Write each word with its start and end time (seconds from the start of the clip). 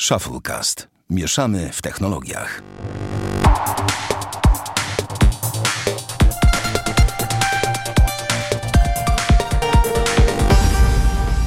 Shufflecast. 0.00 0.88
Mieszamy 1.10 1.70
w 1.72 1.82
technologiach. 1.82 2.62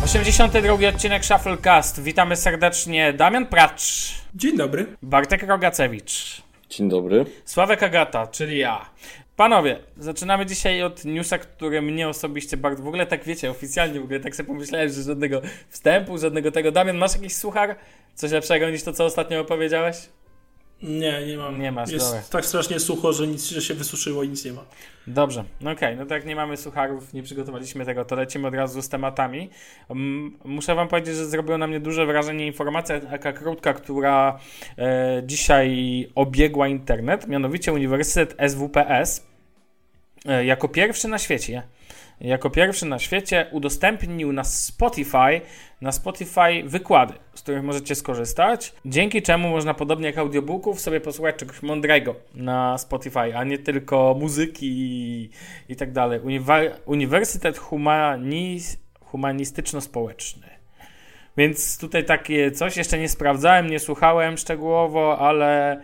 Osiemdziesiąty 0.04 0.62
drugi 0.62 0.86
odcinek 0.86 1.26
Shufflecast. 1.26 2.02
Witamy 2.02 2.36
serdecznie 2.36 3.14
Damian 3.14 3.46
Pracz, 3.46 4.12
Dzień 4.36 4.58
dobry. 4.58 4.86
Bartek 5.02 5.44
Rogacewicz, 5.44 6.42
Dzień 6.70 6.90
dobry. 6.90 7.26
Sławek 7.46 7.84
Agata, 7.84 8.28
czyli 8.28 8.58
ja. 8.58 8.90
Panowie, 9.40 9.80
zaczynamy 9.98 10.46
dzisiaj 10.46 10.84
od 10.84 11.06
newsa, 11.06 11.38
który 11.38 11.82
mnie 11.82 12.10
osobiście 12.10 12.58
bardzo, 12.58 12.84
w 12.84 12.88
ogóle 12.88 13.06
tak 13.06 13.24
wiecie, 13.24 13.52
oficjalnie 13.52 14.00
w 14.00 14.04
ogóle 14.04 14.20
tak 14.20 14.36
sobie 14.36 14.48
pomyślałem, 14.48 14.90
że 14.90 15.04
żadnego 15.04 15.42
wstępu, 15.70 16.18
żadnego 16.18 16.52
tego. 16.52 16.72
Damian, 16.72 16.98
masz 16.98 17.16
jakiś 17.16 17.36
suchar? 17.36 17.76
Coś 18.16 18.32
lepszego 18.32 18.70
niż 18.70 18.84
to, 18.84 18.94
co 18.94 19.06
ostatnio 19.06 19.42
opowiedziałeś? 19.42 20.10
Nie, 20.84 21.28
nie 21.28 21.38
mam. 21.38 21.62
Nie 21.62 21.72
masz, 21.72 21.92
Jest 21.92 22.06
dobra. 22.06 22.22
tak 22.30 22.46
strasznie 22.46 22.80
sucho, 22.80 23.14
że 23.14 23.28
nic 23.28 23.50
że 23.50 23.62
się 23.62 23.74
wysuszyło 23.74 24.24
i 24.24 24.30
nic 24.30 24.46
nie 24.46 24.54
ma. 24.54 24.62
Dobrze, 25.08 25.44
no 25.62 25.72
okej, 25.72 25.98
no 25.98 26.06
to 26.06 26.14
jak 26.14 26.26
nie 26.26 26.36
mamy 26.36 26.58
sucharów, 26.58 27.14
nie 27.14 27.24
przygotowaliśmy 27.24 27.86
tego, 27.86 28.06
to 28.06 28.16
lecimy 28.16 28.48
od 28.48 28.54
razu 28.54 28.82
z 28.82 28.90
tematami. 28.90 29.50
Mm, 29.90 30.38
Muszę 30.46 30.76
wam 30.76 30.88
powiedzieć, 30.88 31.16
że 31.16 31.26
zrobiło 31.26 31.58
na 31.58 31.68
mnie 31.68 31.80
duże 31.80 32.06
wrażenie 32.06 32.48
informacja 32.48 33.00
taka 33.00 33.34
krótka, 33.34 33.74
która 33.74 34.40
e, 34.78 35.22
dzisiaj 35.26 36.08
obiegła 36.16 36.68
internet, 36.68 37.28
mianowicie 37.28 37.74
Uniwersytet 37.74 38.36
SWPS 38.52 39.29
jako 40.26 40.68
pierwszy 40.68 41.08
na 41.08 41.18
świecie 41.18 41.64
jako 42.22 42.50
pierwszy 42.50 42.86
na 42.86 43.00
świecie 43.00 43.48
udostępnił 43.52 44.34
na 44.34 44.44
Spotify, 44.44 45.42
na 45.82 45.92
Spotify 45.92 46.64
wykłady, 46.66 47.14
z 47.34 47.42
których 47.42 47.64
możecie 47.64 47.96
skorzystać, 47.96 48.74
dzięki 48.86 49.22
czemu 49.22 49.50
można 49.50 49.74
podobnie 49.74 50.06
jak 50.08 50.18
audiobooków 50.18 50.80
sobie 50.80 51.02
posłuchać 51.02 51.36
czegoś 51.36 51.62
mądrego 51.62 52.16
na 52.34 52.78
Spotify, 52.78 53.36
a 53.36 53.44
nie 53.44 53.58
tylko 53.58 54.16
muzyki 54.20 54.68
i, 54.70 55.30
i 55.70 55.76
tak 55.76 55.92
dalej. 55.92 56.20
Uniwa- 56.20 56.72
Uniwersytet 56.86 57.58
Humanis- 57.58 58.78
Humanistyczno-Społeczny. 59.02 60.50
Więc 61.38 61.78
tutaj 61.78 62.06
takie 62.06 62.52
coś, 62.52 62.78
jeszcze 62.78 62.98
nie 63.00 63.10
sprawdzałem, 63.10 63.68
nie 63.70 63.80
słuchałem 63.80 64.38
szczegółowo, 64.38 65.20
ale, 65.20 65.82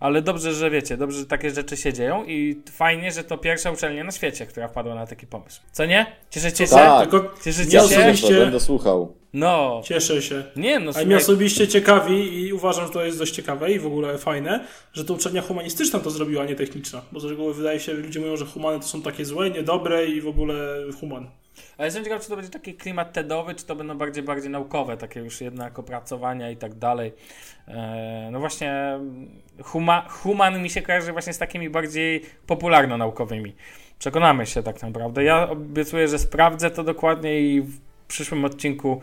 ale 0.00 0.22
dobrze, 0.22 0.52
że 0.52 0.70
wiecie, 0.70 0.96
dobrze, 0.96 1.18
że 1.18 1.26
takie 1.26 1.50
rzeczy 1.50 1.76
się 1.76 1.92
dzieją 1.92 2.24
i 2.24 2.62
fajnie, 2.70 3.12
że 3.12 3.24
to 3.24 3.38
pierwsza 3.38 3.70
uczelnia 3.70 4.04
na 4.04 4.10
świecie, 4.10 4.46
która 4.46 4.68
wpadła 4.68 4.94
na 4.94 5.06
taki 5.06 5.26
pomysł. 5.26 5.60
Co 5.72 5.86
nie? 5.86 6.06
Cieszycie 6.30 6.66
się? 6.66 6.74
Tak. 6.74 7.10
Tylko 7.10 7.34
Cieszycie 7.44 7.78
mnie 7.80 7.88
się? 7.88 7.98
osobiście 7.98 8.34
Będę 8.34 8.60
słuchał. 8.60 9.14
No, 9.32 9.80
cieszę 9.84 10.22
się. 10.22 10.44
nie 10.56 10.80
no, 10.80 10.92
A 10.96 11.04
mnie 11.04 11.16
osobiście 11.16 11.68
ciekawi 11.68 12.40
i 12.40 12.52
uważam, 12.52 12.86
że 12.86 12.92
to 12.92 13.04
jest 13.04 13.18
dość 13.18 13.34
ciekawe 13.34 13.72
i 13.72 13.78
w 13.78 13.86
ogóle 13.86 14.18
fajne, 14.18 14.64
że 14.92 15.04
to 15.04 15.14
uczelnia 15.14 15.42
humanistyczna 15.42 15.98
to 15.98 16.10
zrobiła, 16.10 16.42
a 16.42 16.46
nie 16.46 16.54
techniczna. 16.54 17.02
Bo 17.12 17.20
z 17.20 17.24
reguły 17.24 17.54
wydaje 17.54 17.80
się, 17.80 17.96
że 17.96 18.02
ludzie 18.02 18.20
mówią, 18.20 18.36
że 18.36 18.46
humany 18.46 18.80
to 18.80 18.86
są 18.86 19.02
takie 19.02 19.24
złe, 19.24 19.50
niedobre 19.50 20.06
i 20.06 20.20
w 20.20 20.28
ogóle 20.28 20.84
human. 21.00 21.26
Ale 21.78 21.86
jestem 21.86 22.04
ciekaw, 22.04 22.22
czy 22.22 22.28
to 22.28 22.36
będzie 22.36 22.50
taki 22.50 22.74
klimat 22.74 23.12
TEDowy, 23.12 23.54
czy 23.54 23.66
to 23.66 23.76
będą 23.76 23.98
bardziej, 23.98 24.22
bardziej 24.22 24.50
naukowe, 24.50 24.96
takie 24.96 25.20
już 25.20 25.40
jednak 25.40 25.78
opracowania 25.78 26.50
i 26.50 26.56
tak 26.56 26.74
dalej. 26.74 27.12
E, 27.68 28.28
no 28.32 28.40
właśnie, 28.40 28.98
huma, 29.62 30.08
human 30.08 30.62
mi 30.62 30.70
się 30.70 30.82
kojarzy 30.82 31.12
właśnie 31.12 31.32
z 31.32 31.38
takimi 31.38 31.70
bardziej 31.70 32.22
popularno-naukowymi. 32.46 33.54
Przekonamy 33.98 34.46
się 34.46 34.62
tak 34.62 34.82
naprawdę. 34.82 35.24
Ja 35.24 35.48
obiecuję, 35.50 36.08
że 36.08 36.18
sprawdzę 36.18 36.70
to 36.70 36.84
dokładnie 36.84 37.40
i 37.40 37.60
w 37.60 37.80
przyszłym 38.08 38.44
odcinku 38.44 39.00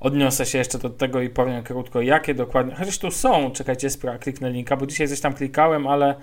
odniosę 0.00 0.46
się 0.46 0.58
jeszcze 0.58 0.78
do 0.78 0.90
tego 0.90 1.20
i 1.20 1.30
powiem 1.30 1.62
krótko, 1.62 2.02
jakie 2.02 2.34
dokładnie. 2.34 2.74
Chociaż 2.74 2.98
tu 2.98 3.10
są, 3.10 3.50
czekajcie, 3.50 3.88
spra- 3.88 4.18
kliknę 4.18 4.50
linka, 4.50 4.76
bo 4.76 4.86
dzisiaj 4.86 5.08
coś 5.08 5.20
tam 5.20 5.34
klikałem, 5.34 5.86
ale, 5.86 6.14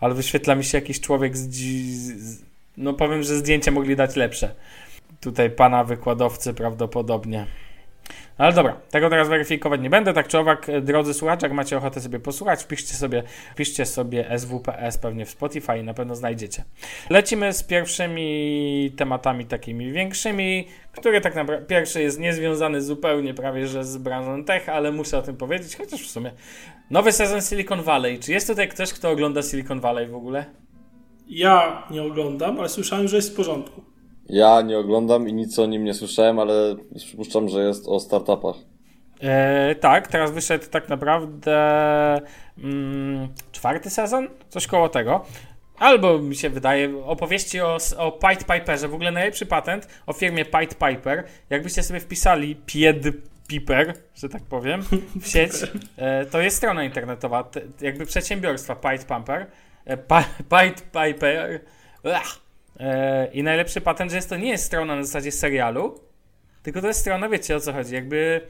ale 0.00 0.14
wyświetla 0.14 0.54
mi 0.54 0.64
się 0.64 0.78
jakiś 0.78 1.00
człowiek 1.00 1.36
z, 1.36 1.50
z. 1.50 2.42
No 2.76 2.92
powiem, 2.92 3.22
że 3.22 3.36
zdjęcia 3.36 3.70
mogli 3.70 3.96
dać 3.96 4.16
lepsze. 4.16 4.54
Tutaj 5.24 5.50
pana 5.50 5.84
wykładowcy 5.84 6.54
prawdopodobnie. 6.54 7.46
Ale 8.38 8.52
dobra, 8.52 8.76
tego 8.90 9.10
teraz 9.10 9.28
weryfikować 9.28 9.80
nie 9.80 9.90
będę. 9.90 10.12
Tak 10.12 10.28
czy 10.28 10.38
owak, 10.38 10.66
drodzy 10.82 11.14
słuchacze, 11.14 11.46
jak 11.46 11.52
macie 11.52 11.76
ochotę 11.76 12.00
sobie 12.00 12.20
posłuchać, 12.20 12.62
wpiszcie 12.62 12.94
sobie, 12.94 13.22
wpiszcie 13.52 13.86
sobie 13.86 14.38
SWPS 14.38 14.98
pewnie 14.98 15.26
w 15.26 15.30
Spotify 15.30 15.78
i 15.78 15.82
na 15.82 15.94
pewno 15.94 16.16
znajdziecie. 16.16 16.64
Lecimy 17.10 17.52
z 17.52 17.62
pierwszymi 17.62 18.92
tematami 18.96 19.46
takimi 19.46 19.92
większymi, 19.92 20.68
które 20.92 21.20
tak 21.20 21.34
naprawdę 21.34 21.66
pierwszy 21.66 22.02
jest 22.02 22.20
niezwiązany 22.20 22.82
zupełnie 22.82 23.34
prawie 23.34 23.66
że 23.66 23.84
z 23.84 23.96
branżą 23.96 24.44
tech, 24.44 24.68
ale 24.68 24.92
muszę 24.92 25.18
o 25.18 25.22
tym 25.22 25.36
powiedzieć, 25.36 25.76
chociaż 25.76 26.02
w 26.02 26.10
sumie 26.10 26.32
nowy 26.90 27.12
sezon 27.12 27.42
Silicon 27.42 27.82
Valley. 27.82 28.18
Czy 28.18 28.32
jest 28.32 28.46
tutaj 28.46 28.68
ktoś, 28.68 28.92
kto 28.92 29.10
ogląda 29.10 29.42
Silicon 29.42 29.80
Valley 29.80 30.08
w 30.08 30.14
ogóle? 30.14 30.44
Ja 31.28 31.82
nie 31.90 32.02
oglądam, 32.02 32.58
ale 32.58 32.68
słyszałem, 32.68 33.08
że 33.08 33.16
jest 33.16 33.32
w 33.32 33.36
porządku. 33.36 33.93
Ja 34.28 34.62
nie 34.62 34.78
oglądam 34.78 35.28
i 35.28 35.32
nic 35.32 35.58
o 35.58 35.66
nim 35.66 35.84
nie 35.84 35.94
słyszałem, 35.94 36.38
ale 36.38 36.76
przypuszczam, 36.96 37.48
że 37.48 37.64
jest 37.64 37.88
o 37.88 38.00
startupach. 38.00 38.56
E, 39.20 39.74
tak, 39.74 40.08
teraz 40.08 40.32
wyszedł 40.32 40.64
tak 40.70 40.88
naprawdę 40.88 41.56
mm, 42.58 43.28
czwarty 43.52 43.90
sezon, 43.90 44.28
coś 44.48 44.66
koło 44.66 44.88
tego. 44.88 45.24
Albo 45.78 46.18
mi 46.18 46.36
się 46.36 46.50
wydaje, 46.50 47.04
opowieści 47.04 47.60
o, 47.60 47.78
o 47.98 48.12
Pied 48.12 48.44
Piperze, 48.46 48.88
w 48.88 48.94
ogóle 48.94 49.10
najlepszy 49.10 49.46
patent 49.46 49.88
o 50.06 50.12
firmie 50.12 50.44
Pied 50.44 50.78
Piper. 50.78 51.24
Jakbyście 51.50 51.82
sobie 51.82 52.00
wpisali 52.00 52.56
Pied 52.56 53.04
Piper, 53.48 53.94
że 54.14 54.28
tak 54.28 54.42
powiem, 54.42 54.82
w 55.20 55.28
sieć, 55.28 55.52
e, 55.96 56.26
to 56.26 56.40
jest 56.40 56.56
strona 56.56 56.84
internetowa, 56.84 57.44
te, 57.44 57.60
jakby 57.80 58.06
przedsiębiorstwa 58.06 58.76
Pied 58.76 59.04
Pumper, 59.04 59.46
e, 59.84 59.96
Pied 60.50 60.82
Piper. 60.92 61.60
Ach. 62.14 62.43
E, 62.80 63.26
I 63.32 63.42
najlepszy 63.42 63.80
patent, 63.80 64.10
że 64.10 64.16
jest 64.16 64.28
to 64.28 64.36
nie 64.36 64.48
jest 64.48 64.64
strona 64.64 64.96
na 64.96 65.04
zasadzie 65.04 65.32
serialu, 65.32 66.00
tylko 66.62 66.80
to 66.80 66.88
jest 66.88 67.00
strona, 67.00 67.28
wiecie 67.28 67.56
o 67.56 67.60
co 67.60 67.72
chodzi, 67.72 67.94
jakby 67.94 68.40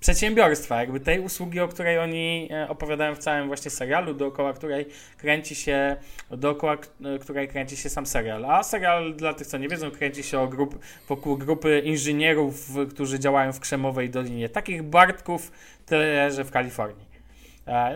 przedsiębiorstwa, 0.00 0.80
jakby 0.80 1.00
tej 1.00 1.20
usługi, 1.20 1.60
o 1.60 1.68
której 1.68 1.98
oni 1.98 2.48
e, 2.52 2.68
opowiadają 2.68 3.14
w 3.14 3.18
całym 3.18 3.46
właśnie 3.46 3.70
serialu, 3.70 4.14
dookoła 4.14 4.52
której 4.52 4.86
kręci 5.16 5.54
się, 5.54 5.96
dookoła 6.30 6.76
e, 7.04 7.18
której 7.18 7.48
kręci 7.48 7.76
się 7.76 7.88
sam 7.88 8.06
serial. 8.06 8.44
A 8.44 8.62
serial, 8.62 9.14
dla 9.14 9.34
tych, 9.34 9.46
co 9.46 9.58
nie 9.58 9.68
wiedzą, 9.68 9.90
kręci 9.90 10.22
się 10.22 10.40
o 10.40 10.48
grup, 10.48 10.78
wokół 11.08 11.36
grupy 11.38 11.82
inżynierów, 11.84 12.70
którzy 12.90 13.18
działają 13.18 13.52
w 13.52 13.60
Krzemowej 13.60 14.10
Dolinie. 14.10 14.48
Takich 14.48 14.82
Bartków 14.82 15.52
tyle, 15.86 16.30
że 16.30 16.44
w 16.44 16.50
Kalifornii. 16.50 17.06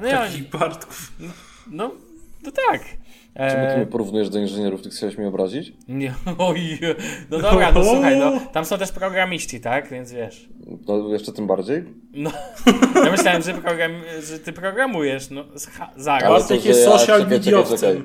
No 0.02 0.08
i 0.08 0.12
oni, 0.12 0.32
Takich 0.32 0.48
Bartków. 0.48 1.12
no, 1.70 1.90
no 2.42 2.52
tak. 2.68 2.82
Czemu 3.36 3.50
ty 3.66 3.72
E, 3.72 3.76
mnie 3.76 3.86
porównujesz 3.86 4.28
do 4.30 4.38
inżynierów? 4.38 4.82
Ty 4.82 4.90
chciałeś 4.90 5.18
mnie 5.18 5.28
obrazić? 5.28 5.72
nie, 5.88 6.14
oj, 6.38 6.78
no 7.30 7.38
dobra, 7.38 7.72
no 7.72 7.84
słuchaj, 7.84 8.18
no, 8.18 8.32
tam 8.52 8.64
są 8.64 8.78
też 8.78 8.92
programiści, 8.92 9.60
tak? 9.60 9.88
Więc 9.90 10.12
wiesz. 10.12 10.48
No 10.88 11.08
jeszcze 11.08 11.32
tym 11.32 11.46
bardziej. 11.46 11.84
No, 12.12 12.30
ja 13.04 13.10
myślałem, 13.10 13.42
że, 13.42 13.54
program, 13.54 13.92
że 14.22 14.38
ty 14.38 14.52
programujesz, 14.52 15.30
no 15.30 15.44
zaraz. 15.54 16.06
Ale 16.24 16.44
to, 16.44 16.54
jest 16.54 16.66
że 16.66 16.70
ja- 16.70 16.90
social 16.90 17.00
czekaj, 17.06 17.20
czekaj, 17.20 17.38
mediowcem. 17.38 17.78
czekaj. 17.78 18.02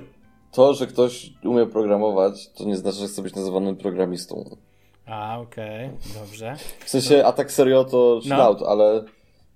To, 0.51 0.73
że 0.73 0.87
ktoś 0.87 1.29
umie 1.43 1.65
programować, 1.65 2.49
to 2.53 2.63
nie 2.65 2.77
znaczy, 2.77 2.97
że 2.97 3.07
chce 3.07 3.21
być 3.21 3.35
nazywanym 3.35 3.75
programistą. 3.77 4.57
A, 5.05 5.39
okej, 5.39 5.89
dobrze. 6.21 6.55
W 6.85 6.89
sensie, 6.89 7.25
a 7.25 7.31
tak 7.31 7.51
serio 7.51 7.83
to 7.83 8.19
No. 8.25 8.35
shout, 8.37 8.61
ale 8.67 9.03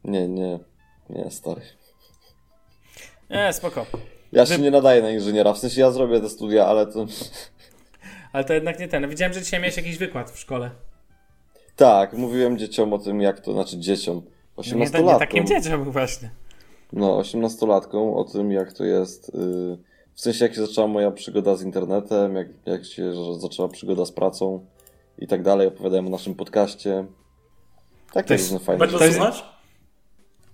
nie, 0.04 0.28
nie, 0.28 0.60
nie, 1.10 1.32
stary. 1.32 1.62
Nie, 3.30 3.54
spoko. 3.54 3.86
Ja 4.32 4.46
się 4.46 4.58
Wy- 4.58 4.62
nie 4.64 4.72
nadaję 4.72 5.02
na 5.02 5.12
inżyniera, 5.12 5.54
w 5.54 5.58
sensie 5.58 5.82
ja 5.82 5.92
zrobię 5.92 6.20
te 6.22 6.30
studia, 6.30 6.66
ale 6.66 6.88
to... 6.88 7.06
Ale 8.34 8.44
to 8.44 8.54
jednak 8.54 8.80
nie 8.80 8.88
ten. 8.88 9.10
Widziałem, 9.10 9.34
że 9.34 9.42
dzisiaj 9.42 9.60
miałeś 9.60 9.78
jakiś 9.78 9.98
wykład 9.98 10.32
w 10.32 10.40
szkole. 10.40 10.72
Tak, 11.76 12.14
mówiłem 12.14 12.58
dzieciom 12.58 12.94
o 12.94 13.00
tym, 13.00 13.22
jak 13.22 13.40
to, 13.40 13.54
znaczy 13.54 13.78
dzieciom, 13.78 14.22
No 14.58 14.64
Nie, 14.68 14.74
nie 14.74 14.86
18-latkom. 14.88 15.20
takim 15.20 15.48
dzieciom 15.48 15.92
właśnie. 15.92 16.30
No, 16.94 17.20
18-latką 17.22 18.16
o 18.16 18.24
tym, 18.24 18.52
jak 18.52 18.74
to 18.74 18.84
jest. 18.86 19.32
Yy, 19.34 19.78
w 20.14 20.22
sensie, 20.22 20.46
jak 20.46 20.56
się 20.56 20.66
zaczęła 20.68 20.88
moja 20.88 21.12
przygoda 21.12 21.56
z 21.56 21.62
internetem, 21.62 22.36
jak, 22.36 22.48
jak 22.66 22.86
się 22.86 23.12
zaczęła 23.40 23.70
przygoda 23.70 24.06
z 24.06 24.12
pracą 24.12 24.66
i 25.18 25.28
tak 25.28 25.44
dalej. 25.44 25.68
Opowiadałem 25.68 26.08
o 26.08 26.10
naszym 26.10 26.36
podcaście. 26.36 27.06
Takie 28.14 28.28
To 28.28 28.34
jest- 28.34 28.52
różne 28.52 28.66
fajne 28.66 28.80
Będą 28.88 28.98
słuchać? 29.12 29.44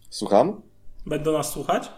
Słucham? 0.10 0.62
Będą 1.06 1.32
nas 1.32 1.52
słuchać? 1.52 1.92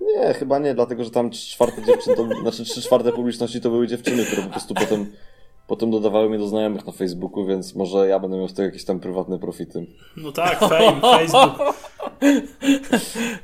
Nie, 0.00 0.34
chyba 0.34 0.58
nie, 0.58 0.74
dlatego 0.74 1.04
że 1.04 1.10
tam 1.10 1.30
czwarte 1.30 1.82
dziewczyn, 1.82 2.14
to, 2.14 2.28
znaczy 2.42 2.64
trzy 2.64 2.82
czwarte 2.82 3.12
publiczności 3.12 3.60
to 3.60 3.70
były 3.70 3.86
dziewczyny, 3.86 4.24
które 4.24 4.42
po 4.42 4.50
prostu 4.50 4.74
potem, 4.74 5.12
potem 5.66 5.90
dodawały 5.90 6.28
mnie 6.28 6.38
do 6.38 6.46
znajomych 6.46 6.86
na 6.86 6.92
Facebooku, 6.92 7.46
więc 7.46 7.74
może 7.74 8.08
ja 8.08 8.18
będę 8.18 8.36
miał 8.36 8.48
z 8.48 8.54
tego 8.54 8.66
jakieś 8.66 8.84
tam 8.84 9.00
prywatne 9.00 9.38
profity. 9.38 9.86
No 10.16 10.32
tak, 10.32 10.58
fame, 10.58 11.00
Facebook. 11.00 11.76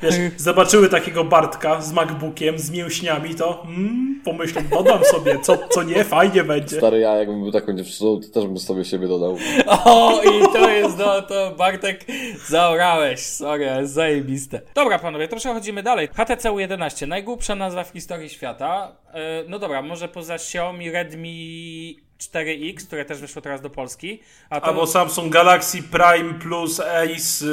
Wiesz, 0.03 0.15
zobaczyły 0.37 0.89
takiego 0.89 1.25
Bartka 1.25 1.81
z 1.81 1.93
MacBookiem, 1.93 2.59
z 2.59 2.71
mięśniami, 2.71 3.35
to 3.35 3.63
mm, 3.65 4.21
pomyślą, 4.25 4.63
dodam 4.71 5.05
sobie, 5.05 5.39
co, 5.39 5.59
co 5.69 5.83
nie, 5.83 6.05
fajnie 6.05 6.45
będzie. 6.45 6.77
Stary 6.77 6.99
ja, 6.99 7.17
jakbym 7.17 7.43
był 7.43 7.53
taką 7.53 7.77
dziewczyną, 7.77 8.21
to 8.21 8.29
też 8.29 8.47
bym 8.47 8.59
sobie 8.59 8.85
siebie 8.85 9.09
dodał. 9.09 9.37
O, 9.85 10.21
i 10.23 10.53
to 10.53 10.71
jest, 10.71 10.99
no 10.99 11.23
to 11.23 11.51
Bartek 11.59 12.05
zaorałeś, 12.49 13.21
sorry, 13.21 13.71
ale 13.71 13.87
zajebiste. 13.87 14.61
Dobra 14.75 14.99
panowie, 14.99 15.29
to 15.29 15.37
przechodzimy 15.37 15.83
dalej. 15.83 16.09
HTC 16.15 16.51
U11, 16.51 17.09
najgłupsza 17.09 17.55
nazwa 17.55 17.85
w 17.85 17.89
historii 17.91 18.29
świata. 18.29 18.97
E, 19.15 19.45
No 19.49 19.59
dobra, 19.59 19.83
może 19.83 20.09
poza 20.09 20.35
Xiaomi 20.35 20.91
Redmi 20.91 21.97
4X, 22.31 22.87
które 22.87 23.05
też 23.05 23.21
wyszło 23.21 23.43
teraz 23.43 23.61
do 23.61 23.71
Polski. 23.71 24.21
A 24.51 24.61
to... 24.61 24.67
Albo 24.67 24.87
Samsung 24.87 25.33
Galaxy 25.33 25.83
Prime 25.83 26.35
Plus 26.35 26.81
Ace 26.81 27.47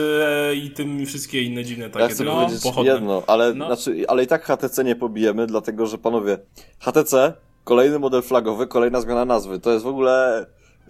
e, 0.50 0.56
i 0.56 0.72
tym 0.72 1.06
wszystkie 1.06 1.42
inne 1.42 1.64
dziwne 1.64 1.84
Ja 1.86 1.90
takie 1.92 2.08
chcę 2.08 2.18
tylko 2.18 2.36
powiedzieć 2.36 2.64
pochodne. 2.64 2.92
jedno, 2.94 3.24
ale, 3.28 3.54
No. 3.54 3.66
znaczy, 3.66 4.06
ale 4.08 4.24
i 4.24 4.28
tak 4.28 4.44
HTC 4.46 4.84
nie 4.84 4.96
pobijemy, 4.96 5.48
dlatego 5.48 5.86
że 5.88 5.98
panowie, 5.98 6.38
HTC, 6.80 7.34
kolejny 7.64 8.00
model 8.00 8.22
flagowy, 8.22 8.68
kolejna 8.68 9.02
zmiana 9.02 9.26
nazwy. 9.26 9.60
To 9.60 9.72
jest 9.72 9.84
w 9.86 9.88
ogóle. 9.88 10.46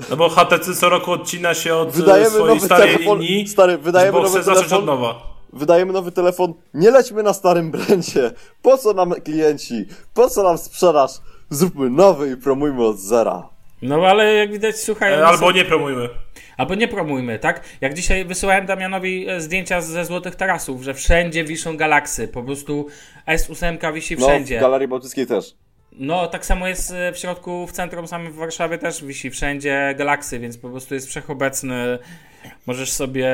No 0.09 0.15
bo 0.17 0.29
HTC 0.29 0.75
co 0.75 0.89
roku 0.89 1.11
odcina 1.11 1.53
się 1.53 1.75
od 1.75 1.89
e, 1.89 1.91
Wydajemy 1.91 2.29
swojej 2.29 2.47
nowy 2.55 2.65
starej 2.65 2.93
telefon. 2.93 3.19
linii, 3.19 3.47
Stary, 3.47 3.77
wydajemy 3.77 4.21
nowy 4.21 4.43
telefon. 4.43 4.79
od 4.79 4.85
nowa. 4.85 5.39
Wydajemy 5.53 5.93
nowy 5.93 6.11
telefon. 6.11 6.53
Nie 6.73 6.91
lećmy 6.91 7.23
na 7.23 7.33
starym 7.33 7.71
brandzie. 7.71 8.31
Po 8.61 8.77
co 8.77 8.93
nam 8.93 9.11
klienci? 9.11 9.85
Po 10.13 10.29
co 10.29 10.43
nam 10.43 10.57
sprzedaż? 10.57 11.11
Zróbmy 11.49 11.89
nowy 11.89 12.31
i 12.31 12.37
promujmy 12.37 12.83
od 12.85 12.97
zera. 12.99 13.49
No 13.81 14.07
ale 14.07 14.33
jak 14.33 14.51
widać, 14.51 14.75
słuchaj... 14.79 15.13
E, 15.13 15.25
Albo 15.27 15.51
nie 15.51 15.65
promujmy. 15.65 16.09
Albo 16.57 16.75
nie 16.75 16.87
promujmy, 16.87 17.39
tak? 17.39 17.63
Jak 17.81 17.93
dzisiaj 17.93 18.25
wysyłałem 18.25 18.65
Damianowi 18.65 19.29
e, 19.29 19.41
zdjęcia 19.41 19.81
ze 19.81 20.05
Złotych 20.05 20.35
Tarasów, 20.35 20.83
że 20.83 20.93
wszędzie 20.93 21.43
wiszą 21.43 21.77
galaksy, 21.77 22.27
po 22.27 22.43
prostu 22.43 22.87
S8 23.27 23.93
wisi 23.93 24.15
No, 24.19 24.27
wszędzie. 24.27 24.57
w 24.57 24.61
Galerii 24.61 24.87
Bałtyckiej 24.87 25.27
też. 25.27 25.55
No, 25.91 26.27
tak 26.27 26.45
samo 26.45 26.67
jest 26.67 26.91
e, 26.91 27.11
w 27.11 27.17
środku, 27.17 27.67
w 27.67 27.71
centrum 27.71 28.07
samym 28.07 28.31
w 28.31 28.35
Warszawie 28.35 28.77
też 28.77 29.03
wisi 29.05 29.29
wszędzie 29.29 29.95
galaksy, 29.97 30.39
więc 30.39 30.57
po 30.57 30.69
prostu 30.69 30.93
jest 30.93 31.07
wszechobecny. 31.07 31.99
Możesz 32.65 32.91
sobie 32.91 33.29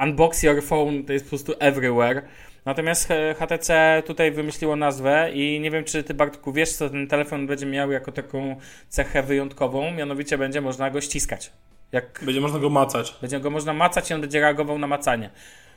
unbox 0.00 0.42
your 0.42 0.62
phone, 0.64 1.04
to 1.04 1.12
jest 1.12 1.24
po 1.24 1.28
prostu 1.28 1.54
everywhere. 1.58 2.22
Natomiast 2.68 3.10
e, 3.10 3.34
HTC 3.34 4.02
tutaj 4.06 4.30
wymyśliło 4.32 4.76
nazwę 4.76 5.30
i 5.32 5.60
nie 5.60 5.70
wiem, 5.70 5.84
czy 5.84 6.02
ty 6.04 6.14
Bartku 6.14 6.52
wiesz, 6.52 6.72
co 6.72 6.90
ten 6.90 7.06
telefon 7.06 7.46
będzie 7.46 7.66
miał 7.66 7.92
jako 7.92 8.12
taką 8.12 8.56
cechę 8.88 9.22
wyjątkową, 9.22 9.90
mianowicie 9.90 10.38
będzie 10.38 10.60
można 10.60 10.90
go 10.90 11.00
ściskać. 11.00 11.52
Jak 11.92 12.20
Będzie 12.22 12.40
można 12.40 12.58
go 12.58 12.70
macać. 12.70 13.14
będzie 13.20 13.40
go 13.40 13.50
można 13.50 13.72
macać 13.72 14.10
i 14.10 14.14
on 14.14 14.20
będzie 14.20 14.40
reagował 14.40 14.78
na 14.78 14.86
macanie. 14.86 15.30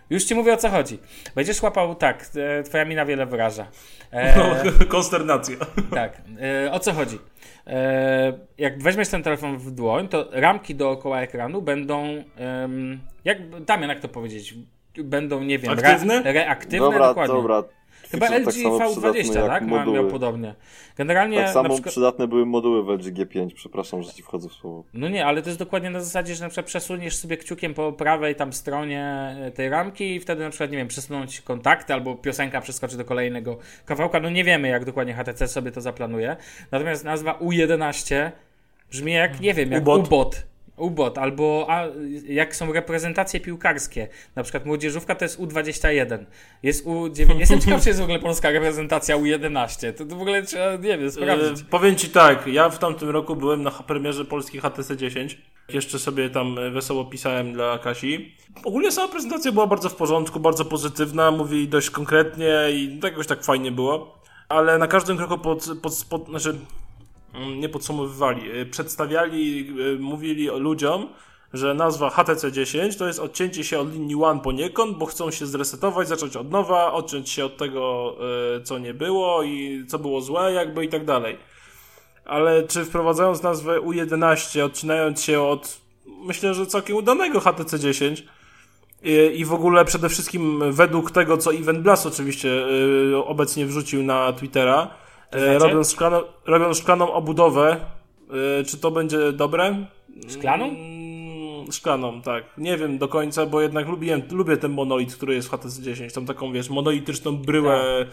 Już 0.09 0.23
ci 0.23 0.35
mówię 0.35 0.53
o 0.53 0.57
co 0.57 0.69
chodzi. 0.69 0.99
Będziesz 1.35 1.61
łapał, 1.61 1.95
tak, 1.95 2.25
e, 2.59 2.63
twoja 2.63 2.85
mina 2.85 3.05
wiele 3.05 3.25
wyraża. 3.25 3.67
E, 4.11 4.35
No, 4.37 4.85
konsternacja. 4.87 5.55
tak, 5.93 6.21
e, 6.65 6.71
o 6.71 6.79
co 6.79 6.93
chodzi? 6.93 7.19
E, 7.67 8.33
jak 8.57 8.83
weźmiesz 8.83 9.07
ten 9.09 9.23
telefon 9.23 9.57
w 9.57 9.71
dłoń, 9.71 10.07
to 10.07 10.29
ramki 10.31 10.75
dookoła 10.75 11.21
ekranu 11.21 11.61
będą, 11.61 12.23
em, 12.35 12.99
jak, 13.25 13.63
Damian, 13.65 13.89
jak 13.89 13.99
to 13.99 14.07
powiedzieć? 14.07 14.55
Będą, 14.97 15.43
nie 15.43 15.59
wiem, 15.59 15.71
Aktywne? 15.71 16.13
Re, 16.13 16.33
reaktywne, 16.33 16.79
Dobra, 16.79 17.07
dokładnie. 17.07 17.35
dobra. 17.35 17.63
Chyba 18.11 18.25
LG 18.29 18.45
tak 18.45 18.53
samo 18.53 18.77
V20, 18.77 19.23
przydatne 19.23 19.47
tak? 19.47 19.63
Ma, 19.67 19.85
miał 19.85 20.07
podobnie. 20.07 20.55
Generalnie 20.97 21.37
Tak 21.37 21.49
samo 21.49 21.69
przykład... 21.69 21.91
przydatne 21.91 22.27
były 22.27 22.45
moduły 22.45 22.83
w 22.83 22.89
LG 22.89 23.03
G5. 23.13 23.53
Przepraszam, 23.55 24.03
że 24.03 24.11
ci 24.13 24.23
wchodzę 24.23 24.49
w 24.49 24.53
słowo. 24.53 24.83
No 24.93 25.09
nie, 25.09 25.25
ale 25.25 25.41
to 25.41 25.49
jest 25.49 25.59
dokładnie 25.59 25.89
na 25.89 25.99
zasadzie, 26.01 26.35
że 26.35 26.43
na 26.43 26.49
przykład 26.49 26.65
przesuniesz 26.65 27.15
sobie 27.15 27.37
kciukiem 27.37 27.73
po 27.73 27.91
prawej 27.93 28.35
tam 28.35 28.53
stronie 28.53 29.35
e, 29.41 29.51
tej 29.51 29.69
ramki 29.69 30.15
i 30.15 30.19
wtedy 30.19 30.43
na 30.43 30.49
przykład, 30.49 30.71
nie 30.71 30.77
wiem, 30.77 30.87
przesunąć 30.87 31.41
kontakty 31.41 31.93
albo 31.93 32.15
piosenka 32.15 32.61
przeskoczy 32.61 32.97
do 32.97 33.05
kolejnego 33.05 33.57
kawałka. 33.85 34.19
No 34.19 34.29
nie 34.29 34.43
wiemy, 34.43 34.67
jak 34.67 34.85
dokładnie 34.85 35.13
HTC 35.13 35.47
sobie 35.47 35.71
to 35.71 35.81
zaplanuje. 35.81 36.35
Natomiast 36.71 37.03
nazwa 37.05 37.33
U11 37.33 38.31
brzmi 38.91 39.13
jak, 39.13 39.39
nie 39.39 39.53
wiem, 39.53 39.71
jak 39.71 39.81
Ubot. 39.81 40.07
ubot. 40.07 40.43
Ubot, 40.77 41.17
albo 41.17 41.65
a, 41.69 41.83
jak 42.27 42.55
są 42.55 42.73
reprezentacje 42.73 43.39
piłkarskie. 43.39 44.07
Na 44.35 44.43
przykład 44.43 44.65
młodzieżówka 44.65 45.15
to 45.15 45.25
jest 45.25 45.39
U21. 45.39 46.25
Jest 46.63 46.85
U9. 46.85 47.39
Jestem 47.39 47.61
ciekaw, 47.61 47.81
czy 47.81 47.89
jest 47.89 47.99
w 47.99 48.03
ogóle 48.03 48.19
polska 48.19 48.51
reprezentacja 48.51 49.17
U11. 49.17 49.93
To, 49.93 50.05
to 50.05 50.15
w 50.15 50.21
ogóle 50.21 50.43
trzeba, 50.43 50.71
nie 50.71 50.97
wiem, 50.97 51.11
sprawdzić. 51.11 51.61
E, 51.61 51.69
powiem 51.69 51.95
ci 51.95 52.09
tak, 52.09 52.47
ja 52.47 52.69
w 52.69 52.79
tamtym 52.79 53.09
roku 53.09 53.35
byłem 53.35 53.63
na 53.63 53.71
premierze 53.71 54.25
polskiej 54.25 54.61
HTC 54.61 54.97
10. 54.97 55.37
Jeszcze 55.69 55.99
sobie 55.99 56.29
tam 56.29 56.59
e, 56.59 56.71
wesoło 56.71 57.05
pisałem 57.05 57.53
dla 57.53 57.79
Kasi. 57.79 58.35
Ogólnie 58.63 58.91
sama 58.91 59.07
prezentacja 59.07 59.51
była 59.51 59.67
bardzo 59.67 59.89
w 59.89 59.95
porządku, 59.95 60.39
bardzo 60.39 60.65
pozytywna, 60.65 61.31
mówili 61.31 61.67
dość 61.67 61.89
konkretnie 61.89 62.53
i 62.71 62.99
jakoś 63.03 63.27
tak 63.27 63.43
fajnie 63.43 63.71
było. 63.71 64.21
Ale 64.49 64.77
na 64.77 64.87
każdym 64.87 65.17
kroku 65.17 65.37
pod, 65.37 65.65
pod, 65.81 66.05
pod 66.09 66.27
znaczy 66.27 66.55
nie 67.57 67.69
podsumowywali, 67.69 68.51
e, 68.51 68.65
przedstawiali, 68.65 69.73
e, 69.95 69.99
mówili 69.99 70.47
ludziom, 70.47 71.07
że 71.53 71.73
nazwa 71.73 72.09
HTC 72.09 72.51
10 72.51 72.97
to 72.97 73.07
jest 73.07 73.19
odcięcie 73.19 73.63
się 73.63 73.79
od 73.79 73.93
linii 73.93 74.23
One 74.23 74.39
poniekąd, 74.39 74.97
bo 74.97 75.05
chcą 75.05 75.31
się 75.31 75.45
zresetować, 75.45 76.07
zacząć 76.07 76.35
od 76.35 76.51
nowa, 76.51 76.93
odciąć 76.93 77.29
się 77.29 77.45
od 77.45 77.57
tego, 77.57 78.15
e, 78.57 78.61
co 78.61 78.79
nie 78.79 78.93
było 78.93 79.43
i 79.43 79.85
co 79.87 79.99
było 79.99 80.21
złe, 80.21 80.53
jakby 80.53 80.85
i 80.85 80.89
tak 80.89 81.05
dalej. 81.05 81.37
Ale 82.25 82.63
czy 82.63 82.85
wprowadzając 82.85 83.43
nazwę 83.43 83.81
U11, 83.81 84.65
odcinając 84.65 85.23
się 85.23 85.41
od, 85.41 85.81
myślę, 86.05 86.53
że 86.53 86.65
całkiem 86.65 86.95
udanego 86.95 87.39
HTC 87.39 87.79
10 87.79 88.25
i, 89.33 89.45
w 89.45 89.53
ogóle 89.53 89.85
przede 89.85 90.09
wszystkim 90.09 90.71
według 90.71 91.11
tego, 91.11 91.37
co 91.37 91.53
Event 91.53 91.79
Blast 91.79 92.05
oczywiście 92.05 92.65
obecnie 93.25 93.65
wrzucił 93.65 94.03
na 94.03 94.33
Twittera, 94.33 95.00
e, 95.31 95.39
znaczy? 95.39 95.59
robiąc, 95.59 95.91
szklaną, 95.91 96.21
robiąc 96.45 96.77
szklaną 96.77 97.13
obudowę, 97.13 97.77
e, 98.59 98.63
czy 98.63 98.77
to 98.77 98.91
będzie 98.91 99.31
dobre? 99.31 99.85
Szklaną? 100.29 100.65
Mm, 100.65 101.71
Szklaną, 101.71 102.21
tak. 102.21 102.43
Nie 102.57 102.77
wiem 102.77 102.97
do 102.97 103.07
końca, 103.07 103.45
bo 103.45 103.61
jednak 103.61 103.87
lubiłem, 103.87 104.21
lubię 104.31 104.57
ten 104.57 104.71
monolit, 104.71 105.15
który 105.15 105.33
jest 105.35 105.47
w 105.47 105.51
HTC 105.51 105.81
10. 105.81 106.13
Tą 106.13 106.25
taką, 106.25 106.53
wiesz, 106.53 106.69
monolityczną 106.69 107.37
bryłę 107.37 108.05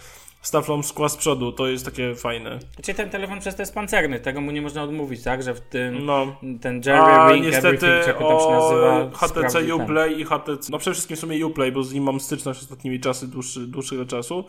z 0.43 0.51
taflą 0.51 0.83
szkła 0.83 1.09
z 1.09 1.17
przodu. 1.17 1.53
To 1.53 1.67
jest 1.67 1.85
takie 1.85 2.15
fajne. 2.15 2.59
Znaczy 2.75 2.95
ten 2.95 3.11
telefon 3.11 3.41
przez 3.41 3.57
to 3.57 3.63
jest 3.63 3.75
pancerny, 3.75 4.21
tego 4.21 4.41
mu 4.41 4.51
nie 4.51 4.63
można 4.63 4.83
odmówić, 4.83 5.23
tak? 5.23 5.43
Że 5.43 5.55
w 5.55 5.61
tym 5.61 6.07
No. 6.07 6.37
ten 6.61 6.77
Jerry 6.87 7.01
A 7.01 7.33
Ring 7.33 7.47
niestety 7.47 7.69
Everything, 7.69 8.03
czy 8.03 8.09
jak 8.09 8.19
to 8.19 8.29
tam 8.29 8.39
się 8.39 8.47
o 8.47 8.61
nazywa, 8.61 9.11
HTC. 9.17 9.75
Uplay 9.75 10.21
i 10.21 10.25
HTC, 10.25 10.73
no 10.73 10.79
przede 10.79 10.95
wszystkim 10.95 11.17
w 11.17 11.21
sumie 11.21 11.47
Uplay, 11.47 11.73
bo 11.73 11.83
z 11.83 11.93
nim 11.93 12.05
mam 12.05 12.21
styczność 12.21 12.61
ostatnimi 12.61 13.01
czasy, 13.01 13.29
dłuższy, 13.29 13.61
dłuższego 13.61 14.07
czasu, 14.07 14.45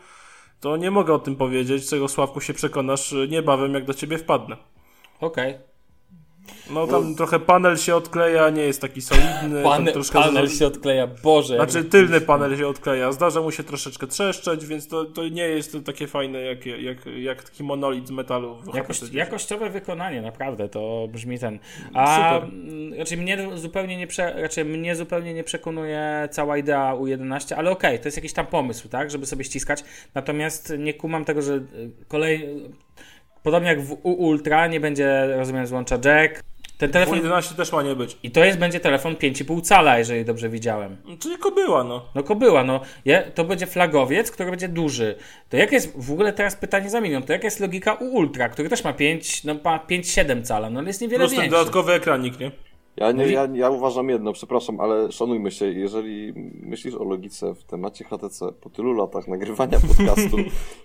to 0.59 0.77
nie 0.77 0.91
mogę 0.91 1.13
o 1.13 1.19
tym 1.19 1.35
powiedzieć, 1.35 1.89
czego 1.89 2.07
Sławku 2.07 2.41
się 2.41 2.53
przekonasz 2.53 3.13
y, 3.13 3.27
niebawem, 3.31 3.73
jak 3.73 3.85
do 3.85 3.93
ciebie 3.93 4.17
wpadnę. 4.17 4.57
Okej. 5.19 5.68
No 6.69 6.87
tam 6.87 7.15
trochę 7.15 7.39
panel 7.39 7.77
się 7.77 7.95
odkleja, 7.95 8.49
nie 8.49 8.61
jest 8.61 8.81
taki 8.81 9.01
solidny. 9.01 9.63
tam 9.63 9.71
Panel, 9.71 9.93
troszkę 9.93 10.19
panel 10.19 10.47
za- 10.47 10.55
się 10.55 10.67
odkleja, 10.67 11.07
Boże. 11.23 11.55
Znaczy 11.55 11.83
tylny 11.83 12.21
panel 12.21 12.57
się 12.57 12.67
odkleja, 12.67 13.11
zdarza 13.11 13.41
mu 13.41 13.51
się 13.51 13.63
troszeczkę 13.63 14.07
trzeszczeć, 14.07 14.65
więc 14.65 14.87
to, 14.87 15.05
to 15.05 15.27
nie 15.27 15.43
jest 15.43 15.77
takie 15.85 16.07
fajne 16.07 16.41
jak, 16.41 16.65
jak, 16.65 16.97
jak 17.05 17.43
taki 17.43 17.63
monolit 17.63 18.07
z 18.07 18.11
metalu. 18.11 18.57
Jakość, 18.73 19.01
jakościowe 19.13 19.69
wykonanie, 19.69 20.21
naprawdę, 20.21 20.69
to 20.69 21.07
brzmi 21.11 21.39
ten. 21.39 21.59
A 21.93 22.15
Super. 22.15 22.49
raczej 22.97 23.17
mnie 23.17 23.47
zupełnie 23.55 23.97
nie 23.97 24.07
prze, 24.07 24.41
raczej 24.41 24.65
mnie 24.65 24.95
zupełnie 24.95 25.33
nie 25.33 25.43
przekonuje 25.43 26.29
cała 26.31 26.57
idea 26.57 26.93
U11, 26.95 27.53
ale 27.53 27.71
okej, 27.71 27.99
to 27.99 28.05
jest 28.05 28.17
jakiś 28.17 28.33
tam 28.33 28.45
pomysł, 28.47 28.89
tak, 28.89 29.11
żeby 29.11 29.25
sobie 29.25 29.43
ściskać. 29.43 29.83
Natomiast 30.15 30.73
nie 30.77 30.93
kumam 30.93 31.25
tego, 31.25 31.41
że 31.41 31.53
y, 31.53 31.61
kolej 32.07 32.49
podobnie 33.43 33.69
jak 33.69 33.81
w 33.81 33.91
U 34.03 34.11
Ultra 34.11 34.67
nie 34.67 34.79
będzie, 34.79 35.27
rozumiem, 35.37 35.67
złącza 35.67 35.97
jack. 36.05 36.43
Ten 36.77 36.91
telefon 36.91 37.19
U11 37.19 37.55
też 37.55 37.71
ma 37.71 37.83
nie 37.83 37.95
być. 37.95 38.17
i 38.23 38.31
to 38.31 38.45
jest 38.45 38.59
będzie 38.59 38.79
telefon 38.79 39.15
5,5 39.15 39.61
cala, 39.61 39.99
jeżeli 39.99 40.25
dobrze 40.25 40.49
widziałem. 40.49 40.97
Czyli 41.19 41.35
była, 41.55 41.83
no. 41.83 42.05
No 42.15 42.23
kobyła, 42.23 42.63
no. 42.63 42.81
Je, 43.05 43.31
to 43.35 43.43
będzie 43.43 43.67
flagowiec, 43.67 44.31
który 44.31 44.49
będzie 44.49 44.67
duży. 44.67 45.15
To 45.49 45.57
jak 45.57 45.71
jest, 45.71 45.93
w 45.97 46.11
ogóle 46.11 46.33
teraz 46.33 46.55
pytanie 46.55 46.89
za 46.89 47.01
milion, 47.01 47.23
to 47.23 47.33
jaka 47.33 47.45
jest 47.45 47.59
logika 47.59 47.93
u 47.93 48.05
Ultra, 48.05 48.49
który 48.49 48.69
też 48.69 48.83
ma 48.83 48.93
5, 48.93 49.43
no 49.43 49.55
ma 49.63 49.77
5,7 49.89 50.43
cala, 50.43 50.69
no 50.69 50.79
ale 50.79 50.87
jest 50.87 51.01
niewiele 51.01 51.19
Plus 51.19 51.31
ten 51.31 51.41
większy. 51.41 51.57
dodatkowy 51.57 51.93
ekranik, 51.93 52.39
nie? 52.39 52.51
Ja, 52.99 53.11
nie, 53.11 53.27
ja, 53.27 53.47
ja 53.53 53.69
uważam 53.69 54.09
jedno, 54.09 54.33
przepraszam, 54.33 54.79
ale 54.79 55.11
szanujmy 55.11 55.51
się, 55.51 55.65
jeżeli 55.65 56.33
myślisz 56.61 56.95
o 56.95 57.03
logice 57.03 57.55
w 57.55 57.63
temacie 57.63 58.05
HTC 58.05 58.51
po 58.61 58.69
tylu 58.69 58.93
latach 58.93 59.27
nagrywania 59.27 59.79
podcastu, 59.97 60.37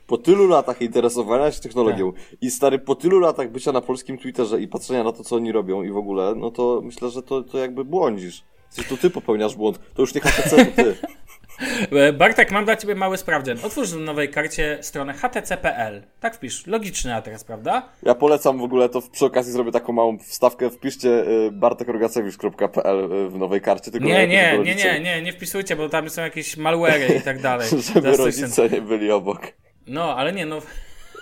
po 0.07 0.19
tylu 0.19 0.47
latach 0.47 0.83
interesowania 0.83 1.53
się 1.53 1.61
technologią 1.61 2.13
i 2.41 2.51
stary, 2.51 2.79
po 2.79 2.95
tylu 2.95 3.19
latach 3.19 3.51
bycia 3.51 3.73
na 3.73 3.81
polskim 3.81 4.19
Twitterze 4.19 4.61
i 4.61 4.69
patrzenia 4.69 5.05
na 5.05 5.13
to, 5.13 5.25
co 5.25 5.37
oni 5.37 5.53
robią 5.53 5.83
i 5.83 5.91
w 5.91 5.97
ogóle, 5.97 6.35
no 6.35 6.51
to 6.51 6.81
myślę, 6.85 7.11
że 7.11 7.23
to, 7.23 7.43
to 7.43 7.59
jakby 7.59 7.85
błądzisz. 7.85 8.45
To 8.89 8.97
ty 8.97 9.11
popełniasz 9.11 9.57
błąd, 9.57 9.81
to 9.95 10.03
już 10.03 10.15
nie 10.15 10.21
HTC, 10.21 10.67
to 10.67 10.83
ty. 10.83 10.95
E, 11.93 12.13
Bartek, 12.13 12.51
mam 12.51 12.65
dla 12.65 12.77
Ciebie 12.77 12.95
mały 12.95 13.19
sprawdzian. 13.19 13.59
Otwórz 13.63 13.89
w 13.89 14.01
nowej 14.01 14.29
karcie 14.31 14.79
stronę 14.81 15.13
htc.pl. 15.13 16.03
Tak 16.21 16.37
wpisz. 16.37 16.67
Logiczny 16.67 17.15
adres, 17.15 17.45
prawda? 17.45 17.89
Ja 18.03 18.15
polecam 18.15 18.59
w 18.59 18.63
ogóle 18.63 18.89
to 18.89 19.03
przy 19.13 19.25
okazji 19.25 19.53
zrobię 19.53 19.73
taką 19.73 19.93
małą 19.93 20.19
wstawkę. 20.19 20.71
Wpiszcie 20.71 21.09
y, 21.09 21.51
bartekrogacewicz.pl 21.53 23.13
y, 23.13 23.29
w 23.29 23.39
nowej 23.39 23.61
karcie. 23.61 23.91
Tylko 23.91 24.07
Nie, 24.07 24.29
nie, 24.29 24.59
nie, 24.65 24.75
nie, 24.75 25.01
nie, 25.01 25.23
nie 25.23 25.33
wpisujcie, 25.33 25.77
bo 25.77 25.89
tam 25.89 26.11
są 26.11 26.23
jakieś 26.23 26.57
malware 26.57 27.17
i 27.17 27.21
tak 27.23 27.41
dalej. 27.41 27.69
Żeby 27.95 28.17
rodzice 28.17 28.69
nie 28.69 28.81
byli 28.83 29.11
obok. 29.11 29.41
No, 29.87 30.17
ale 30.17 30.33
nie, 30.33 30.47
no. 30.47 30.61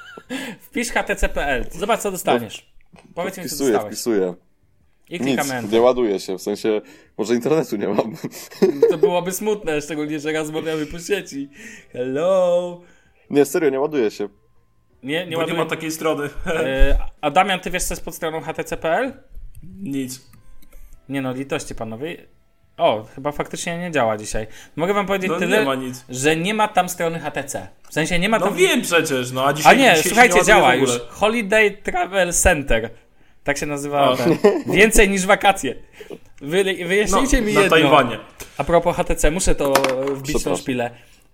Wpisz 0.66 0.88
htc.pl. 0.88 1.66
Zobacz, 1.70 2.00
co 2.00 2.10
dostaniesz. 2.10 2.72
Powiedz 3.14 3.38
mi, 3.38 3.42
co 3.44 3.48
Wpisuję, 3.48 3.72
dostałeś. 3.72 3.94
wpisuję. 3.94 4.34
I 5.08 5.12
Nic, 5.12 5.22
klikamy 5.22 5.54
enter. 5.54 5.72
nie 5.72 5.80
ładuje 5.80 6.20
się. 6.20 6.38
W 6.38 6.42
sensie, 6.42 6.80
może 7.18 7.34
internetu 7.34 7.76
nie 7.76 7.88
mam. 7.88 8.14
To 8.90 8.98
byłoby 8.98 9.32
smutne, 9.32 9.80
szczególnie, 9.82 10.20
że 10.20 10.32
rozmawiamy 10.32 10.86
po 10.86 10.98
sieci. 10.98 11.48
Hello. 11.92 12.80
Nie, 13.30 13.44
serio, 13.44 13.70
nie 13.70 13.80
ładuje 13.80 14.10
się. 14.10 14.28
Nie, 15.02 15.18
nie 15.18 15.24
Bo 15.24 15.30
nie 15.30 15.36
ładuje. 15.36 15.58
ma 15.58 15.66
takiej 15.66 15.90
strony. 15.90 16.28
E, 16.46 16.98
A 17.20 17.30
Damian, 17.30 17.60
ty 17.60 17.70
wiesz, 17.70 17.82
co 17.84 17.94
jest 17.94 18.04
pod 18.04 18.14
stroną 18.14 18.40
htc.pl? 18.40 19.12
Nic. 19.82 20.20
Nie 21.08 21.22
no, 21.22 21.32
litości 21.32 21.74
panowie. 21.74 22.16
O, 22.76 23.04
chyba 23.14 23.32
faktycznie 23.32 23.78
nie 23.78 23.90
działa 23.90 24.16
dzisiaj. 24.16 24.46
Mogę 24.76 24.94
wam 24.94 25.06
powiedzieć 25.06 25.30
No 25.30 25.38
tyle, 25.38 25.58
nie 25.58 25.64
ma 25.64 25.74
nic. 25.74 26.04
że 26.08 26.36
nie 26.36 26.54
ma 26.54 26.68
tam 26.68 26.88
strony 26.88 27.20
HTC. 27.20 27.68
W 27.88 27.94
sensie 27.94 28.18
nie 28.18 28.28
ma 28.28 28.38
No 28.38 28.46
tam... 28.46 28.54
wiem 28.56 28.82
przecież, 28.82 29.32
no 29.32 29.46
a 29.46 29.52
dzisiaj 29.52 29.74
A 29.74 29.78
nie, 29.78 29.88
dzisiaj 29.96 30.02
słuchajcie, 30.10 30.34
ładuje 30.34 30.46
działa 30.56 30.74
już. 30.74 30.90
Holiday 31.08 31.70
Travel 31.70 32.32
Center. 32.32 32.90
Tak 33.44 33.58
się 33.58 33.66
nazywa. 33.66 34.16
Więcej 34.66 35.10
niż 35.10 35.26
wakacje. 35.26 35.74
Wy, 36.40 36.64
No, 36.64 36.88
wyjaśnijcie 36.88 37.42
mi 37.42 37.52
na 37.54 37.60
jedno. 37.60 37.76
Tajwanie. 37.76 38.18
A 38.58 38.64
propos 38.64 38.96
HTC, 38.96 39.30
muszę 39.30 39.54
to 39.54 39.72
wbić 39.72 40.32
tą 40.32 40.38
Przepraszam. 40.38 40.56
szpilę. 40.56 40.90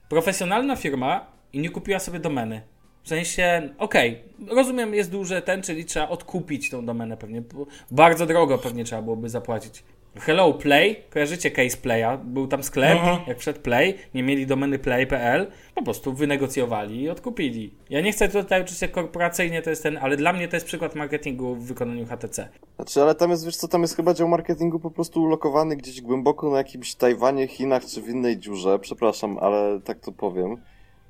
Profesjonalna 0.08 0.76
firma 0.76 1.26
i 1.52 1.58
nie 1.58 1.70
kupiła 1.70 1.98
sobie 1.98 2.18
domeny. 2.18 2.60
W 3.02 3.08
sensie, 3.08 3.68
okej, 3.78 4.22
rozumiem, 4.48 4.94
jest 4.94 5.10
duże 5.10 5.42
ten, 5.42 5.62
czyli 5.62 5.84
trzeba 5.84 6.08
odkupić 6.08 6.70
tą 6.70 6.86
domenę 6.86 7.16
pewnie. 7.16 7.42
Bardzo 7.90 8.26
drogo 8.26 8.58
pewnie 8.58 8.84
trzeba 8.84 9.02
byłoby 9.02 9.28
zapłacić. 9.28 9.82
Hello 10.16 10.52
Play, 10.54 10.96
kojarzycie 11.10 11.50
case 11.50 11.76
Playa? 11.76 12.18
Był 12.24 12.46
tam 12.46 12.62
sklep, 12.62 12.98
Mhm. 12.98 13.18
jak 13.26 13.36
przed 13.38 13.58
Play, 13.58 13.94
nie 14.14 14.22
mieli 14.22 14.46
domeny 14.46 14.78
play.pl, 14.78 15.46
po 15.74 15.82
prostu 15.82 16.12
wynegocjowali 16.12 17.02
i 17.02 17.10
odkupili. 17.10 17.74
Ja 17.90 18.00
nie 18.00 18.12
chcę 18.12 18.28
tutaj 18.28 18.60
oczywiście 18.62 18.88
korporacyjnie 18.88 19.62
to 19.62 19.70
jest 19.70 19.82
ten, 19.82 19.96
ale 19.96 20.16
dla 20.16 20.32
mnie 20.32 20.48
to 20.48 20.56
jest 20.56 20.66
przykład 20.66 20.94
marketingu 20.94 21.54
w 21.54 21.66
wykonaniu 21.66 22.06
HTC. 22.06 22.48
Znaczy, 22.76 23.02
ale 23.02 23.14
tam 23.14 23.30
jest, 23.30 23.44
wiesz 23.46 23.56
co, 23.56 23.68
tam 23.68 23.82
jest 23.82 23.96
chyba 23.96 24.14
dział 24.14 24.28
marketingu 24.28 24.80
po 24.80 24.90
prostu 24.90 25.22
ulokowany 25.22 25.76
gdzieś 25.76 26.00
głęboko 26.00 26.50
na 26.50 26.58
jakimś 26.58 26.94
Tajwanie, 26.94 27.46
Chinach 27.46 27.84
czy 27.84 28.02
w 28.02 28.08
innej 28.08 28.38
dziurze. 28.38 28.78
Przepraszam, 28.78 29.38
ale 29.40 29.80
tak 29.84 30.00
to 30.00 30.12
powiem. 30.12 30.56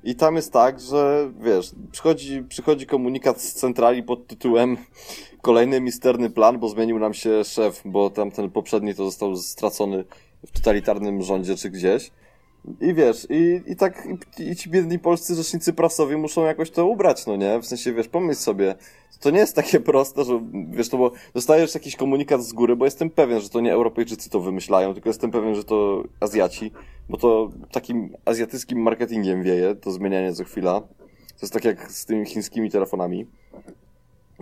I 0.03 0.15
tam 0.15 0.35
jest 0.35 0.53
tak, 0.53 0.79
że 0.79 1.31
wiesz, 1.41 1.71
przychodzi, 1.91 2.43
przychodzi 2.43 2.85
komunikat 2.85 3.41
z 3.41 3.53
centrali 3.53 4.03
pod 4.03 4.27
tytułem 4.27 4.77
kolejny 5.41 5.81
misterny 5.81 6.29
plan, 6.29 6.59
bo 6.59 6.69
zmienił 6.69 6.99
nam 6.99 7.13
się 7.13 7.43
szef, 7.43 7.81
bo 7.85 8.09
tam 8.09 8.31
ten 8.31 8.49
poprzedni 8.51 8.95
to 8.95 9.05
został 9.05 9.35
stracony 9.37 10.03
w 10.45 10.51
totalitarnym 10.51 11.21
rządzie 11.21 11.55
czy 11.55 11.69
gdzieś. 11.69 12.11
I 12.81 12.93
wiesz, 12.93 13.27
i, 13.29 13.61
i 13.67 13.75
tak 13.75 14.07
i, 14.39 14.43
i 14.43 14.55
ci 14.55 14.69
biedni 14.69 14.99
polscy 14.99 15.35
rzecznicy 15.35 15.73
prasowi 15.73 16.15
muszą 16.15 16.45
jakoś 16.45 16.71
to 16.71 16.87
ubrać, 16.87 17.25
no 17.25 17.35
nie? 17.35 17.59
W 17.59 17.65
sensie, 17.65 17.93
wiesz, 17.93 18.07
pomyśl 18.07 18.39
sobie, 18.39 18.75
to 19.19 19.29
nie 19.29 19.39
jest 19.39 19.55
takie 19.55 19.79
proste, 19.91 20.23
że 20.23 20.41
wiesz, 20.69 20.89
to 20.89 20.97
bo 20.97 21.11
dostajesz 21.33 21.73
jakiś 21.73 21.95
komunikat 21.95 22.43
z 22.43 22.53
góry, 22.53 22.75
bo 22.75 22.85
jestem 22.85 23.09
pewien, 23.09 23.41
że 23.41 23.49
to 23.49 23.59
nie 23.59 23.73
Europejczycy 23.73 24.29
to 24.29 24.39
wymyślają, 24.39 24.93
tylko 24.93 25.09
jestem 25.09 25.31
pewien, 25.31 25.55
że 25.55 25.63
to 25.63 26.03
Azjaci, 26.19 26.71
bo 27.09 27.17
to 27.17 27.49
takim 27.71 28.15
azjatyckim 28.25 28.81
marketingiem 28.81 29.43
wieje, 29.43 29.75
to 29.75 29.91
zmienianie 29.91 30.33
co 30.33 30.43
chwila. 30.43 30.81
To 30.81 31.45
jest 31.45 31.53
tak 31.53 31.65
jak 31.65 31.91
z 31.91 32.05
tymi 32.05 32.25
chińskimi 32.25 32.71
telefonami. 32.71 33.27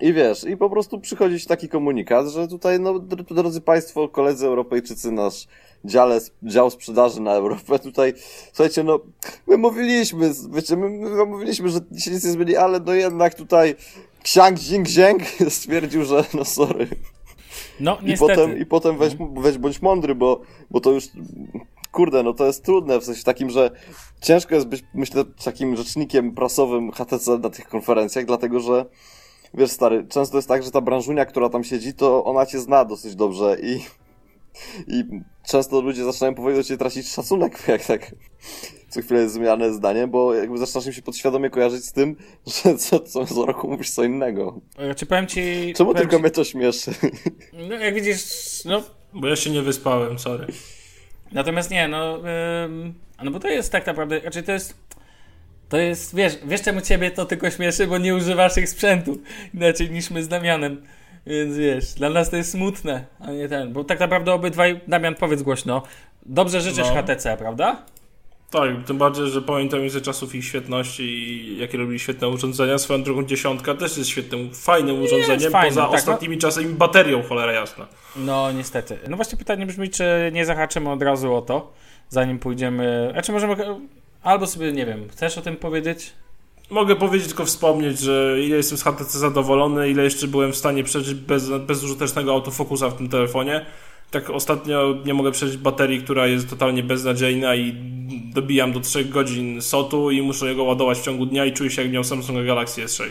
I 0.02 0.14
wiesz, 0.14 0.44
i 0.44 0.58
po 0.58 0.70
prostu 0.70 1.00
przychodzi 1.00 1.48
taki 1.48 1.70
komunikat, 1.70 2.28
że 2.28 2.48
tutaj, 2.48 2.80
no, 2.80 3.00
dr- 3.00 3.34
drodzy 3.34 3.62
Państwo, 3.62 4.10
koledzy 4.10 4.48
Europejczycy, 4.48 5.12
nasz 5.12 5.48
dziale, 5.86 6.20
dział 6.44 6.70
sprzedaży 6.70 7.22
na 7.22 7.34
Europę, 7.34 7.80
tutaj, 7.80 8.14
słuchajcie, 8.54 8.84
no, 8.84 9.00
my 9.48 9.58
mówiliśmy, 9.58 10.32
wiecie, 10.54 10.78
my, 10.78 10.90
my 10.90 11.26
mówiliśmy, 11.26 11.70
że 11.70 11.80
się 11.80 12.12
nic 12.12 12.24
nie 12.24 12.32
zmieni, 12.32 12.56
ale 12.56 12.80
no 12.80 12.94
jednak 12.94 13.36
tutaj 13.36 13.76
Xiang 14.20 14.58
Xing 14.58 15.22
stwierdził, 15.50 16.06
że 16.06 16.24
no 16.34 16.46
sorry. 16.46 16.88
No, 17.80 17.98
I 18.02 18.06
niestety. 18.06 18.36
potem, 18.36 18.58
i 18.60 18.66
potem 18.66 18.98
weź, 18.98 19.14
weź 19.34 19.58
bądź 19.58 19.82
mądry, 19.82 20.16
bo, 20.16 20.42
bo 20.72 20.80
to 20.80 20.92
już, 20.92 21.08
kurde, 21.92 22.24
no 22.24 22.34
to 22.34 22.46
jest 22.46 22.64
trudne, 22.64 23.00
w 23.00 23.04
sensie 23.04 23.24
takim, 23.24 23.50
że 23.50 23.72
ciężko 24.22 24.56
jest 24.56 24.68
być, 24.68 24.84
myślę, 24.94 25.24
takim 25.44 25.76
rzecznikiem 25.76 26.32
prasowym 26.32 26.92
HTC 26.92 27.38
na 27.38 27.50
tych 27.50 27.68
konferencjach, 27.68 28.26
dlatego 28.26 28.60
że, 28.60 28.86
wiesz 29.54 29.72
stary, 29.72 30.06
często 30.10 30.38
jest 30.38 30.48
tak, 30.48 30.64
że 30.64 30.72
ta 30.72 30.82
branżunia, 30.82 31.26
która 31.26 31.50
tam 31.50 31.64
siedzi, 31.64 31.94
to 31.94 32.26
ona 32.26 32.46
cię 32.46 32.60
zna 32.60 32.86
dosyć 32.86 33.16
dobrze 33.16 33.58
i, 33.62 33.80
i 34.88 35.04
często 35.48 35.82
ludzie 35.82 36.04
zaczynają 36.04 36.36
powoli 36.36 36.56
do 36.56 36.64
ciebie 36.64 36.78
tracić 36.78 37.10
szacunek, 37.10 37.68
jak 37.68 37.86
tak 37.86 38.12
co 38.90 39.02
chwilę 39.02 39.20
jest 39.20 39.34
zmianę 39.34 39.74
zdanie, 39.74 40.08
bo 40.08 40.34
jakby 40.34 40.58
zaczynasz 40.58 40.86
im 40.86 40.94
się 40.94 41.02
podświadomie 41.02 41.50
kojarzyć 41.50 41.86
z 41.86 41.92
tym, 41.92 42.16
że 42.64 42.78
co, 42.78 43.00
co 43.00 43.26
za 43.26 43.46
roku 43.46 43.68
mówisz 43.68 43.90
co 43.90 44.04
innego. 44.04 44.62
Czy 44.96 45.06
powiem 45.06 45.28
ci... 45.28 45.74
Czemu 45.78 45.94
powiem 45.94 46.02
tylko 46.02 46.18
ci, 46.18 46.22
mnie 46.22 46.32
to 46.32 46.44
śmieszy? 46.44 46.92
No, 47.70 47.76
jak 47.76 47.96
widzisz, 47.96 48.24
no, 48.66 48.84
Bo 49.14 49.28
ja 49.28 49.36
się 49.36 49.50
nie 49.50 49.62
wyspałem, 49.62 50.20
sorry. 50.20 50.48
Natomiast 51.32 51.72
nie, 51.72 51.88
no, 51.88 52.18
ym, 52.66 52.94
no 53.24 53.32
bo 53.32 53.40
to 53.40 53.48
jest 53.48 53.72
tak 53.72 53.88
naprawdę, 53.88 54.22
znaczy 54.22 54.44
to 54.44 54.52
jest, 54.52 54.74
to 55.70 55.78
jest, 55.78 56.16
wiesz, 56.16 56.38
wiesz 56.46 56.62
czemu 56.62 56.82
ciebie 56.82 57.12
to 57.12 57.26
tylko 57.26 57.52
śmieszy, 57.52 57.88
bo 57.88 57.98
nie 57.98 58.16
używasz 58.16 58.58
ich 58.58 58.70
sprzętu 58.70 59.18
inaczej 59.54 59.92
niż 59.92 60.12
my 60.12 60.24
z 60.24 60.28
Damianem, 60.28 60.84
więc 61.28 61.58
wiesz, 61.58 61.94
dla 61.94 62.10
nas 62.10 62.30
to 62.30 62.38
jest 62.38 62.52
smutne, 62.52 63.06
a 63.20 63.32
nie 63.32 63.50
ten, 63.50 63.74
bo 63.74 63.84
tak 63.84 64.00
naprawdę 64.00 64.34
obydwaj, 64.34 64.82
Damian 64.88 65.16
powiedz 65.16 65.42
głośno, 65.42 65.84
dobrze 66.26 66.62
życzysz 66.62 66.88
No. 66.88 67.02
HTC, 67.02 67.38
prawda? 67.38 67.86
Tak, 68.52 68.70
tym 68.86 68.98
bardziej, 68.98 69.28
że 69.28 69.42
pamiętam 69.42 69.90
ze 69.90 70.02
czasów 70.02 70.36
ich 70.36 70.46
świetności 70.46 71.04
i 71.04 71.58
jakie 71.58 71.78
robili 71.78 72.00
świetne 72.00 72.28
urządzenia. 72.28 72.78
Swoją 72.78 73.04
drugą 73.04 73.24
dziesiątka 73.24 73.74
też 73.76 73.98
jest 73.98 74.10
świetnym, 74.10 74.54
fajnym 74.54 75.02
urządzeniem, 75.02 75.52
fajne, 75.52 75.70
poza 75.70 75.82
tak, 75.82 75.92
no. 75.92 75.98
ostatnimi 75.98 76.38
czasy 76.38 76.64
i 76.64 76.66
baterią, 76.66 77.24
cholera 77.24 77.52
jasna. 77.52 77.88
No 78.16 78.52
niestety. 78.52 78.98
No 79.10 79.16
właśnie 79.16 79.38
pytanie 79.38 79.66
brzmi, 79.66 79.90
czy 79.90 80.32
nie 80.34 80.46
zahaczymy 80.46 80.90
od 80.90 81.02
razu 81.02 81.36
o 81.36 81.42
to, 81.42 81.74
zanim 82.10 82.40
pójdziemy, 82.40 83.14
a 83.18 83.22
czy 83.22 83.32
możemy, 83.32 83.56
albo 84.24 84.48
sobie, 84.48 84.72
nie 84.72 84.86
wiem, 84.86 85.10
chcesz 85.10 85.38
o 85.38 85.42
tym 85.42 85.56
powiedzieć? 85.56 86.14
Mogę 86.70 86.96
powiedzieć, 86.96 87.28
tylko 87.28 87.46
wspomnieć, 87.46 88.00
że 88.00 88.38
ile 88.46 88.58
jestem 88.58 88.78
z 88.78 88.84
HTC 88.84 89.20
zadowolony, 89.20 89.90
ile 89.90 90.04
jeszcze 90.04 90.28
byłem 90.28 90.52
w 90.52 90.56
stanie 90.56 90.84
przeżyć 90.84 91.14
bez, 91.14 91.50
bezużytecznego 91.50 92.32
autofokusa 92.32 92.90
w 92.90 92.98
tym 92.98 93.10
telefonie. 93.10 93.66
Tak 94.12 94.30
ostatnio 94.30 94.96
nie 95.06 95.14
mogę 95.14 95.32
przeżyć 95.32 95.58
baterii, 95.58 96.02
która 96.02 96.28
jest 96.28 96.50
totalnie 96.50 96.84
beznadziejna 96.84 97.56
i 97.56 97.76
dobijam 98.34 98.72
do 98.72 98.80
3 98.80 99.06
godzin 99.06 99.62
sotu 99.62 100.12
i 100.12 100.22
muszę 100.22 100.56
go 100.56 100.64
ładować 100.64 100.98
w 100.98 101.04
ciągu 101.04 101.26
dnia 101.26 101.46
i 101.46 101.54
czuję 101.54 101.70
się 101.70 101.82
jak 101.82 101.92
miał 101.92 102.04
Samsung 102.04 102.46
Galaxy 102.46 102.86
S6. 102.86 103.04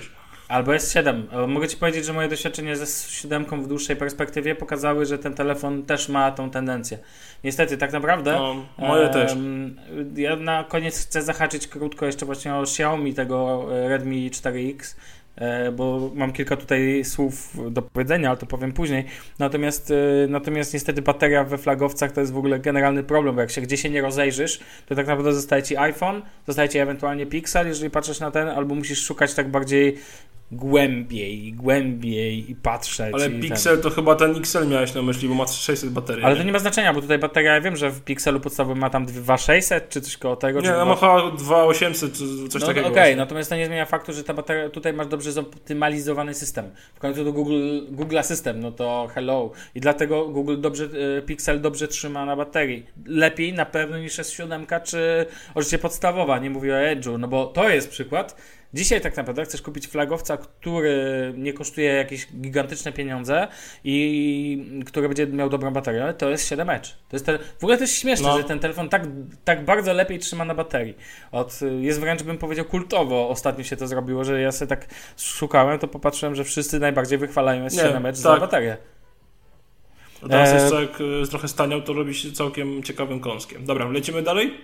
Albo 0.48 0.72
S7. 0.72 1.22
E, 1.32 1.46
Mogę 1.46 1.68
Ci 1.68 1.76
powiedzieć, 1.76 2.04
że 2.04 2.12
moje 2.12 2.28
doświadczenie 2.28 2.76
ze 2.76 2.84
S7 2.84 3.62
w 3.62 3.68
dłuższej 3.68 3.96
perspektywie 3.96 4.54
pokazały, 4.54 5.06
że 5.06 5.18
ten 5.18 5.34
telefon 5.34 5.82
też 5.82 6.08
ma 6.08 6.30
tą 6.30 6.50
tendencję. 6.50 6.98
Niestety, 7.44 7.76
tak 7.78 7.92
naprawdę. 7.92 8.32
No, 8.32 8.66
moje 8.78 9.08
też. 9.08 9.32
em, 9.32 9.76
Ja 10.16 10.36
na 10.36 10.64
koniec 10.64 11.06
chcę 11.06 11.22
zahaczyć 11.22 11.68
krótko 11.68 12.06
jeszcze 12.06 12.26
właśnie 12.26 12.54
o 12.54 12.62
Xiaomi 12.62 13.14
tego 13.14 13.66
e, 13.72 13.88
Redmi 13.88 14.30
4X. 14.30 14.96
e, 15.36 15.72
Bo 15.72 16.10
mam 16.14 16.32
kilka 16.32 16.56
tutaj 16.56 17.04
słów 17.04 17.56
do 17.70 17.82
powiedzenia, 17.82 18.28
ale 18.28 18.38
to 18.38 18.46
powiem 18.46 18.72
później. 18.72 19.04
Natomiast, 19.38 19.90
e, 19.90 19.94
natomiast 20.28 20.74
niestety 20.74 21.02
bateria 21.02 21.44
we 21.44 21.58
flagowcach 21.58 22.12
to 22.12 22.20
jest 22.20 22.32
w 22.32 22.38
ogóle 22.38 22.58
generalny 22.58 23.02
problem, 23.02 23.34
bo 23.34 23.40
jak 23.40 23.50
się 23.50 23.60
gdzieś 23.60 23.82
się 23.82 23.90
nie 23.90 24.02
rozejrzysz, 24.02 24.60
to 24.86 24.94
tak 24.94 25.06
naprawdę 25.06 25.32
zostaje 25.32 25.62
ci 25.62 25.76
iPhone, 25.76 26.22
zostaje 26.46 26.68
ci 26.68 26.78
ewentualnie 26.78 27.26
Pixel, 27.26 27.66
jeżeli 27.66 27.90
patrzysz 27.90 28.20
na 28.20 28.30
ten, 28.30 28.48
albo 28.48 28.74
musisz 28.74 29.02
szukać 29.04 29.34
tak 29.34 29.48
bardziej 29.50 29.98
głębiej, 30.52 31.52
głębiej 31.52 32.50
i 32.50 32.54
patrzeć. 32.54 33.14
Ale 33.14 33.26
i 33.26 33.30
ten. 33.30 33.40
Pixel 33.40 33.80
to 33.80 33.90
chyba 33.90 34.14
ten 34.14 34.36
XL 34.36 34.68
miałeś 34.68 34.94
na 34.94 35.02
myśli, 35.02 35.28
bo 35.28 35.34
ma 35.34 35.46
600 35.46 35.90
baterii. 35.90 36.24
Ale 36.24 36.36
to 36.36 36.42
nie 36.42 36.52
ma 36.52 36.58
znaczenia, 36.58 36.92
bo 36.94 37.00
tutaj 37.00 37.18
bateria, 37.18 37.54
ja 37.54 37.60
wiem, 37.60 37.76
że 37.76 37.90
w 37.90 38.00
Pixelu 38.00 38.40
podstawowym 38.40 38.78
ma 38.78 38.90
tam 38.90 39.06
2600 39.06 39.88
czy 39.88 40.00
coś 40.00 40.16
koło 40.16 40.36
tego. 40.36 40.60
Nie, 40.60 40.66
czy 40.66 40.72
no 40.72 40.76
dwa- 40.76 40.84
ma 40.84 40.94
chyba 40.94 41.36
2800 41.36 42.12
czy 42.12 42.48
coś 42.48 42.62
no, 42.62 42.68
takiego. 42.68 42.86
Okej, 42.86 42.94
właśnie. 42.94 43.16
natomiast 43.16 43.50
to 43.50 43.56
nie 43.56 43.66
zmienia 43.66 43.86
faktu, 43.86 44.12
że 44.12 44.24
ta 44.24 44.34
bateria, 44.34 44.68
tutaj 44.68 44.92
masz 44.92 45.06
dobrze 45.06 45.32
zoptymalizowany 45.32 46.34
system. 46.34 46.70
W 46.94 46.98
końcu 46.98 47.24
to 47.24 47.32
Google, 47.32 47.80
Google 47.90 48.18
System, 48.22 48.60
no 48.60 48.72
to 48.72 49.08
hello. 49.14 49.50
I 49.74 49.80
dlatego 49.80 50.28
Google 50.28 50.60
dobrze, 50.60 50.88
e, 51.18 51.22
Pixel 51.22 51.60
dobrze 51.60 51.88
trzyma 51.88 52.24
na 52.24 52.36
baterii. 52.36 52.86
Lepiej 53.06 53.52
na 53.52 53.66
pewno 53.66 53.98
niż 53.98 54.18
S7 54.18 54.82
czy 54.82 55.26
oczywiście 55.54 55.78
podstawowa, 55.78 56.38
nie 56.38 56.50
mówię 56.50 56.74
o 56.74 56.78
Edge'u, 56.78 57.18
no 57.18 57.28
bo 57.28 57.46
to 57.46 57.68
jest 57.68 57.90
przykład, 57.90 58.36
Dzisiaj 58.74 59.00
tak 59.00 59.16
naprawdę 59.16 59.44
chcesz 59.44 59.62
kupić 59.62 59.86
flagowca, 59.86 60.36
który 60.36 61.32
nie 61.36 61.52
kosztuje 61.52 61.88
jakieś 61.92 62.26
gigantyczne 62.40 62.92
pieniądze 62.92 63.48
i 63.84 64.82
który 64.86 65.08
będzie 65.08 65.26
miał 65.26 65.50
dobrą 65.50 65.70
baterię, 65.70 66.14
to 66.18 66.30
jest 66.30 66.48
7 66.48 66.70
Edge. 66.70 66.88
To 67.08 67.16
jest 67.16 67.26
te... 67.26 67.38
W 67.38 67.64
ogóle 67.64 67.76
to 67.76 67.82
jest 67.84 67.94
śmieszne, 67.98 68.28
No. 68.28 68.38
że 68.38 68.44
ten 68.44 68.58
telefon 68.58 68.88
tak, 68.88 69.02
tak 69.44 69.64
bardzo 69.64 69.92
lepiej 69.92 70.18
trzyma 70.18 70.44
na 70.44 70.54
baterii. 70.54 70.96
Od, 71.32 71.60
jest 71.80 72.00
wręcz 72.00 72.22
bym 72.22 72.38
powiedział 72.38 72.64
kultowo 72.64 73.28
ostatnio 73.28 73.64
się 73.64 73.76
to 73.76 73.86
zrobiło, 73.86 74.24
że 74.24 74.40
ja 74.40 74.52
sobie 74.52 74.68
tak 74.68 74.86
szukałem, 75.16 75.78
to 75.78 75.88
popatrzyłem, 75.88 76.34
że 76.34 76.44
wszyscy 76.44 76.78
najbardziej 76.80 77.18
wychwalają 77.18 77.62
Nie, 77.62 77.68
S7 77.70 78.08
Edge 78.08 78.16
za 78.18 78.30
tak. 78.30 78.40
baterię. 78.40 78.76
A 80.22 80.28
teraz 80.28 80.50
E, 80.50 80.54
jeszcze 80.62 80.82
jak 80.82 80.98
e, 81.24 81.26
trochę 81.30 81.48
staniał, 81.48 81.82
to 81.82 81.92
robi 81.92 82.14
się 82.14 82.32
całkiem 82.32 82.82
ciekawym 82.82 83.20
kąskiem. 83.20 83.64
Dobra, 83.64 83.88
lecimy 83.88 84.22
dalej? 84.22 84.54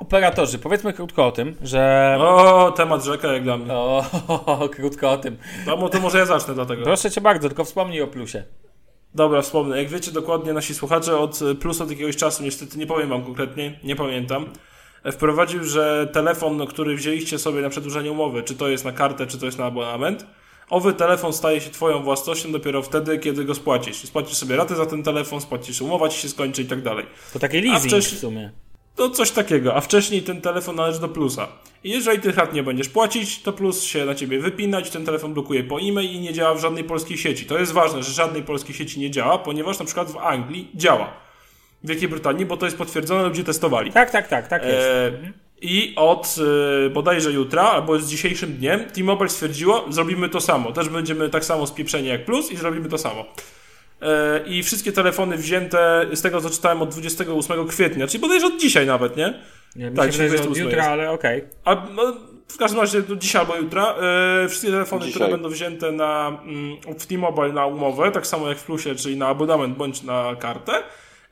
Operatorzy, 0.00 0.58
powiedzmy 0.58 0.92
krótko 0.92 1.26
o 1.26 1.32
tym, 1.32 1.56
że... 1.62 2.16
O, 2.20 2.72
temat 2.76 3.04
rzeka 3.04 3.32
jak 3.32 3.42
dla 3.42 3.56
mnie. 3.56 3.72
O, 3.74 4.68
krótko 4.76 5.10
o 5.10 5.16
tym. 5.18 5.36
Mo- 5.66 5.88
to 5.88 6.00
może 6.00 6.18
ja 6.18 6.26
zacznę 6.26 6.54
dlatego. 6.54 6.82
Proszę 6.84 7.10
cię 7.10 7.20
bardzo, 7.20 7.48
tylko 7.48 7.64
wspomnij 7.64 8.02
o 8.02 8.06
plusie. 8.06 8.44
Dobra, 9.14 9.42
wspomnę. 9.42 9.78
Jak 9.78 9.88
wiecie 9.88 10.12
dokładnie 10.12 10.52
nasi 10.52 10.74
słuchacze, 10.74 11.18
od 11.18 11.42
e, 11.42 11.54
Plus 11.54 11.80
od 11.80 11.90
jakiegoś 11.90 12.16
czasu, 12.16 12.42
niestety 12.42 12.78
nie 12.78 12.86
powiem 12.86 13.08
wam 13.08 13.24
konkretnie, 13.24 13.78
nie 13.84 13.96
pamiętam, 13.96 14.46
e, 15.04 15.12
wprowadził, 15.12 15.64
że 15.64 16.08
telefon, 16.12 16.66
który 16.66 16.96
wzięliście 16.96 17.38
sobie 17.38 17.60
na 17.62 17.68
przedłużenie 17.70 18.12
umowy, 18.12 18.42
czy 18.42 18.54
to 18.54 18.68
jest 18.68 18.84
na 18.84 18.92
kartę, 18.92 19.26
czy 19.26 19.38
to 19.38 19.46
jest 19.46 19.58
na 19.58 19.64
abonament, 19.64 20.26
owy 20.70 20.92
telefon 20.92 21.32
staje 21.32 21.60
się 21.60 21.70
twoją 21.70 22.02
własnością 22.02 22.52
dopiero 22.52 22.82
wtedy, 22.82 23.18
kiedy 23.18 23.44
go 23.44 23.54
spłacisz. 23.54 23.96
Spłacisz 23.96 24.36
sobie 24.36 24.56
ratę 24.56 24.76
za 24.76 24.86
ten 24.86 25.02
telefon, 25.02 25.40
spłacisz 25.40 25.80
umowa 25.80 26.08
ci 26.08 26.18
się 26.20 26.28
skończy 26.28 26.62
i 26.62 26.66
tak 26.66 26.82
dalej. 26.82 27.06
To 27.32 27.38
taki 27.38 27.60
leasing 27.60 27.92
wcześniej- 27.92 28.16
w 28.18 28.20
sumie. 28.20 28.50
To 29.00 29.10
coś 29.10 29.30
takiego, 29.30 29.76
a 29.76 29.80
wcześniej 29.80 30.22
ten 30.22 30.40
telefon 30.40 30.76
należy 30.76 31.00
do 31.00 31.08
plusa. 31.08 31.48
I 31.84 31.90
jeżeli 31.90 32.20
tych 32.20 32.36
rat 32.36 32.54
nie 32.54 32.62
będziesz 32.62 32.88
płacić, 32.88 33.42
to 33.42 33.52
plus 33.52 33.82
się 33.82 34.04
na 34.04 34.14
ciebie 34.14 34.38
wypinać, 34.38 34.90
ten 34.90 35.04
telefon 35.04 35.34
blokuje 35.34 35.64
po 35.64 35.80
e-mail 35.80 36.10
i 36.10 36.20
nie 36.20 36.32
działa 36.32 36.54
w 36.54 36.60
żadnej 36.60 36.84
polskiej 36.84 37.18
sieci. 37.18 37.46
To 37.46 37.58
jest 37.58 37.72
ważne, 37.72 38.02
że 38.02 38.12
żadnej 38.12 38.42
polskiej 38.42 38.74
sieci 38.74 39.00
nie 39.00 39.10
działa, 39.10 39.38
ponieważ 39.38 39.78
na 39.78 39.84
przykład 39.84 40.10
w 40.10 40.16
Anglii 40.16 40.68
działa. 40.74 41.12
W 41.84 41.88
Wielkiej 41.88 42.08
Brytanii, 42.08 42.46
bo 42.46 42.56
to 42.56 42.66
jest 42.66 42.78
potwierdzone, 42.78 43.28
ludzie 43.28 43.44
testowali. 43.44 43.92
Tak, 43.92 44.10
tak, 44.10 44.28
tak, 44.28 44.48
tak 44.48 44.62
jest. 44.62 44.88
E, 44.88 45.12
I 45.60 45.92
od 45.96 46.36
e, 46.86 46.90
bodajże 46.90 47.32
jutra, 47.32 47.62
albo 47.62 47.98
z 47.98 48.08
dzisiejszym 48.08 48.52
dniem, 48.52 48.84
T-Mobile 48.84 49.28
stwierdziło, 49.28 49.84
zrobimy 49.88 50.28
to 50.28 50.40
samo. 50.40 50.72
Też 50.72 50.88
będziemy 50.88 51.28
tak 51.28 51.44
samo 51.44 51.66
spieprzeni 51.66 52.08
jak 52.08 52.24
Plus 52.24 52.52
i 52.52 52.56
zrobimy 52.56 52.88
to 52.88 52.98
samo. 52.98 53.24
E, 54.02 54.40
I 54.46 54.62
wszystkie 54.62 54.92
telefony 54.92 55.36
wzięte, 55.36 56.06
z 56.12 56.22
tego 56.22 56.40
co 56.40 56.50
czytałem, 56.50 56.82
od 56.82 56.88
28 56.88 57.68
kwietnia, 57.68 58.06
czyli 58.06 58.18
bodajże 58.18 58.46
od 58.46 58.60
dzisiaj 58.60 58.86
nawet, 58.86 59.16
nie? 59.16 59.34
Nie, 59.76 59.90
mi 59.90 59.96
tak, 59.96 60.12
się 60.12 60.18
wydaje, 60.18 60.30
że 60.30 60.36
od 60.36 60.42
28 60.42 60.64
jutra, 60.64 60.78
jest. 60.78 60.88
ale 60.90 61.10
okej. 61.10 61.44
A 61.64 61.74
no, 61.94 62.14
w 62.48 62.56
każdym 62.56 62.80
razie 62.80 63.02
no, 63.08 63.16
dzisiaj 63.16 63.40
albo 63.40 63.56
jutra 63.56 63.94
e, 64.44 64.48
wszystkie 64.48 64.70
telefony, 64.70 65.04
Dzisiaj. 65.04 65.14
które 65.14 65.30
będą 65.30 65.48
wzięte 65.48 65.92
na, 65.92 66.28
mm, 66.28 66.98
w 66.98 67.06
T-Mobile 67.06 67.52
na 67.52 67.66
umowę, 67.66 68.10
tak 68.10 68.26
samo 68.26 68.48
jak 68.48 68.58
w 68.58 68.64
Plusie, 68.64 68.94
czyli 68.94 69.16
na 69.16 69.26
abonament 69.26 69.76
bądź 69.76 70.02
na 70.02 70.36
kartę, 70.38 70.72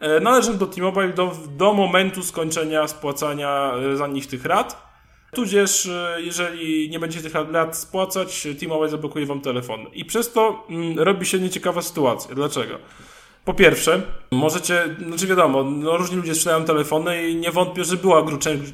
e, 0.00 0.20
należą 0.20 0.58
do 0.58 0.66
T-Mobile 0.66 1.08
do, 1.08 1.32
do 1.56 1.72
momentu 1.72 2.22
skończenia 2.22 2.88
spłacania 2.88 3.72
za 3.94 4.06
nich 4.06 4.26
tych 4.26 4.44
rat. 4.44 4.87
Tudzież, 5.34 5.86
e, 5.86 6.16
jeżeli 6.22 6.90
nie 6.90 6.98
będziecie 6.98 7.30
tych 7.30 7.50
lat 7.50 7.76
spłacać, 7.76 8.48
T-Mobile 8.60 8.88
zablokuje 8.88 9.26
wam 9.26 9.40
telefon. 9.40 9.86
I 9.92 10.04
przez 10.04 10.32
to 10.32 10.66
mm, 10.70 10.98
robi 10.98 11.26
się 11.26 11.38
nieciekawa 11.38 11.82
sytuacja. 11.82 12.34
Dlaczego? 12.34 12.78
Po 13.48 13.54
pierwsze, 13.54 14.02
możecie, 14.30 14.96
znaczy 15.06 15.26
wiadomo, 15.26 15.62
no 15.62 15.96
różni 15.96 16.16
ludzie 16.16 16.34
sprzedają 16.34 16.64
telefony 16.64 17.28
i 17.28 17.36
nie 17.36 17.50
wątpię, 17.50 17.84
że 17.84 17.96
była 17.96 18.24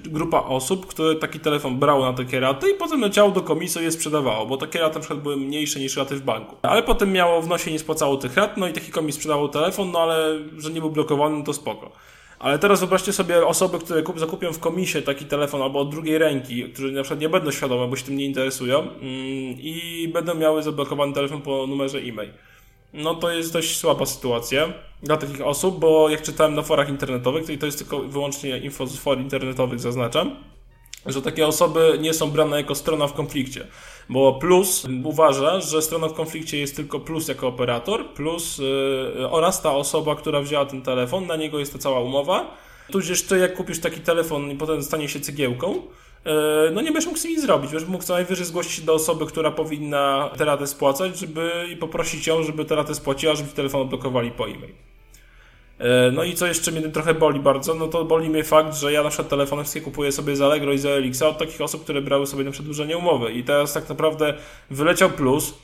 grupa 0.04 0.38
osób, 0.38 0.86
które 0.86 1.14
taki 1.14 1.40
telefon 1.40 1.78
brało 1.78 2.04
na 2.04 2.12
takie 2.12 2.40
raty 2.40 2.70
i 2.70 2.74
potem 2.74 3.00
leciało 3.00 3.30
do 3.30 3.40
komisji 3.40 3.80
i 3.80 3.84
je 3.84 3.92
sprzedawało, 3.92 4.46
bo 4.46 4.56
takie 4.56 4.78
raty 4.78 4.94
na 4.94 5.00
przykład 5.00 5.20
były 5.20 5.36
mniejsze 5.36 5.80
niż 5.80 5.96
raty 5.96 6.16
w 6.16 6.22
banku. 6.22 6.56
Ale 6.62 6.82
potem 6.82 7.12
miało 7.12 7.42
w 7.42 7.48
nosie 7.48 7.72
nie 7.72 7.78
spłacało 7.78 8.16
tych 8.16 8.36
rat, 8.36 8.56
no 8.56 8.68
i 8.68 8.72
taki 8.72 8.92
komis 8.92 9.14
sprzedawał 9.14 9.48
telefon, 9.48 9.90
no 9.90 9.98
ale 9.98 10.38
że 10.58 10.70
nie 10.70 10.80
był 10.80 10.90
blokowany, 10.90 11.38
no 11.38 11.44
to 11.44 11.52
spoko. 11.52 11.92
Ale 12.44 12.58
teraz 12.58 12.80
wyobraźcie 12.80 13.12
sobie 13.12 13.46
osoby, 13.46 13.78
które 13.78 14.02
kup, 14.02 14.18
zakupią 14.18 14.52
w 14.52 14.58
komisie 14.58 15.02
taki 15.02 15.24
telefon 15.24 15.62
albo 15.62 15.80
od 15.80 15.90
drugiej 15.90 16.18
ręki, 16.18 16.64
którzy 16.64 16.92
na 16.92 17.02
przykład 17.02 17.20
nie 17.20 17.28
będą 17.28 17.50
świadome, 17.50 17.88
bo 17.88 17.96
się 17.96 18.04
tym 18.04 18.16
nie 18.16 18.24
interesują 18.24 18.80
mm, 18.80 19.00
i 19.60 20.10
będą 20.12 20.34
miały 20.34 20.62
zablokowany 20.62 21.12
telefon 21.12 21.42
po 21.42 21.66
numerze 21.66 21.98
e-mail. 21.98 22.30
No 22.92 23.14
to 23.14 23.30
jest 23.30 23.52
dość 23.52 23.76
słaba 23.76 24.06
sytuacja 24.06 24.72
dla 25.02 25.16
takich 25.16 25.40
osób, 25.40 25.78
bo 25.78 26.08
jak 26.08 26.22
czytałem 26.22 26.54
na 26.54 26.62
forach 26.62 26.88
internetowych, 26.88 27.46
to 27.46 27.52
to 27.56 27.66
jest 27.66 27.78
tylko 27.78 28.00
wyłącznie 28.00 28.58
info 28.58 28.86
z 28.86 28.96
for 28.96 29.18
internetowych, 29.18 29.80
zaznaczam, 29.80 30.36
że 31.06 31.22
takie 31.22 31.46
osoby 31.46 31.98
nie 32.00 32.14
są 32.14 32.30
brane 32.30 32.56
jako 32.56 32.74
strona 32.74 33.06
w 33.06 33.12
konflikcie. 33.12 33.66
Bo 34.08 34.32
Plus 34.32 34.86
uważa, 35.04 35.60
że 35.60 35.82
stroną 35.82 36.08
w 36.08 36.14
konflikcie 36.14 36.58
jest 36.58 36.76
tylko 36.76 37.00
Plus 37.00 37.28
jako 37.28 37.48
operator, 37.48 38.08
Plus 38.08 38.58
yy, 38.58 39.30
oraz 39.30 39.62
ta 39.62 39.74
osoba, 39.74 40.14
która 40.14 40.40
wzięła 40.40 40.66
ten 40.66 40.82
telefon, 40.82 41.26
na 41.26 41.36
niego 41.36 41.58
jest 41.58 41.72
ta 41.72 41.78
cała 41.78 42.00
umowa. 42.00 42.56
Tudzież 42.92 43.22
ty, 43.22 43.38
jak 43.38 43.54
kupisz 43.54 43.80
taki 43.80 44.00
telefon 44.00 44.50
i 44.50 44.54
potem 44.56 44.82
stanie 44.82 45.08
się 45.08 45.20
cegiełką, 45.20 45.74
yy, 45.74 46.32
no 46.72 46.80
nie 46.80 46.92
będziesz 46.92 47.06
mógł 47.06 47.18
z 47.18 47.24
nimi 47.24 47.40
zrobić. 47.40 47.70
Będziesz 47.70 47.88
mógł 47.88 48.04
co 48.04 48.12
najwyżej 48.12 48.46
zgłosić 48.46 48.72
się 48.72 48.82
do 48.82 48.94
osoby, 48.94 49.26
która 49.26 49.50
powinna 49.50 50.30
tę 50.38 50.44
ratę 50.44 50.66
spłacać, 50.66 51.18
żeby 51.18 51.50
i 51.72 51.76
poprosić 51.76 52.26
ją, 52.26 52.42
żeby 52.42 52.64
tę 52.64 52.74
ratę 52.74 52.94
spłaciła, 52.94 53.34
żeby 53.34 53.50
telefon 53.50 53.80
odblokowali 53.80 54.30
po 54.30 54.48
e-mail. 54.48 54.72
E, 55.84 56.10
No 56.12 56.24
i 56.24 56.34
co 56.34 56.46
jeszcze 56.46 56.72
mnie 56.72 56.82
trochę 56.82 57.14
boli 57.14 57.40
bardzo, 57.40 57.74
no 57.74 57.88
to 57.88 58.04
boli 58.04 58.30
mnie 58.30 58.44
fakt, 58.44 58.76
że 58.76 58.92
ja 58.92 59.02
na 59.02 59.08
przykład 59.08 59.28
telefony 59.28 59.62
wszystkie 59.62 59.80
kupuję 59.80 60.12
sobie 60.12 60.36
z 60.36 60.40
Allegro 60.40 60.72
i 60.72 60.78
z 60.78 60.86
OLX 60.86 61.22
od 61.22 61.38
takich 61.38 61.60
osób, 61.60 61.84
które 61.84 62.02
brały 62.02 62.26
sobie 62.26 62.44
na 62.44 62.50
przedłużenie 62.50 62.96
umowy 62.96 63.32
i 63.32 63.44
teraz 63.44 63.72
tak 63.72 63.88
naprawdę 63.88 64.34
wyleciał 64.70 65.10
Plus, 65.10 65.54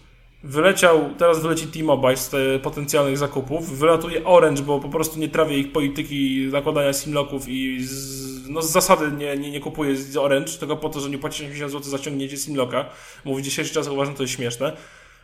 wyleciał, 0.45 1.11
teraz 1.19 1.43
wyleci 1.43 1.67
T-Mobile 1.67 2.17
z 2.17 2.29
te 2.29 2.59
potencjalnych 2.59 3.19
zakupów, 3.19 3.79
wylatuje 3.79 4.25
Orange, 4.25 4.63
bo 4.63 4.81
po 4.81 4.89
prostu 4.89 5.19
nie 5.19 5.29
trawię 5.29 5.59
ich 5.59 5.73
polityki 5.73 6.49
nakładania 6.53 6.93
simlocków 6.93 7.49
i 7.49 7.81
z, 7.81 8.49
no 8.49 8.63
z 8.63 8.71
zasady 8.71 9.13
nie, 9.13 9.37
nie, 9.37 9.51
nie 9.51 9.61
kupuję 9.61 9.97
z 9.97 10.17
Orange, 10.17 10.53
tylko 10.53 10.77
po 10.77 10.89
to, 10.89 11.01
że 11.01 11.11
nie 11.11 11.19
płacisz 11.19 11.41
80 11.41 11.73
zł 11.73 11.91
za 11.91 11.99
ściągnięcie 11.99 12.37
simlocka, 12.37 12.85
bo 13.25 13.35
w 13.35 13.43
dzisiejszych 13.43 13.75
czasach 13.75 13.93
uważam, 13.93 14.15
to 14.15 14.23
jest 14.23 14.35
śmieszne. 14.35 14.77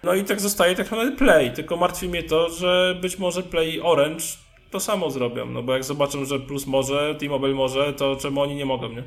No 0.03 0.15
i 0.15 0.25
tak 0.25 0.41
zostaje 0.41 0.75
tak 0.75 0.91
naprawdę 0.91 1.17
Play, 1.17 1.53
tylko 1.53 1.77
martwi 1.77 2.09
mnie 2.09 2.23
to, 2.23 2.51
że 2.51 2.99
być 3.01 3.19
może 3.19 3.43
Play 3.43 3.81
Orange 3.81 4.25
to 4.71 4.81
samo 4.81 5.11
zrobią, 5.11 5.47
no 5.47 5.63
bo 5.63 5.73
jak 5.73 5.85
zobaczą, 5.85 6.25
że 6.25 6.41
Plus 6.41 6.67
może, 6.67 7.15
T-Mobile 7.15 7.55
może, 7.55 7.93
to 7.93 8.17
czemu 8.17 8.41
oni 8.41 8.55
nie 8.55 8.67
mogą, 8.67 8.89
nie? 8.89 9.03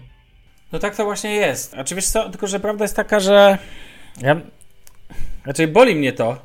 No 0.71 0.79
tak 0.79 0.95
to 0.95 1.03
właśnie 1.03 1.31
jest. 1.35 1.73
A 1.77 1.83
czy 1.83 1.95
wiesz 1.95 2.07
co, 2.07 2.29
tylko 2.29 2.47
że 2.47 2.59
prawda 2.59 2.83
jest 2.83 2.95
taka, 2.95 3.19
że 3.19 3.57
ja... 4.21 4.41
Raczej 5.45 5.67
boli 5.67 5.95
mnie 5.95 6.13
to, 6.13 6.37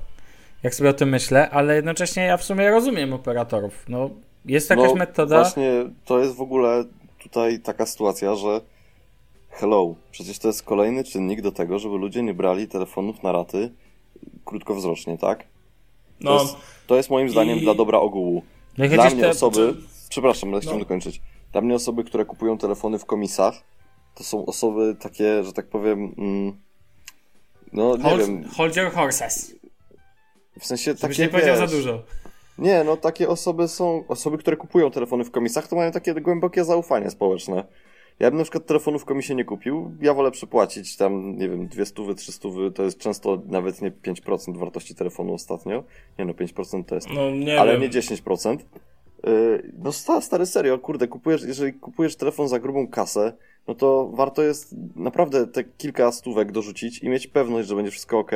jak 0.62 0.74
sobie 0.74 0.90
o 0.90 0.92
tym 0.92 1.08
myślę, 1.08 1.50
ale 1.50 1.74
jednocześnie 1.76 2.22
ja 2.22 2.36
w 2.36 2.44
sumie 2.44 2.70
rozumiem 2.70 3.12
operatorów. 3.12 3.84
No, 3.88 4.10
jest 4.44 4.70
jakaś 4.70 4.88
no, 4.88 4.94
metoda... 4.94 5.38
Właśnie 5.42 5.70
to 6.04 6.18
jest 6.18 6.36
w 6.36 6.40
ogóle 6.40 6.84
tutaj 7.18 7.60
taka 7.60 7.86
sytuacja, 7.86 8.34
że 8.34 8.60
hello, 9.50 9.94
przecież 10.10 10.38
to 10.38 10.48
jest 10.48 10.62
kolejny 10.62 11.04
czynnik 11.04 11.40
do 11.40 11.52
tego, 11.52 11.78
żeby 11.78 11.96
ludzie 11.98 12.22
nie 12.22 12.34
brali 12.34 12.68
telefonów 12.68 13.22
na 13.22 13.32
raty 13.32 13.70
krótkowzrocznie, 14.44 15.18
tak? 15.18 15.38
To, 15.38 15.44
No, 16.20 16.32
jest, 16.42 16.56
to 16.86 16.96
jest 16.96 17.10
moim 17.10 17.28
zdaniem 17.30 17.58
i- 17.58 17.60
dla 17.60 17.74
dobra 17.74 17.98
ogółu. 17.98 18.42
Jak 18.78 18.90
Dla 18.92 19.10
mnie 19.10 19.20
te- 19.22 19.30
osoby, 19.30 19.74
przepraszam, 20.08 20.50
ale 20.52 20.60
chciałem 20.60 20.78
No. 20.78 20.84
dokończyć. 20.84 21.20
Dla 21.52 21.60
mnie 21.60 21.74
osoby, 21.74 22.04
które 22.04 22.24
kupują 22.24 22.58
telefony 22.58 22.98
w 22.98 23.04
komisach, 23.04 23.54
to 24.14 24.24
są 24.24 24.46
osoby 24.46 24.96
takie, 25.00 25.44
że 25.44 25.52
tak 25.52 25.66
powiem, 25.68 26.14
mm, 26.18 26.60
no 27.72 27.96
nie 27.96 28.02
Hold, 28.02 28.20
wiem, 28.20 28.44
hold 28.56 28.76
your 28.76 28.92
horses. 28.92 29.54
w 30.60 30.66
sensie 30.66 30.84
Żebyś 30.84 31.00
takie, 31.00 31.22
nie 31.22 31.28
powiedział 31.28 31.56
wiesz, 31.60 31.70
za 31.70 31.76
dużo. 31.76 32.02
Nie, 32.58 32.84
no 32.84 32.96
takie 32.96 33.28
osoby 33.28 33.68
są, 33.68 34.04
osoby, 34.08 34.38
które 34.38 34.56
kupują 34.56 34.90
telefony 34.90 35.24
w 35.24 35.30
komisach, 35.30 35.68
to 35.68 35.76
mają 35.76 35.92
takie 35.92 36.14
głębokie 36.14 36.64
zaufanie 36.64 37.10
społeczne. 37.10 37.64
Ja 38.20 38.30
bym 38.30 38.38
na 38.38 38.44
przykład 38.44 38.66
telefonu 38.66 38.98
w 38.98 39.04
komisie 39.04 39.34
nie 39.34 39.44
kupił, 39.44 39.90
ja 40.00 40.14
wolę 40.14 40.30
przepłacić 40.30 40.96
tam, 40.96 41.38
nie 41.38 41.48
wiem, 41.48 41.68
200, 41.68 42.14
300, 42.14 42.48
to 42.74 42.82
jest 42.82 42.98
często 42.98 43.42
nawet 43.46 43.82
nie 43.82 43.90
5% 43.90 44.58
wartości 44.58 44.94
telefonu 44.94 45.34
ostatnio. 45.34 45.84
Nie 46.18 46.24
no, 46.24 46.32
5% 46.32 46.84
to 46.84 46.94
jest, 46.94 47.08
no 47.14 47.30
nie 47.30 47.60
ale 47.60 47.72
wiem. 47.72 47.80
nie 47.82 47.88
10%. 47.88 48.58
Yy, 49.26 49.72
No 49.78 49.92
sta, 49.92 50.20
stary, 50.20 50.46
serio, 50.46 50.78
kurde, 50.78 51.08
kupujesz, 51.08 51.42
jeżeli 51.42 51.72
kupujesz 51.72 52.16
telefon 52.16 52.48
za 52.48 52.58
grubą 52.58 52.88
kasę, 52.88 53.32
no 53.68 53.74
to 53.74 54.10
warto 54.14 54.42
jest 54.42 54.74
naprawdę 54.96 55.46
te 55.46 55.64
kilka 55.64 56.12
stówek 56.12 56.52
dorzucić 56.52 56.98
i 56.98 57.08
mieć 57.08 57.26
pewność, 57.26 57.68
że 57.68 57.76
będzie 57.76 57.90
wszystko 57.90 58.18
ok, 58.18 58.30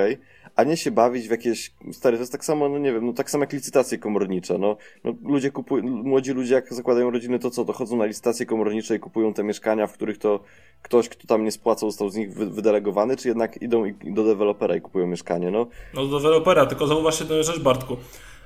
a 0.59 0.65
nie 0.65 0.77
się 0.77 0.91
bawić 0.91 1.29
w 1.29 1.31
jakieś, 1.31 1.73
stary, 1.93 2.17
to 2.17 2.23
jest 2.23 2.33
tak 2.33 2.45
samo, 2.45 2.69
no 2.69 2.79
nie 2.79 2.93
wiem, 2.93 3.07
no 3.07 3.13
tak 3.13 3.31
samo 3.31 3.43
jak 3.43 3.53
licytacje 3.53 3.99
komornicze, 3.99 4.59
no, 4.59 4.77
no 5.05 5.15
ludzie 5.25 5.51
kupują, 5.51 5.83
młodzi 5.85 6.33
ludzie 6.33 6.55
jak 6.55 6.75
zakładają 6.75 7.11
rodziny, 7.11 7.39
to 7.39 7.51
co, 7.51 7.65
to 7.65 7.73
chodzą 7.73 7.97
na 7.97 8.05
licytacje 8.05 8.47
komornicze 8.47 8.97
i 8.97 9.01
kupują 9.01 9.35
te 9.35 9.45
mieszkania, 9.45 9.87
w 9.87 9.93
których 9.93 10.19
to 10.19 10.41
ktoś, 10.83 11.09
kto 11.09 11.27
tam 11.27 11.45
nie 11.45 11.53
spłacał, 11.53 11.91
został 11.91 12.11
z 12.11 12.17
nich 12.17 12.35
wy, 12.35 12.51
wydelegowany, 12.51 13.17
czy 13.17 13.29
jednak 13.29 13.63
idą 13.63 13.85
do 14.05 14.25
dewelopera 14.25 14.77
i 14.77 14.81
kupują 14.81 15.07
mieszkanie, 15.07 15.51
no. 15.51 15.67
No 15.95 16.07
do 16.07 16.19
dewelopera, 16.19 16.67
tylko 16.67 16.87
zauważ 16.87 17.21
jedną 17.21 17.43
rzecz, 17.43 17.61
Bartku. 17.61 17.97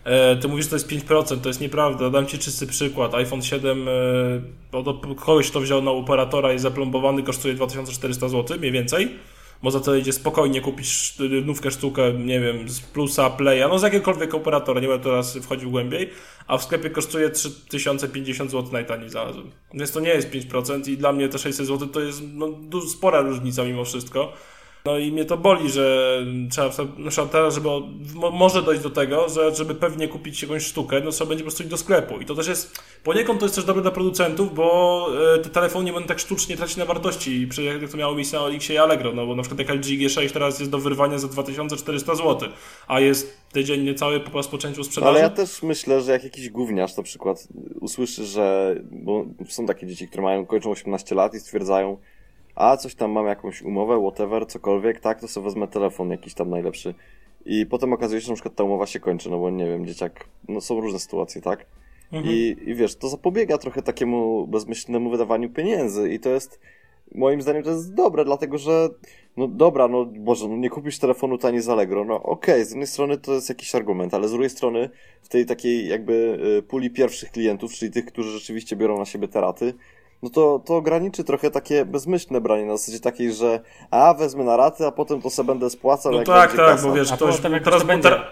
E, 0.05 0.37
ty 0.37 0.49
mówisz, 0.49 0.65
że 0.65 0.71
to 0.71 0.77
jest 0.77 0.89
5%, 0.89 1.41
to 1.41 1.49
jest 1.49 1.61
nieprawda. 1.61 2.11
Dam 2.11 2.27
ci 2.27 2.39
czysty 2.39 2.67
przykład. 2.67 3.15
iPhone 3.15 3.43
7 3.43 3.89
e, 3.89 5.15
kogoś, 5.15 5.51
kto 5.51 5.61
wziął 5.61 5.83
na 5.83 5.91
operatora 5.91 6.53
i 6.53 6.59
zaplombowany, 6.59 7.23
kosztuje 7.23 7.55
2400 7.55 8.29
zł, 8.29 8.59
mniej 8.59 8.73
więcej. 8.73 9.19
Bo 9.63 9.71
za 9.71 9.81
to 9.81 9.95
idzie 9.95 10.13
spokojnie 10.13 10.61
kupić 10.61 11.15
nówkę 11.45 11.71
sztukę, 11.71 12.13
nie 12.13 12.41
wiem, 12.41 12.69
z 12.69 12.81
Plusa, 12.81 13.31
Playa, 13.31 13.69
no 13.69 13.79
z 13.79 13.83
jakiegokolwiek 13.83 14.35
operatora, 14.35 14.81
nie 14.81 14.89
będę 14.89 15.05
teraz 15.05 15.39
wchodził 15.39 15.71
głębiej, 15.71 16.11
a 16.47 16.59
w 16.59 16.65
sklepie 16.65 16.91
kosztuje 16.91 17.31
3050 17.31 18.51
zł 18.51 18.73
najtaniej 18.73 19.11
znalazłem. 19.11 19.51
Więc 19.75 19.93
to 19.93 20.01
nie 20.01 20.09
jest 20.09 20.31
5% 20.31 20.89
i 20.89 20.97
dla 20.97 21.13
mnie 21.13 21.29
te 21.29 21.39
600 21.39 21.67
zł 21.67 21.89
to 21.89 22.01
jest 22.01 22.23
no, 22.35 22.81
spora 22.89 23.21
różnica 23.21 23.65
mimo 23.65 23.85
wszystko. 23.85 24.33
No 24.85 24.99
i 24.99 25.13
mnie 25.13 25.25
to 25.25 25.37
boli, 25.37 25.71
że 25.71 26.19
trzeba, 26.51 26.71
na 26.99 27.27
teraz, 27.27 27.55
żeby 27.55 27.69
może 28.33 28.63
dojść 28.63 28.83
do 28.83 28.91
tego, 28.91 29.29
że 29.29 29.55
żeby 29.55 29.75
pewnie 29.75 30.09
kupić 30.09 30.43
jakąś 30.43 30.63
sztukę, 30.65 31.01
no 31.05 31.11
trzeba 31.11 31.29
będzie 31.29 31.45
po 31.45 31.49
prostu 31.49 31.63
iść 31.63 31.71
do 31.71 31.77
sklepu. 31.77 32.21
I 32.21 32.27
to 32.27 32.35
też 32.35 32.47
jest, 32.47 32.83
poniekąd 33.05 33.41
to 33.41 33.47
jest 33.47 33.55
też 33.55 33.65
dobre 33.65 33.83
dla 33.83 33.91
producentów, 33.91 34.55
bo 34.55 35.09
e, 35.35 35.39
te 35.39 35.51
telefony 35.51 35.85
nie 35.85 35.93
będą 35.93 36.09
tak 36.09 36.19
sztucznie 36.19 36.57
tracić 36.57 36.77
na 36.77 36.85
wartości, 36.85 37.49
jak 37.81 37.91
to 37.91 37.97
miało 37.97 38.15
miejsce 38.15 38.37
na 38.37 38.43
Olixie 38.43 38.75
i 38.75 38.79
Allegro, 38.79 39.13
no 39.13 39.27
bo 39.27 39.37
na 39.37 39.43
przykład 39.43 39.59
jak 39.59 39.71
LG 39.71 39.85
G6 39.85 40.33
teraz 40.33 40.59
jest 40.59 40.71
do 40.71 40.79
wyrwania 40.79 41.19
za 41.19 41.29
2400 41.29 42.15
zł, 42.15 42.49
a 42.89 43.01
jest 43.01 43.37
tydzień 43.53 43.83
niecały 43.83 44.21
po 44.21 44.31
rozpoczęciu 44.31 44.85
sprzedaży. 44.85 45.11
Ale 45.11 45.21
ja 45.21 45.31
też 45.31 45.63
myślę, 45.63 46.01
że 46.01 46.13
jak 46.13 46.25
jakiś 46.25 46.51
gówniarz 46.51 46.97
na 46.97 47.03
przykład 47.03 47.49
usłyszy, 47.81 48.25
że, 48.25 48.77
bo 48.91 49.25
są 49.49 49.67
takie 49.67 49.87
dzieci, 49.87 50.09
które 50.09 50.23
mają, 50.23 50.47
kończą 50.47 50.71
18 50.71 51.15
lat 51.15 51.35
i 51.35 51.41
stwierdzają, 51.41 51.99
a 52.55 52.77
coś 52.77 52.95
tam 52.95 53.11
mam 53.11 53.27
jakąś 53.27 53.63
umowę, 53.63 54.01
whatever, 54.01 54.47
cokolwiek, 54.47 55.01
tak, 55.01 55.21
to 55.21 55.29
sobie 55.29 55.45
wezmę 55.45 55.69
telefon 55.69 56.11
jakiś 56.11 56.35
tam 56.35 56.51
najlepszy. 56.51 56.95
I 57.45 57.67
potem 57.67 57.93
okazuje 57.93 58.21
się, 58.21 58.27
że 58.27 58.33
na 58.33 58.37
przykład 58.37 58.55
ta 58.55 58.65
umowa 58.65 58.87
się 58.87 59.01
kończy, 59.01 59.31
no 59.31 59.39
bo 59.39 59.51
nie 59.51 59.67
wiem, 59.67 59.87
dzieciak, 59.87 60.29
no 60.49 60.61
są 60.61 60.81
różne 60.81 60.99
sytuacje, 60.99 61.41
tak? 61.41 61.67
Mhm. 62.13 62.35
I, 62.35 62.57
I 62.67 62.75
wiesz, 62.75 62.97
to 62.97 63.09
zapobiega 63.09 63.59
trochę 63.59 63.83
takiemu 63.83 64.47
bezmyślnemu 64.47 65.11
wydawaniu 65.11 65.51
pieniędzy 65.51 66.13
i 66.13 66.21
to 66.21 66.31
jest, 66.31 66.61
moim 67.15 67.43
zdaniem 67.43 67.63
to 67.63 67.71
jest 67.71 67.95
dobre, 67.95 68.25
dlatego 68.25 68.59
że, 68.59 68.89
no 69.37 69.49
dobra, 69.49 69.89
no 69.89 70.05
Boże, 70.05 70.49
no 70.49 70.57
nie 70.57 70.71
kupisz 70.71 70.99
telefonu 70.99 71.39
taniej 71.39 71.63
z 71.63 71.69
Allegro, 71.69 72.05
no 72.05 72.23
okej, 72.23 72.55
okay, 72.55 72.65
z 72.65 72.71
jednej 72.71 72.87
strony 72.87 73.19
to 73.19 73.35
jest 73.35 73.49
jakiś 73.49 73.75
argument, 73.75 74.15
ale 74.15 74.29
z 74.29 74.31
drugiej 74.31 74.51
strony 74.51 74.91
w 75.23 75.29
tej 75.29 75.47
takiej 75.47 75.89
jakby 75.89 76.39
y, 76.59 76.63
puli 76.63 76.91
pierwszych 76.91 77.31
klientów, 77.31 77.73
czyli 77.73 77.93
tych, 77.93 78.05
którzy 78.05 78.31
rzeczywiście 78.31 78.77
biorą 78.77 78.99
na 78.99 79.05
siebie 79.05 79.29
te 79.29 79.41
raty, 79.41 79.75
no 80.23 80.31
to, 80.31 80.63
to 80.67 80.77
ograniczy 80.77 81.25
trochę 81.25 81.51
takie 81.51 81.85
bezmyślne 81.85 82.41
branie 82.41 82.67
na 82.67 82.77
zasadzie 82.77 83.01
takiej, 83.01 83.33
że 83.33 83.61
a 83.91 84.15
wezmę 84.15 84.45
na 84.45 84.57
raty, 84.57 84.87
a 84.87 84.93
potem 84.93 85.23
to 85.23 85.31
sobie 85.31 85.47
będę 85.47 85.71
spłacał. 85.71 86.13
No 86.13 86.19
jak 86.19 86.27
tak, 86.27 86.51
tak, 86.51 86.67
kasa. 86.67 86.89
bo 86.89 86.95
wiesz, 86.95 87.13
ktoś 87.13 87.41
teraz, 87.65 87.85
bo 87.85 87.99
ter... 87.99 88.25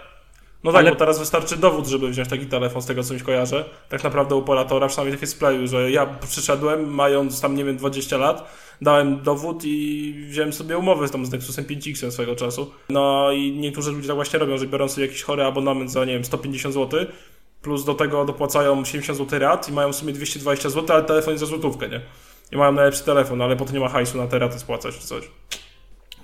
No 0.63 0.71
tak, 0.71 0.79
Ale... 0.79 0.89
bo 0.91 0.95
teraz 0.95 1.19
wystarczy 1.19 1.57
dowód, 1.57 1.87
żeby 1.87 2.09
wziąć 2.09 2.29
taki 2.29 2.45
telefon, 2.45 2.81
z 2.81 2.85
tego 2.85 3.03
co 3.03 3.13
mi 3.13 3.19
kojarzę. 3.19 3.65
Tak 3.89 4.03
naprawdę 4.03 4.35
u 4.35 4.37
operatora, 4.37 4.87
przynajmniej 4.87 5.13
tak 5.13 5.21
jest 5.21 5.33
w 5.33 5.37
playu, 5.37 5.67
że 5.67 5.91
ja 5.91 6.05
przyszedłem, 6.05 6.93
mając 6.93 7.41
tam, 7.41 7.55
nie 7.55 7.65
wiem, 7.65 7.77
20 7.77 8.17
lat, 8.17 8.47
dałem 8.81 9.21
dowód 9.21 9.61
i 9.65 10.13
wziąłem 10.29 10.53
sobie 10.53 10.77
umowę 10.77 11.09
tam 11.09 11.25
z 11.25 11.31
Nexusem 11.31 11.65
5X 11.65 12.11
swego 12.11 12.35
czasu. 12.35 12.71
No 12.89 13.31
i 13.31 13.51
niektórzy 13.51 13.91
ludzie 13.91 14.07
tak 14.07 14.15
właśnie 14.15 14.39
robią, 14.39 14.57
że 14.57 14.67
biorą 14.67 14.89
sobie 14.89 15.07
jakiś 15.07 15.23
chory 15.23 15.43
abonament 15.43 15.91
za, 15.91 16.05
nie 16.05 16.13
wiem, 16.13 16.25
150 16.25 16.73
zł, 16.73 17.05
plus 17.61 17.85
do 17.85 17.93
tego 17.93 18.25
dopłacają 18.25 18.85
70 18.85 19.17
zł 19.17 19.39
rat 19.39 19.69
i 19.69 19.71
mają 19.71 19.93
w 19.93 19.95
sumie 19.95 20.13
220 20.13 20.69
zł, 20.69 20.95
ale 20.95 21.05
telefon 21.05 21.33
jest 21.33 21.39
za 21.39 21.45
złotówkę, 21.45 21.89
nie? 21.89 22.01
I 22.51 22.57
mają 22.57 22.71
najlepszy 22.71 23.03
telefon, 23.03 23.37
no 23.37 23.43
ale 23.43 23.55
potem 23.55 23.73
nie 23.73 23.79
ma 23.79 23.89
hajsu 23.89 24.17
na 24.17 24.27
te 24.27 24.39
raty 24.39 24.59
spłacać 24.59 24.97
czy 24.97 25.07
coś. 25.07 25.31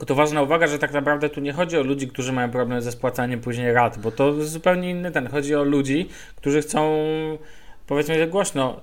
To 0.05 0.15
ważna 0.15 0.41
uwaga, 0.41 0.67
że 0.67 0.79
tak 0.79 0.93
naprawdę 0.93 1.29
tu 1.29 1.41
nie 1.41 1.53
chodzi 1.53 1.77
o 1.77 1.83
ludzi, 1.83 2.07
którzy 2.07 2.33
mają 2.33 2.51
problem 2.51 2.81
ze 2.81 2.91
spłacaniem 2.91 3.41
później 3.41 3.73
rat, 3.73 3.99
bo 3.99 4.11
to 4.11 4.33
jest 4.33 4.51
zupełnie 4.51 4.89
inny 4.89 5.11
ten. 5.11 5.27
Chodzi 5.27 5.55
o 5.55 5.63
ludzi, 5.63 6.09
którzy 6.35 6.61
chcą, 6.61 6.97
powiedzmy 7.87 8.27
głośno, 8.27 8.81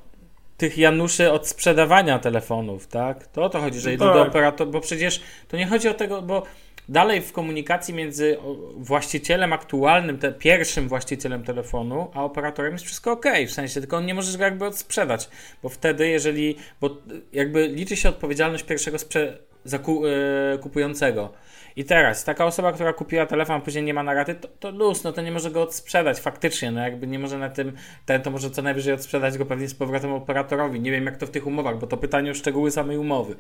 tych 0.57 0.79
Januszy 0.79 1.33
od 1.33 1.49
sprzedawania 1.49 2.19
telefonów, 2.19 2.87
tak? 2.87 3.27
To 3.27 3.43
o 3.43 3.49
to 3.49 3.61
chodzi, 3.61 3.81
że 3.81 3.95
idą 3.95 4.05
tak. 4.05 4.15
do 4.15 4.23
operatora, 4.23 4.71
bo 4.71 4.81
przecież 4.81 5.21
to 5.49 5.57
nie 5.57 5.67
chodzi 5.67 5.89
o 5.89 5.95
tego, 5.95 6.23
bo 6.23 6.43
dalej 6.89 7.21
w 7.23 7.33
komunikacji 7.33 7.95
między 7.95 8.39
właścicielem 8.77 9.53
aktualnym, 9.53 10.19
te, 10.19 10.33
pierwszym 10.33 10.89
właścicielem 10.89 11.45
telefonu, 11.45 12.11
a 12.15 12.25
operatorem 12.25 12.73
jest 12.73 12.85
wszystko 12.85 13.13
ok, 13.13 13.27
w 13.49 13.51
sensie 13.51 13.81
tylko 13.81 13.97
on 13.97 14.07
nie 14.07 14.15
możesz 14.15 14.37
go 14.37 14.45
jakby 14.45 14.67
odsprzedać, 14.67 15.29
bo 15.63 15.69
wtedy 15.69 16.09
jeżeli, 16.09 16.57
bo 16.81 16.97
jakby 17.33 17.69
liczy 17.69 17.97
się 17.97 18.09
odpowiedzialność 18.09 18.65
pierwszego 18.65 18.99
sprze- 18.99 19.37
yy, 19.65 20.59
kupującego. 20.59 21.33
I 21.77 21.85
teraz, 21.85 22.25
taka 22.25 22.45
osoba, 22.45 22.73
która 22.73 22.93
kupiła 22.93 23.27
telefon, 23.27 23.57
a 23.57 23.61
później 23.61 23.85
nie 23.85 23.95
ma 23.95 24.03
na 24.03 24.15
raty, 24.15 24.35
to, 24.35 24.49
to 24.49 24.71
luz, 24.71 25.05
no 25.05 25.13
to 25.13 25.23
nie 25.23 25.33
może 25.33 25.51
go 25.51 25.63
odsprzedać 25.63 26.21
faktycznie, 26.21 26.71
no 26.71 26.81
jakby 26.81 27.07
nie 27.07 27.19
może 27.19 27.39
na 27.39 27.49
tym, 27.49 27.73
ten 28.07 28.23
to 28.23 28.31
może 28.31 28.51
co 28.51 28.63
najwyżej 28.63 28.95
odsprzedać 28.95 29.39
go 29.39 29.47
pewnie 29.47 29.69
z 29.69 29.75
powrotem 29.75 30.13
operatorowi. 30.13 30.81
Nie 30.81 30.91
wiem 30.91 31.07
jak 31.07 31.17
to 31.17 31.27
w 31.27 31.31
tych 31.31 31.47
umowach, 31.47 31.79
bo 31.79 31.87
to 31.87 31.97
pytanie 31.97 32.31
o 32.31 32.35
szczegóły 32.35 32.71
samej 32.71 32.99
umowy. 32.99 33.37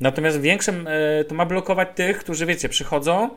Natomiast 0.00 0.40
większym, 0.40 0.88
e, 0.88 1.24
to 1.24 1.34
ma 1.34 1.46
blokować 1.46 1.88
tych, 1.94 2.18
którzy 2.18 2.46
wiecie, 2.46 2.68
przychodzą, 2.68 3.30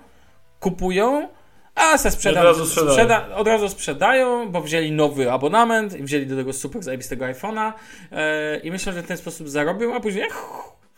kupują, 0.59 1.29
a 1.75 1.97
se 1.97 2.11
sprzedają, 2.11 2.49
od, 2.49 2.57
razu 2.57 2.65
sprzeda, 2.65 3.35
od 3.35 3.47
razu 3.47 3.69
sprzedają, 3.69 4.51
bo 4.51 4.61
wzięli 4.61 4.91
nowy 4.91 5.31
abonament 5.31 5.99
i 5.99 6.03
wzięli 6.03 6.25
do 6.25 6.35
tego 6.35 6.53
super 6.53 6.83
zajebistego 6.83 7.25
iPhone'a 7.25 7.73
yy, 8.11 8.17
i 8.63 8.71
myślą, 8.71 8.93
że 8.93 9.03
w 9.03 9.07
ten 9.07 9.17
sposób 9.17 9.49
zarobią, 9.49 9.95
a 9.95 9.99
później 9.99 10.29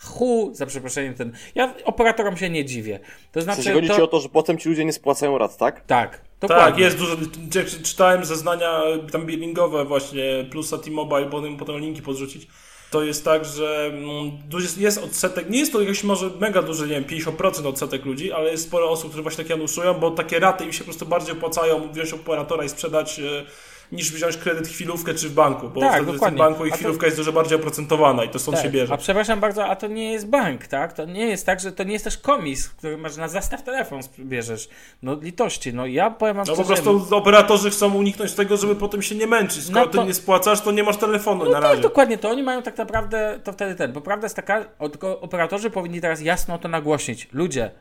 hu, 0.04 0.52
za 0.54 0.66
przeproszeniem 0.66 1.14
ten. 1.14 1.34
Ja 1.56 1.74
operatorom 1.84 2.38
się 2.38 2.50
nie 2.50 2.66
dziwię. 2.66 3.00
To 3.32 3.42
znaczy. 3.42 3.72
W 3.72 3.74
chodzi 3.74 3.88
to... 3.88 3.96
ci 3.96 4.02
o 4.02 4.08
to, 4.08 4.20
że 4.20 4.30
potem 4.30 4.58
ci 4.58 4.70
ludzie 4.70 4.86
nie 4.86 4.94
spłacają 4.94 5.38
rat, 5.38 5.58
tak? 5.58 5.86
Tak. 5.86 6.22
Dokładnie. 6.42 6.66
Tak, 6.66 6.80
jest 6.80 6.98
dużo. 6.98 7.18
Czytałem 7.84 8.26
zeznania 8.26 8.82
tam 9.12 9.26
billingowe 9.26 9.86
właśnie 9.86 10.46
plusa 10.52 10.78
T-Mobile, 10.78 11.26
potem, 11.26 11.58
potem 11.58 11.78
linki 11.78 12.02
podrzucić. 12.02 12.48
To 12.92 13.04
jest 13.04 13.26
tak, 13.26 13.46
że 13.46 13.92
mm, 13.94 14.32
jest 14.78 14.98
odsetek, 14.98 15.50
nie 15.50 15.60
jest 15.60 15.72
to 15.72 15.82
jakiś 15.82 16.04
może 16.04 16.30
mega 16.40 16.62
duży, 16.62 16.88
nie 16.88 16.94
wiem, 16.94 17.04
50% 17.04 17.68
odsetek 17.68 18.06
ludzi, 18.06 18.32
ale 18.32 18.52
jest 18.52 18.64
sporo 18.64 18.90
osób, 18.90 19.10
które 19.10 19.24
właśnie 19.24 19.44
takie 19.44 19.54
januszują, 19.54 19.94
bo 19.94 20.12
takie 20.12 20.40
raty 20.40 20.66
im 20.66 20.74
się 20.74 20.80
po 20.80 20.86
prostu 20.86 21.06
bardziej 21.06 21.34
opłacają 21.34 21.92
wziąć 21.92 22.14
operatora 22.14 22.64
i 22.64 22.70
sprzedać 22.70 23.20
e, 23.20 23.46
niż 23.92 24.12
wziąć 24.12 24.38
kredyt 24.38 24.68
chwilówkę 24.68 25.14
czy 25.14 25.30
w 25.30 25.34
banku, 25.34 25.70
bo 25.70 25.82
tak, 25.82 26.04
w 26.04 26.36
banku 26.36 26.66
i 26.66 26.72
chwilówka 26.72 27.00
to... 27.00 27.06
jest 27.06 27.18
dużo 27.18 27.34
bardziej 27.34 27.56
oprocentowana 27.56 28.24
i 28.24 28.30
to 28.30 28.40
stąd 28.40 28.58
tak. 28.58 28.66
się 28.66 28.72
bierze. 28.72 28.94
A 28.94 28.98
przepraszam 28.98 29.40
bardzo, 29.40 29.66
a 29.66 29.76
to 29.76 29.88
nie 29.88 30.12
jest 30.12 30.28
bank, 30.28 30.68
tak? 30.68 30.94
To 30.94 31.06
nie 31.06 31.28
jest 31.28 31.46
tak, 31.46 31.60
że 31.60 31.72
to 31.72 31.84
nie 31.84 31.94
jest 31.94 32.06
też 32.06 32.18
komis, 32.18 32.70
który 32.70 32.98
masz 32.98 33.18
na 33.18 33.28
zastaw 33.28 33.64
telefon 33.64 34.00
bierzesz. 34.20 34.70
No 35.02 35.18
litości, 35.22 35.74
no 35.74 35.86
ja 35.86 36.10
powiem 36.10 36.36
wam 36.36 36.46
No 36.48 36.56
po 36.56 36.64
prostu 36.64 37.06
operatorzy 37.12 37.70
chcą 37.70 37.94
uniknąć 37.94 38.34
tego, 38.34 38.58
żeby 38.58 38.76
potem 38.76 39.02
się 39.02 39.16
nie 39.16 39.28
męczyć. 39.28 39.64
Skoro 39.64 39.86
no 39.86 39.92
to... 39.92 40.02
ty 40.02 40.08
nie 40.08 40.14
spłacasz, 40.14 40.62
to 40.62 40.72
nie 40.72 40.84
masz 40.84 40.98
telefonu 40.98 41.46
no 41.46 41.52
na 41.52 41.62
tak, 41.62 41.64
razie. 41.64 41.82
dokładnie, 41.82 42.18
to 42.18 42.30
oni 42.30 42.44
mają 42.44 42.62
tak 42.62 42.78
naprawdę, 42.78 43.40
to 43.44 43.54
wtedy 43.54 43.76
ten, 43.76 43.94
bo 43.94 44.02
prawda 44.02 44.26
jest 44.26 44.36
taka, 44.36 44.66
tylko 44.92 45.22
operatorzy 45.22 45.70
powinni 45.70 46.02
teraz 46.02 46.22
jasno 46.22 46.58
to 46.58 46.68
nagłośnić. 46.68 47.28
Ludzie, 47.32 47.72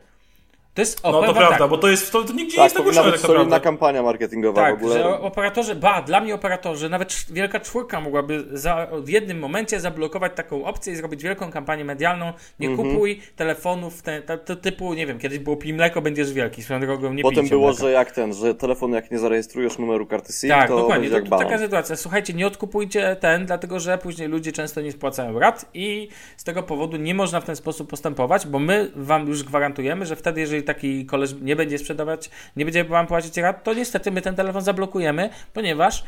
to 0.73 0.81
jest, 0.81 0.99
o, 1.03 1.11
no 1.11 1.21
to 1.23 1.33
prawda, 1.33 1.57
tak. 1.57 1.69
bo 1.69 1.77
to 1.77 1.87
jest, 1.87 2.11
to, 2.11 2.23
to 2.23 2.33
nigdzie 2.33 2.57
tak, 2.57 2.57
nie 2.57 2.63
jest 2.63 2.95
tak 2.95 3.05
nawet 3.05 3.21
solidna 3.21 3.59
kampania 3.59 4.03
marketingowa 4.03 4.61
tak, 4.61 4.75
w 4.75 4.77
ogóle. 4.77 4.95
że 4.95 5.19
operatorzy, 5.19 5.75
ba, 5.75 6.01
dla 6.01 6.21
mnie 6.21 6.35
operatorzy, 6.35 6.89
nawet 6.89 7.25
wielka 7.29 7.59
czwórka 7.59 8.01
mogłaby 8.01 8.45
za, 8.51 8.87
w 9.03 9.09
jednym 9.09 9.39
momencie 9.39 9.79
zablokować 9.79 10.31
taką 10.35 10.65
opcję 10.65 10.93
i 10.93 10.95
zrobić 10.95 11.23
wielką 11.23 11.51
kampanię 11.51 11.85
medialną. 11.85 12.33
Nie 12.59 12.67
mm 12.67 12.79
-hmm. 12.79 12.91
kupuj 12.91 13.21
telefonów 13.35 14.01
te, 14.01 14.21
te, 14.21 14.37
te, 14.37 14.55
typu, 14.55 14.93
nie 14.93 15.07
wiem, 15.07 15.19
kiedyś 15.19 15.39
było 15.39 15.57
pij 15.57 15.73
mleko, 15.73 16.01
będziesz 16.01 16.33
wielki, 16.33 16.63
swoją 16.63 16.79
drogą 16.79 17.13
nie 17.13 17.23
Potem 17.23 17.47
było, 17.47 17.67
mleka. 17.67 17.81
że 17.81 17.91
jak 17.91 18.11
ten, 18.11 18.33
że 18.33 18.55
telefon 18.55 18.91
jak 18.91 19.11
nie 19.11 19.19
zarejestrujesz 19.19 19.77
numeru 19.77 20.05
karty 20.05 20.33
SIM, 20.33 20.49
tak, 20.49 20.67
to 20.67 20.77
dokładnie, 20.77 21.09
będzie 21.09 21.29
to, 21.29 21.37
to 21.37 21.43
taka 21.43 21.57
sytuacja. 21.57 21.95
Słuchajcie, 21.95 22.33
nie 22.33 22.47
odkupujcie 22.47 23.15
ten, 23.15 23.45
dlatego 23.45 23.79
że 23.79 23.97
później 23.97 24.27
ludzie 24.27 24.51
często 24.51 24.81
nie 24.81 24.91
spłacają 24.91 25.39
rat 25.39 25.65
i 25.73 26.07
z 26.37 26.43
tego 26.43 26.63
powodu 26.63 26.97
nie 26.97 27.15
można 27.15 27.41
w 27.41 27.45
ten 27.45 27.55
sposób 27.55 27.89
postępować, 27.89 28.47
bo 28.47 28.59
my 28.59 28.91
wam 28.95 29.27
już 29.27 29.43
gwarantujemy, 29.43 30.05
że 30.05 30.15
wtedy, 30.15 30.41
jeżeli 30.41 30.60
taki 30.63 31.05
koleż 31.05 31.33
nie 31.41 31.55
będzie 31.55 31.77
sprzedawać, 31.77 32.29
nie 32.55 32.65
będzie 32.65 32.83
wam 32.83 33.07
płacić 33.07 33.37
rat, 33.37 33.63
to 33.63 33.73
niestety 33.73 34.11
my 34.11 34.21
ten 34.21 34.35
telefon 34.35 34.61
zablokujemy, 34.61 35.29
ponieważ 35.53 36.03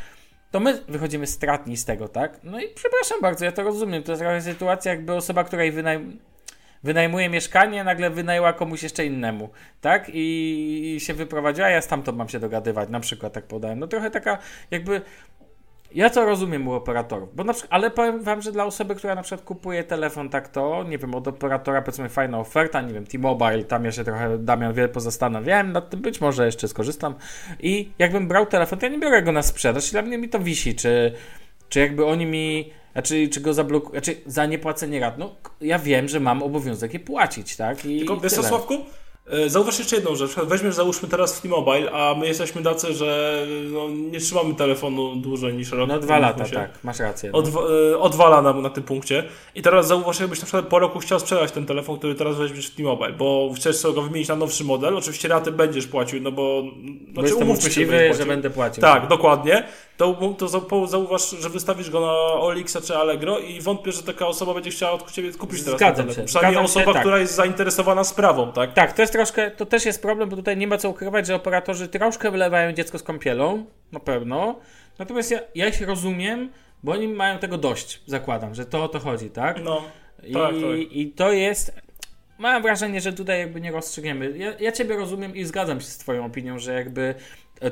to 0.50 0.60
my 0.60 0.80
wychodzimy 0.88 1.26
stratni 1.26 1.76
z 1.76 1.84
tego, 1.84 2.08
tak? 2.08 2.40
No 2.44 2.60
i 2.60 2.68
przepraszam 2.74 3.20
bardzo, 3.20 3.44
ja 3.44 3.52
to 3.52 3.62
rozumiem. 3.62 4.02
To 4.02 4.12
jest 4.12 4.22
taka 4.22 4.40
sytuacja, 4.40 4.92
jakby 4.92 5.14
osoba, 5.14 5.44
która 5.44 5.62
wynajmuje 5.72 6.16
wynajmuje 6.84 7.28
mieszkanie, 7.28 7.84
nagle 7.84 8.10
wynajęła 8.10 8.52
komuś 8.52 8.82
jeszcze 8.82 9.06
innemu, 9.06 9.50
tak? 9.80 10.10
I, 10.14 10.94
I 10.96 11.00
się 11.00 11.14
wyprowadziła, 11.14 11.68
ja 11.68 11.82
stamtąd 11.82 12.18
mam 12.18 12.28
się 12.28 12.40
dogadywać, 12.40 12.88
na 12.88 13.00
przykład 13.00 13.32
tak 13.32 13.44
podałem. 13.44 13.78
No 13.78 13.86
trochę 13.86 14.10
taka 14.10 14.38
jakby 14.70 15.00
ja 15.94 16.10
to 16.10 16.24
rozumiem 16.24 16.68
u 16.68 16.72
operatorów, 16.72 17.36
bo 17.36 17.44
na 17.44 17.52
przykład, 17.52 17.72
ale 17.72 17.90
powiem 17.90 18.22
wam, 18.22 18.42
że 18.42 18.52
dla 18.52 18.64
osoby, 18.64 18.94
która 18.94 19.14
na 19.14 19.22
przykład 19.22 19.46
kupuje 19.46 19.84
telefon 19.84 20.28
tak 20.28 20.48
to, 20.48 20.84
nie 20.88 20.98
wiem, 20.98 21.14
od 21.14 21.28
operatora 21.28 21.82
powiedzmy 21.82 22.08
fajna 22.08 22.38
oferta, 22.38 22.80
nie 22.80 22.94
wiem, 22.94 23.06
T-Mobile, 23.06 23.64
tam 23.64 23.84
ja 23.84 23.92
się 23.92 24.04
trochę, 24.04 24.38
Damian, 24.38 24.74
wiele 24.74 24.88
pozastanawiałem 24.88 25.72
nad 25.72 25.90
tym, 25.90 26.00
być 26.00 26.20
może 26.20 26.46
jeszcze 26.46 26.68
skorzystam 26.68 27.14
i 27.60 27.90
jakbym 27.98 28.28
brał 28.28 28.46
telefon, 28.46 28.78
to 28.78 28.86
ja 28.86 28.92
nie 28.92 28.98
biorę 28.98 29.22
go 29.22 29.32
na 29.32 29.42
sprzedaż, 29.42 29.90
dla 29.90 30.02
mnie 30.02 30.18
mi 30.18 30.28
to 30.28 30.38
wisi, 30.38 30.74
czy, 30.74 31.12
czy 31.68 31.80
jakby 31.80 32.06
oni 32.06 32.26
mi, 32.26 32.72
znaczy, 32.92 33.28
czy 33.28 33.40
go 33.40 33.54
zablokują, 33.54 33.92
znaczy 33.92 34.16
za 34.26 34.46
niepłacenie 34.46 35.00
rat, 35.00 35.18
no 35.18 35.36
ja 35.60 35.78
wiem, 35.78 36.08
że 36.08 36.20
mam 36.20 36.42
obowiązek 36.42 36.94
je 36.94 37.00
płacić, 37.00 37.56
tak? 37.56 37.84
I, 37.84 37.98
Tylko 37.98 38.16
wiesz 38.16 38.32
co, 38.32 38.42
Sławku? 38.42 38.74
E, 39.26 39.50
zauważ 39.50 39.78
jeszcze 39.78 39.96
jedną 39.96 40.16
rzecz. 40.16 40.34
Weźmiesz, 40.34 40.74
załóżmy 40.74 41.08
teraz 41.08 41.40
T-Mobile, 41.40 41.90
a 41.90 42.14
my 42.14 42.26
jesteśmy 42.26 42.62
tacy, 42.62 42.94
że 42.94 43.38
no, 43.72 43.88
nie 43.88 44.20
trzymamy 44.20 44.54
telefonu 44.54 45.16
dłużej 45.16 45.54
niż 45.54 45.72
rok. 45.72 45.88
No 45.88 45.98
dwa 45.98 46.18
lata, 46.18 46.44
tak, 46.44 46.70
masz 46.82 46.98
rację. 46.98 47.30
No. 47.32 47.38
Odwa 47.38 47.60
e, 47.92 47.98
odwala 47.98 48.42
nam 48.42 48.62
na 48.62 48.70
tym 48.70 48.82
punkcie. 48.82 49.24
I 49.54 49.62
teraz 49.62 49.86
zauważ, 49.86 50.20
jakbyś 50.20 50.40
na 50.40 50.44
przykład 50.44 50.66
po 50.66 50.78
roku 50.78 50.98
chciał 50.98 51.20
sprzedać 51.20 51.52
ten 51.52 51.66
telefon, 51.66 51.98
który 51.98 52.14
teraz 52.14 52.36
weźmiesz 52.36 52.66
w 52.66 52.74
T-Mobile, 52.74 53.12
bo 53.12 53.52
chcesz 53.56 53.76
sobie 53.76 53.94
go 53.94 54.02
wymienić 54.02 54.28
na 54.28 54.36
nowszy 54.36 54.64
model. 54.64 54.96
Oczywiście 54.96 55.28
raty 55.28 55.52
będziesz 55.52 55.86
płacił, 55.86 56.20
no 56.20 56.32
bo... 56.32 56.62
Bo 56.62 57.12
Znaczy, 57.12 57.28
jestem 57.28 57.48
umówmy 57.48 57.70
się, 57.70 58.14
że 58.14 58.26
będę 58.26 58.50
płacił. 58.50 58.80
Tak, 58.80 59.08
dokładnie. 59.08 59.64
To, 59.96 60.34
to 60.38 60.46
zau- 60.46 60.86
zauważ, 60.88 61.30
że 61.30 61.48
wystawisz 61.50 61.90
go 61.90 62.00
na 62.00 62.12
Olixa 62.40 62.80
czy 62.86 62.96
Allegro 62.96 63.38
i 63.38 63.60
wątpię, 63.60 63.92
że 63.92 64.02
taka 64.02 64.26
osoba 64.26 64.54
będzie 64.54 64.70
chciała 64.70 64.92
od 64.92 65.12
Ciebie 65.12 65.32
kupić 65.32 65.62
teraz 65.64 65.78
Zgadzam 65.78 65.96
ten 65.96 66.04
telefon. 66.04 66.22
się, 66.22 66.26
Przynajmniej 66.26 66.52
zgadzam 66.54 66.74
się, 66.74 66.80
osoba, 66.80 66.92
tak. 66.92 67.02
która 67.02 67.18
jest 67.18 67.34
zainteresowana 67.34 68.04
sprawą, 68.04 68.52
tak? 68.52 68.72
Tak, 68.72 68.92
to 68.92 69.02
jest 69.02 69.12
troszkę, 69.12 69.50
to 69.50 69.66
też 69.66 69.84
jest 69.86 70.02
problem, 70.02 70.28
bo 70.28 70.36
tutaj 70.36 70.56
nie 70.56 70.66
ma 70.66 70.78
co 70.78 70.88
ukrywać, 70.90 71.26
że 71.26 71.34
operatorzy 71.34 71.88
troszkę 71.88 72.30
wylewają 72.30 72.72
dziecko 72.72 72.98
z 72.98 73.02
kąpielą, 73.02 73.64
na 73.92 74.00
pewno. 74.00 74.56
Natomiast 74.98 75.30
ja, 75.30 75.38
ja 75.54 75.68
ich 75.68 75.80
rozumiem, 75.88 76.50
bo 76.82 76.92
oni 76.92 77.08
mają 77.08 77.38
tego 77.38 77.58
dość, 77.58 78.00
zakładam, 78.06 78.54
że 78.54 78.66
to 78.66 78.84
o 78.84 78.88
to 78.88 78.98
chodzi, 78.98 79.30
tak? 79.30 79.64
No, 79.64 79.82
I, 80.24 80.32
tak, 80.32 80.42
tak. 80.54 80.92
I 80.92 81.10
to 81.10 81.32
jest. 81.32 81.83
Mam 82.38 82.62
wrażenie, 82.62 83.00
że 83.00 83.12
tutaj 83.12 83.38
jakby 83.38 83.60
nie 83.60 83.72
rozstrzygniemy. 83.72 84.38
Ja, 84.38 84.52
ja 84.60 84.72
Ciebie 84.72 84.96
rozumiem 84.96 85.36
i 85.36 85.44
zgadzam 85.44 85.80
się 85.80 85.86
z 85.86 85.98
Twoją 85.98 86.24
opinią, 86.24 86.58
że 86.58 86.72
jakby 86.74 87.14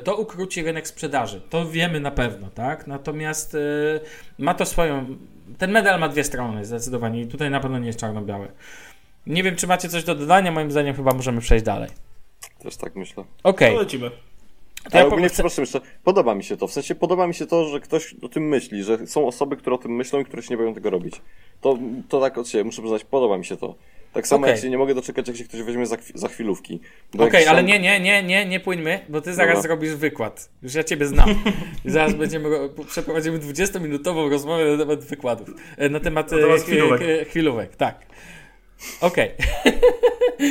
to 0.03 0.15
ukróci 0.15 0.63
rynek 0.63 0.87
sprzedaży. 0.87 1.41
To 1.49 1.65
wiemy 1.65 1.99
na 1.99 2.11
pewno, 2.11 2.49
tak? 2.49 2.87
Natomiast 2.87 3.55
y, 3.55 3.99
ma 4.39 4.53
to 4.53 4.65
swoją. 4.65 5.05
Ten 5.57 5.71
medal 5.71 5.99
ma 5.99 6.09
dwie 6.09 6.23
strony, 6.23 6.65
zdecydowanie. 6.65 7.21
I 7.21 7.27
tutaj 7.27 7.49
na 7.49 7.59
pewno 7.59 7.79
nie 7.79 7.87
jest 7.87 7.99
czarno-białe. 7.99 8.47
Nie 9.27 9.43
wiem, 9.43 9.55
czy 9.55 9.67
macie 9.67 9.89
coś 9.89 10.03
do 10.03 10.15
dodania. 10.15 10.51
Moim 10.51 10.71
zdaniem 10.71 10.95
chyba 10.95 11.13
możemy 11.13 11.41
przejść 11.41 11.65
dalej. 11.65 11.89
Też 12.59 12.77
tak 12.77 12.95
myślę. 12.95 13.23
Okej. 13.43 13.73
To 13.73 13.79
lecimy. 13.79 14.09
To 14.09 14.89
Ale 14.91 14.99
ja 14.99 15.07
ogólnie, 15.07 15.27
po- 15.27 15.33
przepraszam 15.33 15.63
jeszcze, 15.63 15.81
podoba 16.03 16.35
mi 16.35 16.43
się 16.43 16.57
to. 16.57 16.67
W 16.67 16.71
sensie 16.71 16.95
podoba 16.95 17.27
mi 17.27 17.33
się 17.33 17.45
to, 17.45 17.65
że 17.65 17.79
ktoś 17.79 18.15
o 18.21 18.29
tym 18.29 18.47
myśli, 18.47 18.83
że 18.83 19.07
są 19.07 19.27
osoby, 19.27 19.57
które 19.57 19.75
o 19.75 19.79
tym 19.79 19.91
myślą 19.95 20.19
i 20.19 20.25
które 20.25 20.43
się 20.43 20.49
nie 20.49 20.57
boją 20.57 20.73
tego 20.73 20.89
robić. 20.89 21.21
To, 21.61 21.77
to 22.09 22.21
tak 22.21 22.37
od 22.37 22.47
siebie, 22.47 22.63
muszę 22.63 22.81
przyznać, 22.81 23.03
podoba 23.03 23.37
mi 23.37 23.45
się 23.45 23.57
to. 23.57 23.75
Tak 24.13 24.27
samo 24.27 24.41
Okej. 24.41 24.51
jak 24.51 24.61
się 24.61 24.69
nie 24.69 24.77
mogę 24.77 24.95
doczekać, 24.95 25.27
jak 25.27 25.37
się 25.37 25.43
ktoś 25.43 25.61
weźmie 25.61 25.85
za, 25.85 25.97
za 26.15 26.27
chwilówki. 26.27 26.79
Okej, 27.17 27.39
jak 27.41 27.47
ale 27.49 27.59
sam- 27.59 27.65
nie, 27.65 27.79
nie, 27.79 27.99
nie, 27.99 28.23
nie, 28.23 28.45
nie 28.45 28.59
płyńmy, 28.59 28.99
bo 29.09 29.21
ty 29.21 29.33
zaraz 29.33 29.55
Dobra. 29.55 29.61
zrobisz 29.61 29.95
wykład. 29.95 30.49
Już 30.63 30.73
ja 30.73 30.83
ciebie 30.83 31.05
znam. 31.05 31.43
Zaraz 31.85 32.13
będziemy, 32.13 32.49
ro- 32.49 32.69
przeprowadzimy 32.87 33.39
20-minutową 33.39 34.29
rozmowę 34.29 34.65
na 34.65 34.77
temat 34.77 35.03
wykładów. 35.05 35.49
E, 35.77 35.89
Na 35.89 35.99
temat, 35.99 36.31
Na 36.31 36.37
temat 36.37 36.59
e, 36.59 36.63
chwilówek. 36.63 37.01
e, 37.01 37.25
chwilówek, 37.25 37.75
tak. 37.75 38.05
Okej. 39.01 39.31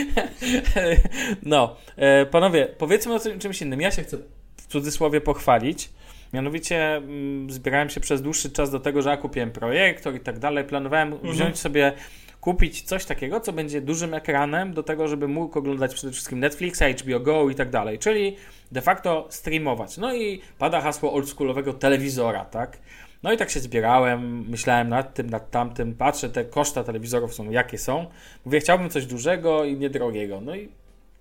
no, 1.42 1.77
e, 1.96 2.27
panowie, 2.27 2.68
powiedzmy 2.79 3.14
o 3.14 3.20
czym- 3.20 3.38
czymś 3.38 3.62
innym. 3.62 3.81
Ja 3.81 3.90
się 3.90 4.03
chcę 4.03 4.18
w 4.57 4.66
cudzysłowie 4.66 5.20
pochwalić. 5.20 5.90
Mianowicie 6.33 6.96
mm, 6.96 7.51
zbierałem 7.51 7.90
się 7.90 8.01
przez 8.01 8.22
dłuższy 8.22 8.51
czas 8.51 8.70
do 8.70 8.81
tego, 8.81 9.03
że 9.03 9.11
ja 9.11 9.16
kupiłem 9.16 9.51
projektor 9.51 10.14
i 10.14 10.20
tak 10.20 10.38
dalej. 10.38 10.64
Planowałem 10.64 11.18
wziąć 11.22 11.59
sobie, 11.59 11.92
kupić 12.42 12.83
coś 12.83 13.05
takiego, 13.05 13.40
co 13.40 13.52
będzie 13.52 13.81
dużym 13.81 14.14
ekranem 14.14 14.74
do 14.74 14.83
tego, 14.83 15.09
żeby 15.09 15.28
mógł 15.28 15.59
oglądać 15.59 15.94
przede 15.94 16.12
wszystkim 16.12 16.40
Netflixa, 16.40 16.83
HBO 17.00 17.20
Go 17.20 17.50
i 17.50 17.55
tak 17.55 17.70
dalej. 17.70 17.98
Czyli 17.98 18.37
de 18.72 18.81
facto 18.81 19.26
streamować. 19.31 19.98
No 19.98 20.14
i 20.14 20.40
pada 20.59 20.81
hasło 20.81 21.12
oldschoolowego 21.12 21.72
telewizora, 21.72 22.44
tak? 22.44 22.78
No 23.22 23.33
i 23.33 23.37
tak 23.37 23.50
się 23.50 23.61
zbierałem, 23.61 24.48
myślałem 24.48 24.88
nad 24.88 25.14
tym, 25.14 25.31
nad 25.31 25.50
tamtym, 25.50 25.94
patrzę, 25.94 26.28
te 26.28 26.44
koszta 26.44 26.85
telewizorów 26.85 27.35
są 27.35 27.50
jakie 27.50 27.78
są. 27.78 28.07
Mówię, 28.44 28.61
chciałbym 28.61 28.90
coś 28.90 29.07
dużego 29.07 29.64
i 29.64 29.76
niedrogiego. 29.76 30.40
No 30.40 30.57
i, 30.57 30.68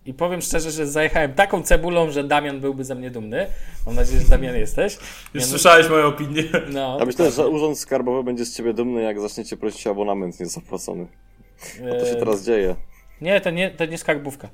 i 0.05 0.13
powiem 0.13 0.41
szczerze, 0.41 0.71
że 0.71 0.87
zajechałem 0.87 1.33
taką 1.33 1.63
cebulą, 1.63 2.11
że 2.11 2.23
Damian 2.23 2.59
byłby 2.59 2.83
ze 2.83 2.95
mnie 2.95 3.11
dumny. 3.11 3.47
Mam 3.85 3.95
nadzieję, 3.95 4.21
że 4.21 4.27
Damian 4.27 4.55
jesteś. 4.55 4.97
Już 5.33 5.43
słyszałeś 5.43 5.89
moją 5.89 6.05
opinię. 6.07 6.43
No, 6.73 6.97
Ja 6.99 7.05
myślę, 7.05 7.31
że 7.31 7.47
Urząd 7.47 7.79
Skarbowy 7.79 8.23
będzie 8.23 8.45
z 8.45 8.57
ciebie 8.57 8.73
dumny, 8.73 9.01
jak 9.01 9.19
zaczniecie 9.19 9.57
prosić 9.57 9.87
o 9.87 9.91
abonament 9.91 10.39
niezapłacony. 10.39 11.07
A 11.95 11.99
to 11.99 12.05
się 12.05 12.15
teraz 12.15 12.45
dzieje. 12.45 12.75
Nie, 13.21 13.41
to 13.41 13.49
nie, 13.49 13.69
to 13.71 13.85
nie 13.85 13.97
skarbówka. 13.97 14.49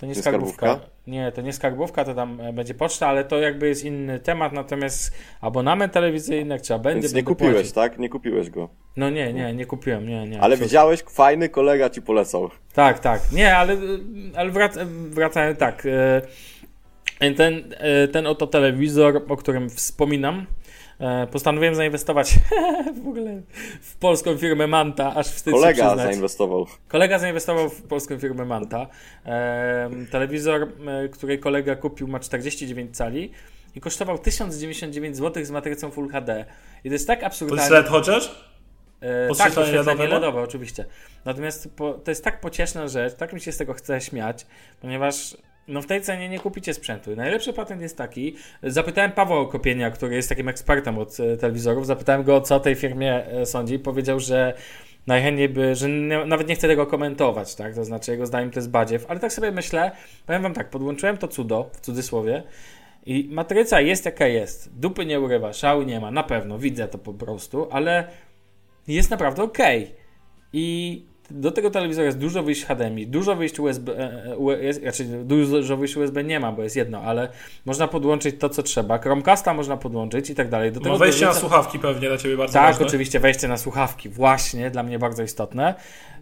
To 0.00 0.06
nie 0.06 0.12
Nie 0.12 0.14
skarbówka. 0.22 0.66
skarbówka? 0.66 0.90
Nie, 1.06 1.32
to 1.32 1.42
nie 1.42 1.52
skarbówka, 1.52 2.04
to 2.04 2.14
tam 2.14 2.40
e, 2.40 2.52
będzie 2.52 2.74
poczta, 2.74 3.06
ale 3.08 3.24
to 3.24 3.38
jakby 3.40 3.68
jest 3.68 3.84
inny 3.84 4.20
temat, 4.20 4.52
natomiast 4.52 5.12
abonament 5.40 5.92
telewizyjny, 5.92 6.54
jak 6.54 6.62
trzeba 6.62 6.78
będzie, 6.80 7.00
Więc 7.02 7.14
nie 7.14 7.22
kupiłeś, 7.22 7.54
płacić. 7.54 7.72
tak? 7.72 7.98
Nie 7.98 8.08
kupiłeś 8.08 8.50
go. 8.50 8.68
No 8.96 9.10
nie, 9.10 9.32
nie, 9.32 9.54
nie 9.54 9.66
kupiłem, 9.66 10.08
nie, 10.08 10.26
nie. 10.28 10.40
Ale 10.40 10.56
widziałeś, 10.56 11.02
fajny 11.02 11.48
kolega 11.48 11.90
ci 11.90 12.02
polecał. 12.02 12.50
Tak, 12.74 12.98
tak. 12.98 13.32
Nie, 13.32 13.56
ale, 13.56 13.76
ale 14.36 14.50
wrac, 14.50 14.78
wracając 15.10 15.58
tak. 15.58 15.86
e, 17.20 17.34
Ten, 17.34 17.74
e, 17.78 18.08
ten 18.08 18.26
oto 18.26 18.46
telewizor, 18.46 19.22
o 19.28 19.36
którym 19.36 19.70
wspominam, 19.70 20.46
postanowiłem 21.32 21.74
zainwestować 21.74 22.34
w 23.04 23.08
ogóle 23.08 23.42
w 23.82 23.96
polską 23.96 24.36
firmę 24.38 24.66
Manta, 24.66 25.14
aż 25.14 25.26
wstyd 25.26 25.54
się 25.54 25.60
Kolega 25.60 25.86
przyznać. 25.86 26.06
zainwestował. 26.12 26.66
Kolega 26.88 27.18
zainwestował 27.18 27.68
w 27.70 27.82
polską 27.82 28.18
firmę 28.18 28.44
Manta. 28.44 28.86
Telewizor, 30.10 30.68
który 31.12 31.38
kolega 31.38 31.76
kupił, 31.76 32.08
ma 32.08 32.20
49 32.20 32.96
cali 32.96 33.30
i 33.74 33.80
kosztował 33.80 34.18
1099 34.18 35.16
zł 35.16 35.44
z 35.44 35.50
matrycą 35.50 35.90
Full 35.90 36.08
HD. 36.08 36.44
I 36.84 36.88
to 36.88 36.92
jest 36.92 37.06
tak 37.06 37.20
To 37.20 37.26
absurdalnie... 37.26 37.62
jest 37.62 37.72
LED 37.72 37.86
chociaż? 37.88 38.53
E, 39.04 39.34
tak, 39.34 39.52
podświetlenie 39.52 40.06
LEDowe 40.06 40.40
oczywiście. 40.40 40.84
Natomiast 41.24 41.76
po, 41.76 41.92
to 41.92 42.10
jest 42.10 42.24
tak 42.24 42.40
pocieszna 42.40 42.88
rzecz, 42.88 43.14
tak 43.14 43.32
mi 43.32 43.40
się 43.40 43.52
z 43.52 43.56
tego 43.56 43.72
chce 43.72 44.00
śmiać, 44.00 44.46
ponieważ 44.80 45.36
no 45.68 45.82
w 45.82 45.86
tej 45.86 46.00
cenie 46.00 46.28
nie 46.28 46.38
kupicie 46.38 46.74
sprzętu. 46.74 47.16
Najlepszy 47.16 47.52
patent 47.52 47.82
jest 47.82 47.98
taki, 47.98 48.36
zapytałem 48.62 49.12
Pawła 49.12 49.48
Kopienia, 49.48 49.90
który 49.90 50.14
jest 50.16 50.28
takim 50.28 50.48
ekspertem 50.48 50.98
od 50.98 51.20
e, 51.20 51.36
telewizorów, 51.36 51.86
zapytałem 51.86 52.22
go, 52.22 52.40
co 52.40 52.56
o 52.56 52.60
tej 52.60 52.74
firmie 52.74 53.26
e, 53.26 53.46
sądzi. 53.46 53.78
Powiedział, 53.78 54.20
że 54.20 54.54
najchętniej 55.06 55.48
by, 55.48 55.74
że 55.74 55.88
nie, 55.88 56.24
nawet 56.24 56.48
nie 56.48 56.54
chce 56.54 56.68
tego 56.68 56.86
komentować, 56.86 57.54
tak, 57.54 57.74
to 57.74 57.84
znaczy 57.84 58.10
jego 58.10 58.26
zdaniem 58.26 58.50
to 58.50 58.58
jest 58.58 58.70
badziew, 58.70 59.06
ale 59.08 59.20
tak 59.20 59.32
sobie 59.32 59.50
myślę, 59.50 59.90
powiem 60.26 60.42
wam 60.42 60.54
tak, 60.54 60.70
podłączyłem 60.70 61.16
to 61.16 61.28
cudo, 61.28 61.70
w 61.72 61.80
cudzysłowie, 61.80 62.42
i 63.06 63.28
matryca 63.30 63.80
jest 63.80 64.04
jaka 64.04 64.26
jest, 64.26 64.78
dupy 64.78 65.06
nie 65.06 65.20
urywa, 65.20 65.52
szału 65.52 65.82
nie 65.82 66.00
ma, 66.00 66.10
na 66.10 66.22
pewno, 66.22 66.58
widzę 66.58 66.88
to 66.88 66.98
po 66.98 67.14
prostu, 67.14 67.68
ale 67.70 68.08
jest 68.88 69.10
naprawdę 69.10 69.42
ok. 69.42 69.58
I 70.52 71.02
do 71.30 71.50
tego 71.50 71.70
telewizora 71.70 72.06
jest 72.06 72.18
dużo 72.18 72.42
wyjść 72.42 72.64
HDMI, 72.64 73.06
dużo 73.06 73.36
wyjść 73.36 73.58
USB, 73.60 73.98
e, 73.98 74.36
UE, 74.36 74.50
jest, 74.62 74.80
znaczy 74.80 75.04
dużo 75.24 75.76
wyjść 75.76 75.96
USB 75.96 76.24
nie 76.24 76.40
ma, 76.40 76.52
bo 76.52 76.62
jest 76.62 76.76
jedno, 76.76 77.00
ale 77.00 77.28
można 77.66 77.88
podłączyć 77.88 78.36
to, 78.38 78.48
co 78.48 78.62
trzeba. 78.62 78.98
Chromecasta 78.98 79.54
można 79.54 79.76
podłączyć 79.76 80.30
i 80.30 80.34
tak 80.34 80.48
dalej. 80.48 80.72
Do 80.72 80.80
No 80.80 80.84
tego 80.84 80.98
wejście 80.98 81.26
na 81.26 81.34
słuchawki 81.34 81.78
pewnie 81.78 82.08
dla 82.08 82.18
Ciebie 82.18 82.36
bardzo 82.36 82.52
Tak, 82.54 82.66
ważne. 82.72 82.86
oczywiście, 82.86 83.20
wejście 83.20 83.48
na 83.48 83.56
słuchawki, 83.56 84.08
właśnie, 84.08 84.70
dla 84.70 84.82
mnie 84.82 84.98
bardzo 84.98 85.22
istotne. 85.22 85.74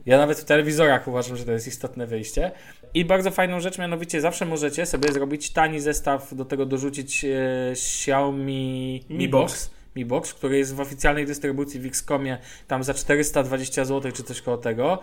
Ja 0.07 0.18
nawet 0.18 0.38
w 0.38 0.44
telewizorach 0.44 1.09
uważam, 1.09 1.37
że 1.37 1.44
to 1.44 1.53
jest 1.53 1.66
istotne 1.66 2.07
wyjście. 2.07 2.51
I 2.94 3.05
bardzo 3.05 3.31
fajną 3.31 3.61
rzecz, 3.61 3.79
mianowicie 3.79 4.20
zawsze 4.20 4.46
możecie 4.46 4.87
sobie 4.87 5.12
zrobić 5.12 5.51
tani 5.51 5.81
zestaw, 5.81 6.35
do 6.35 6.44
tego 6.44 6.66
dorzucić 6.66 7.25
e, 7.25 7.70
Xiaomi 7.70 9.01
Mi 9.11 9.16
Mi 9.18 9.29
Box. 9.29 9.70
Mi 9.96 10.05
Box, 10.05 10.35
który 10.35 10.59
jest 10.59 10.74
w 10.74 10.81
oficjalnej 10.81 11.26
dystrybucji 11.26 11.81
w 11.81 11.87
Xcomie, 11.87 12.38
tam 12.68 12.85
za 12.85 12.94
420 12.94 13.85
zł 13.85 14.12
czy 14.12 14.22
coś 14.22 14.42
koło 14.42 14.57
tego. 14.57 14.98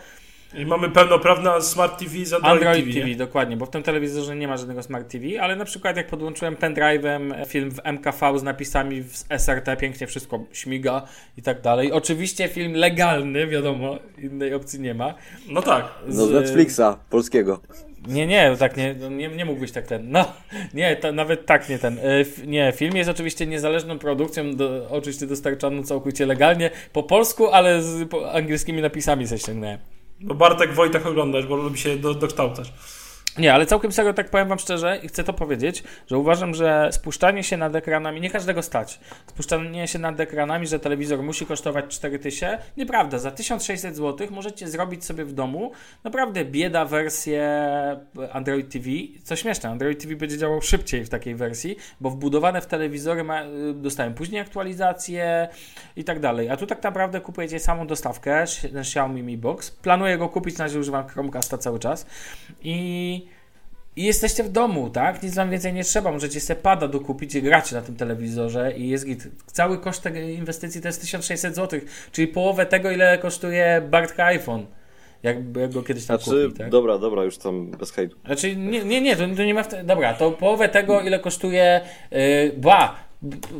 I 0.54 0.66
mamy 0.66 0.90
pełnoprawne 0.90 1.62
Smart 1.62 2.00
TV 2.00 2.26
z 2.26 2.34
Android, 2.34 2.54
Android 2.54 2.86
TV. 2.86 2.94
TV, 2.94 3.10
nie? 3.10 3.16
dokładnie, 3.16 3.58
bo 3.58 3.66
w 3.66 3.70
tym 3.70 3.84
telewizorze 3.84 4.36
nie 4.36 4.48
ma 4.48 4.58
żadnego 4.58 4.84
Smart 4.84 5.12
TV, 5.12 5.42
ale 5.42 5.56
na 5.56 5.66
przykład 5.66 5.98
jak 5.98 6.08
podłączyłem 6.08 6.56
pendrive'em 6.56 7.46
film 7.46 7.72
w 7.72 7.80
MKV 7.84 8.40
z 8.40 8.44
napisami 8.44 9.04
w 9.04 9.26
SRT, 9.38 9.78
pięknie 9.78 10.08
wszystko 10.08 10.40
śmiga 10.52 11.02
i 11.38 11.42
tak 11.42 11.62
dalej. 11.62 11.92
Oczywiście 11.92 12.48
film 12.48 12.74
legalny, 12.74 13.48
wiadomo, 13.48 13.98
innej 14.18 14.54
opcji 14.54 14.80
nie 14.80 14.94
ma. 14.94 15.14
No 15.48 15.62
tak. 15.62 15.86
No 16.08 16.26
z 16.26 16.32
Netflixa, 16.32 16.82
polskiego. 17.10 17.62
Nie, 18.08 18.28
nie, 18.28 18.56
tak 18.60 18.78
nie, 18.78 18.96
nie, 18.96 19.28
nie 19.28 19.46
mógłbyś 19.46 19.72
tak 19.72 19.88
ten. 19.88 20.12
No, 20.12 20.34
nie, 20.74 20.96
to 20.96 21.12
nawet 21.12 21.46
tak 21.46 21.70
nie 21.70 21.80
ten. 21.80 22.00
E, 22.00 22.02
Nie, 22.48 22.74
film 22.76 22.96
jest 22.98 23.10
oczywiście 23.10 23.48
niezależną 23.48 24.00
produkcją, 24.00 24.56
do, 24.56 24.88
oczywiście 24.90 25.28
dostarczoną 25.28 25.84
całkowicie 25.84 26.26
legalnie 26.26 26.72
po 26.94 27.04
polsku, 27.04 27.48
ale 27.48 27.82
z 27.84 28.10
po, 28.10 28.32
angielskimi 28.32 28.82
napisami 28.82 29.28
sobie 29.28 29.40
ściągnąłem. 29.40 29.80
Bo 30.22 30.36
Bartek 30.36 30.74
Wojtek 30.74 31.06
oglądasz, 31.06 31.46
bo 31.46 31.56
lubi 31.56 31.80
się 31.80 31.98
do, 31.98 32.14
dokształcać. 32.14 32.74
Nie, 33.38 33.54
ale 33.54 33.66
całkiem 33.66 33.92
serio 33.92 34.14
tak 34.14 34.30
powiem 34.30 34.48
wam 34.48 34.60
szczerze 34.60 35.00
i 35.04 35.08
chcę 35.08 35.24
to 35.24 35.34
powiedzieć, 35.34 35.84
że 36.08 36.18
uważam, 36.18 36.54
że 36.54 36.90
spuszczanie 36.92 37.44
się 37.44 37.58
nad 37.58 37.76
ekranami, 37.76 38.22
nie 38.22 38.30
każdego 38.30 38.62
stać, 38.62 39.00
spuszczanie 39.28 39.88
się 39.88 40.00
nad 40.00 40.20
ekranami, 40.20 40.68
że 40.68 40.80
telewizor 40.80 41.24
musi 41.24 41.46
kosztować 41.46 41.86
4000, 41.88 42.58
nieprawda, 42.78 43.20
za 43.20 43.32
1600 43.32 43.96
zł 43.96 44.28
możecie 44.32 44.68
zrobić 44.68 45.06
sobie 45.06 45.26
w 45.26 45.34
domu 45.34 45.72
naprawdę 46.04 46.46
bieda 46.46 46.86
wersję 46.86 47.50
Android 48.32 48.70
TV, 48.70 48.90
co 49.24 49.36
śmieszne, 49.36 49.70
Android 49.70 50.02
TV 50.02 50.16
będzie 50.16 50.38
działał 50.38 50.62
szybciej 50.62 51.06
w 51.06 51.10
takiej 51.10 51.36
wersji, 51.36 51.76
bo 52.02 52.10
wbudowane 52.10 52.62
w 52.62 52.68
telewizory 52.68 53.24
ma, 53.24 53.44
y, 53.44 53.74
dostają 53.74 54.14
później 54.14 54.42
aktualizacje 54.42 55.48
i 55.96 56.04
tak 56.04 56.20
dalej, 56.20 56.50
a 56.50 56.58
tu 56.58 56.68
tak 56.68 56.84
naprawdę 56.84 57.22
kupujecie 57.22 57.60
samą 57.60 57.88
dostawkę, 57.88 58.46
ten 58.62 58.78
Xiaomi 58.78 59.24
Mi 59.24 59.38
Box, 59.38 59.72
planuję 59.72 60.18
go 60.18 60.30
kupić, 60.30 60.58
na 60.58 60.66
razie 60.66 60.80
używam 60.80 61.08
Chromecasta 61.08 61.58
cały 61.58 61.80
czas. 61.80 62.06
I 62.62 63.29
i 64.00 64.04
jesteście 64.04 64.44
w 64.44 64.50
domu, 64.50 64.90
tak? 64.90 65.24
Nic 65.24 65.36
wam 65.36 65.50
więcej 65.50 65.74
nie 65.74 65.84
trzeba. 65.84 66.12
Możecie 66.12 66.40
sobie 66.40 66.60
pada 66.62 66.88
dokupić 66.88 67.36
i 67.36 67.42
grać 67.42 67.72
na 67.72 67.82
tym 67.82 67.96
telewizorze 67.96 68.72
i 68.78 68.90
jest 68.90 69.06
git. 69.06 69.28
Cały 69.46 69.78
koszt 69.78 70.04
tej 70.04 70.36
inwestycji 70.36 70.82
to 70.82 70.88
jest 70.88 71.02
1600 71.02 71.56
zł, 71.56 71.80
czyli 72.12 72.28
połowę 72.28 72.66
tego, 72.66 72.92
ile 72.92 73.18
kosztuje 73.18 73.82
Bartka 73.90 74.26
iPhone. 74.26 74.66
Jak, 75.24 75.52
go 75.72 75.84
kiedyś 75.84 76.06
tam 76.06 76.20
Znaczy, 76.20 76.48
kupi, 76.48 76.58
tak? 76.60 76.70
dobra, 76.70 76.98
dobra, 76.98 77.24
już 77.24 77.38
tam 77.38 77.72
bez 77.72 77.92
hejtu. 77.92 78.18
Znaczy, 78.26 78.56
nie, 78.56 78.84
nie, 78.86 79.02
nie 79.02 79.16
to, 79.16 79.24
to 79.36 79.44
nie 79.44 79.54
ma. 79.54 79.64
W 79.64 79.68
te... 79.68 79.84
Dobra, 79.84 80.14
to 80.14 80.32
połowę 80.32 80.70
tego, 80.70 81.02
ile 81.02 81.20
kosztuje. 81.20 81.82
Yy, 82.12 82.20
ba! 82.58 82.96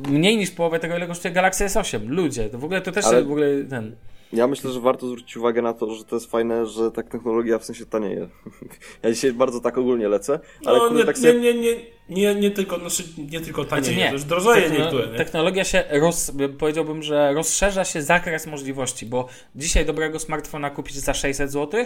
Mniej 0.10 0.38
niż 0.38 0.52
połowę 0.52 0.80
tego, 0.80 0.98
ile 0.98 1.08
kosztuje 1.08 1.34
Galaxy 1.34 1.66
S8. 1.66 2.08
Ludzie, 2.08 2.50
to 2.50 2.60
w 2.60 2.64
ogóle 2.66 2.82
to 2.82 2.92
też 2.92 3.06
Ale- 3.06 3.22
w 3.22 3.26
ogóle 3.26 3.48
ten. 3.70 3.96
Ja 4.34 4.48
myślę, 4.48 4.72
że 4.72 4.80
warto 4.80 5.08
zwrócić 5.08 5.38
uwagę 5.38 5.62
na 5.62 5.74
to, 5.74 5.96
że 5.96 6.06
to 6.06 6.16
jest 6.16 6.32
fajne, 6.32 6.66
że 6.66 6.92
tak 6.92 7.10
technologia 7.10 7.60
w 7.60 7.66
sensie 7.66 7.86
tanieje. 7.86 8.30
Ja 9.04 9.12
dzisiaj 9.12 9.34
bardzo 9.34 9.60
tak 9.60 9.78
ogólnie 9.78 10.08
lecę, 10.08 10.40
ale 10.66 10.78
No, 10.78 10.94
nie, 10.94 11.06
tak 11.06 11.16
nie, 11.18 11.22
sobie... 11.22 11.40
nie, 11.40 11.54
nie, 11.54 11.76
nie, 12.10 12.36
nie 12.36 12.52
tylko, 12.52 12.80
znaczy, 12.80 13.04
nie 13.32 13.40
tylko 13.42 13.66
taniej, 13.66 13.84
Znaczy 13.86 14.00
nie. 14.00 14.12
też 14.12 14.24
drożeje 14.24 14.62
Techno- 14.70 14.80
niektóre, 14.80 15.08
nie? 15.08 15.18
Technologia 15.18 15.64
się 15.64 15.84
roz, 15.92 16.32
powiedziałbym, 16.60 17.04
że 17.04 17.34
rozszerza 17.34 17.86
się 17.86 18.02
zakres 18.02 18.48
możliwości, 18.48 19.06
bo 19.06 19.28
dzisiaj 19.56 19.86
dobrego 19.86 20.20
smartfona 20.20 20.70
kupisz 20.70 20.96
za 20.96 21.14
600 21.14 21.52
zł 21.52 21.86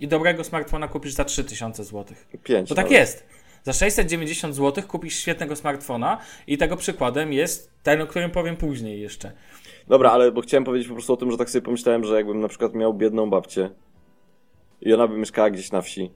i 0.00 0.08
dobrego 0.08 0.44
smartfona 0.44 0.88
kupisz 0.88 1.12
za 1.12 1.24
3000 1.24 1.84
zł. 1.84 2.04
Pięć. 2.44 2.68
To 2.68 2.74
tak 2.74 2.84
nawet. 2.84 2.98
jest. 2.98 3.26
Za 3.64 3.72
690 3.72 4.54
zł 4.54 4.84
kupisz 4.88 5.14
świetnego 5.18 5.56
smartfona 5.56 6.18
i 6.46 6.58
tego 6.58 6.76
przykładem 6.76 7.32
jest 7.32 7.70
ten, 7.82 8.00
o 8.00 8.06
którym 8.06 8.30
powiem 8.30 8.56
później 8.56 9.00
jeszcze. 9.00 9.32
Dobra, 9.88 10.10
ale 10.10 10.32
bo 10.32 10.40
chciałem 10.40 10.64
powiedzieć 10.64 10.88
po 10.88 10.94
prostu 10.94 11.12
o 11.12 11.16
tym, 11.16 11.30
że 11.30 11.36
tak 11.36 11.50
sobie 11.50 11.62
pomyślałem, 11.62 12.04
że 12.04 12.16
jakbym 12.16 12.40
na 12.40 12.48
przykład 12.48 12.74
miał 12.74 12.94
biedną 12.94 13.30
babcię 13.30 13.70
i 14.80 14.94
ona 14.94 15.08
by 15.08 15.16
mieszkała 15.16 15.50
gdzieś 15.50 15.72
na 15.72 15.82
wsi 15.82 16.10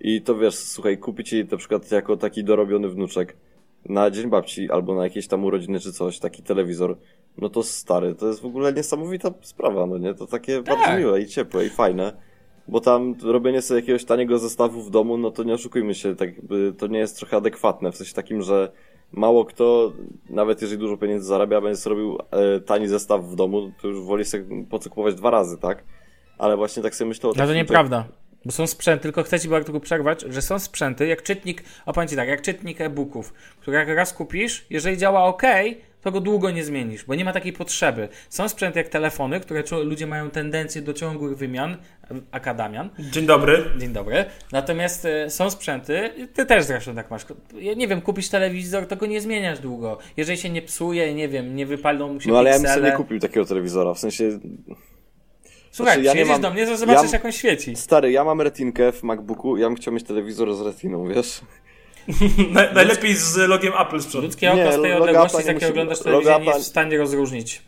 i 0.00 0.22
to 0.22 0.34
wiesz, 0.34 0.54
słuchaj, 0.54 0.98
kupić 0.98 1.32
jej 1.32 1.44
na 1.44 1.56
przykład 1.56 1.90
jako 1.92 2.16
taki 2.16 2.44
dorobiony 2.44 2.88
wnuczek 2.88 3.36
na 3.84 4.10
dzień 4.10 4.30
babci 4.30 4.70
albo 4.70 4.94
na 4.94 5.04
jakieś 5.04 5.28
tam 5.28 5.44
urodziny 5.44 5.80
czy 5.80 5.92
coś, 5.92 6.18
taki 6.18 6.42
telewizor, 6.42 6.98
no 7.38 7.48
to 7.48 7.62
stary, 7.62 8.14
to 8.14 8.26
jest 8.26 8.40
w 8.40 8.46
ogóle 8.46 8.72
niesamowita 8.72 9.30
sprawa, 9.40 9.86
no 9.86 9.98
nie? 9.98 10.14
To 10.14 10.26
takie 10.26 10.62
Tak. 10.62 10.78
bardzo 10.78 10.98
miłe 10.98 11.20
i 11.20 11.26
ciepłe 11.26 11.66
i 11.66 11.70
fajne. 11.70 12.12
Bo 12.68 12.80
tam 12.80 13.14
robienie 13.22 13.62
sobie 13.62 13.80
jakiegoś 13.80 14.04
taniego 14.04 14.38
zestawu 14.38 14.82
w 14.82 14.90
domu, 14.90 15.18
no 15.18 15.30
to 15.30 15.42
nie 15.42 15.54
oszukujmy 15.54 15.94
się, 15.94 16.16
tak 16.16 16.30
to 16.78 16.86
nie 16.86 16.98
jest 16.98 17.16
trochę 17.16 17.36
adekwatne, 17.36 17.92
w 17.92 17.96
sensie 17.96 18.14
takim, 18.14 18.42
że 18.42 18.72
mało 19.12 19.44
kto, 19.44 19.92
nawet 20.30 20.62
jeżeli 20.62 20.80
dużo 20.80 20.96
pieniędzy 20.96 21.26
zarabia, 21.26 21.60
będzie 21.60 21.80
sobie 21.80 21.96
robił 21.96 22.18
e, 22.30 22.60
tani 22.60 22.88
zestaw 22.88 23.24
w 23.24 23.34
domu, 23.34 23.72
to 23.82 23.88
już 23.88 24.00
woli 24.00 24.24
sobie 24.24 24.64
po 24.70 24.78
co 24.78 24.90
kupować 24.90 25.14
dwa 25.14 25.30
razy, 25.30 25.58
tak? 25.58 25.84
Ale 26.38 26.56
właśnie 26.56 26.82
tak 26.82 26.94
sobie 26.94 27.08
myślę 27.08 27.30
o 27.30 27.32
No 27.36 27.46
to 27.46 27.54
nieprawda. 27.54 28.04
Bo 28.44 28.52
są 28.52 28.66
sprzęty, 28.66 29.02
tylko 29.02 29.22
chcę 29.22 29.40
ci 29.40 29.48
bardzo 29.48 29.80
przerwać, 29.80 30.24
że 30.28 30.42
są 30.42 30.58
sprzęty, 30.58 31.06
jak 31.06 31.22
czytnik, 31.22 31.64
opowiem 31.86 32.08
ci 32.08 32.16
tak, 32.16 32.28
jak 32.28 32.42
czytnik 32.42 32.80
e-booków, 32.80 33.32
który 33.60 33.76
jak 33.76 33.88
raz 33.88 34.12
kupisz, 34.12 34.66
jeżeli 34.70 34.96
działa 34.96 35.24
ok, 35.24 35.42
to 36.02 36.12
go 36.12 36.20
długo 36.20 36.50
nie 36.50 36.64
zmienisz, 36.64 37.04
bo 37.04 37.14
nie 37.14 37.24
ma 37.24 37.32
takiej 37.32 37.52
potrzeby. 37.52 38.08
Są 38.30 38.48
sprzęty 38.48 38.78
jak 38.78 38.88
telefony, 38.88 39.40
które 39.40 39.62
ludzie 39.84 40.06
mają 40.06 40.30
tendencję 40.30 40.82
do 40.82 40.92
ciągłych 40.92 41.36
wymian, 41.38 41.76
akadamian, 42.30 42.90
Dzień 42.98 43.26
dobry. 43.26 43.64
Dzień 43.78 43.92
dobry. 43.92 44.24
Natomiast 44.52 45.04
e, 45.04 45.30
są 45.30 45.50
sprzęty, 45.50 46.10
ty 46.34 46.46
też 46.46 46.64
zresztą 46.64 46.94
tak 46.94 47.10
masz. 47.10 47.26
Ja 47.60 47.74
nie 47.74 47.88
wiem, 47.88 48.00
kupisz 48.00 48.28
telewizor, 48.28 48.86
to 48.86 48.96
go 48.96 49.06
nie 49.06 49.20
zmieniasz 49.20 49.58
długo. 49.58 49.98
Jeżeli 50.16 50.38
się 50.38 50.50
nie 50.50 50.62
psuje, 50.62 51.14
nie 51.14 51.28
wiem, 51.28 51.56
nie 51.56 51.66
wypalą 51.66 52.12
mu 52.14 52.20
się 52.20 52.30
No 52.30 52.38
ale 52.38 52.50
ja 52.50 52.56
bym 52.56 52.62
piksele. 52.62 52.80
sobie 52.82 52.90
nie 52.90 52.96
kupił 52.96 53.18
takiego 53.20 53.46
telewizora, 53.46 53.94
w 53.94 53.98
sensie, 53.98 54.38
Słuchaj, 55.70 55.94
Znaczy, 55.94 56.06
ja 56.06 56.12
nie 56.12 56.14
przyjedziesz 56.14 56.32
mam- 56.32 56.42
do 56.42 56.50
mnie, 56.50 56.66
to 56.66 56.76
zobaczysz 56.76 57.04
ja- 57.12 57.16
jak 57.18 57.24
on 57.24 57.32
świeci. 57.32 57.76
stary, 57.76 58.12
ja 58.12 58.24
mam 58.24 58.40
retinkę 58.40 58.92
w 58.92 59.02
MacBooku, 59.02 59.56
ja 59.56 59.66
bym 59.66 59.76
chciał 59.76 59.94
mieć 59.94 60.04
telewizor 60.04 60.54
z 60.56 60.60
retiną, 60.60 61.08
wiesz? 61.08 61.40
Na, 62.54 62.72
najlepiej 62.72 63.14
z 63.14 63.36
logiem 63.36 63.72
Apple 63.80 64.00
z 64.00 64.06
przodu. 64.06 64.24
Ludzkie 64.24 64.52
oko 64.52 64.56
Nie, 64.56 64.72
z 64.72 64.82
tej 64.82 64.92
odległości, 64.92 65.42
z 65.42 65.46
jakiej 65.46 65.54
musi- 65.54 65.70
oglądasz 65.70 66.00
telewizję, 66.00 66.38
nie 66.38 66.46
jest 66.46 66.60
w 66.60 66.66
stanie 66.66 66.98
rozróżnić. 66.98 67.62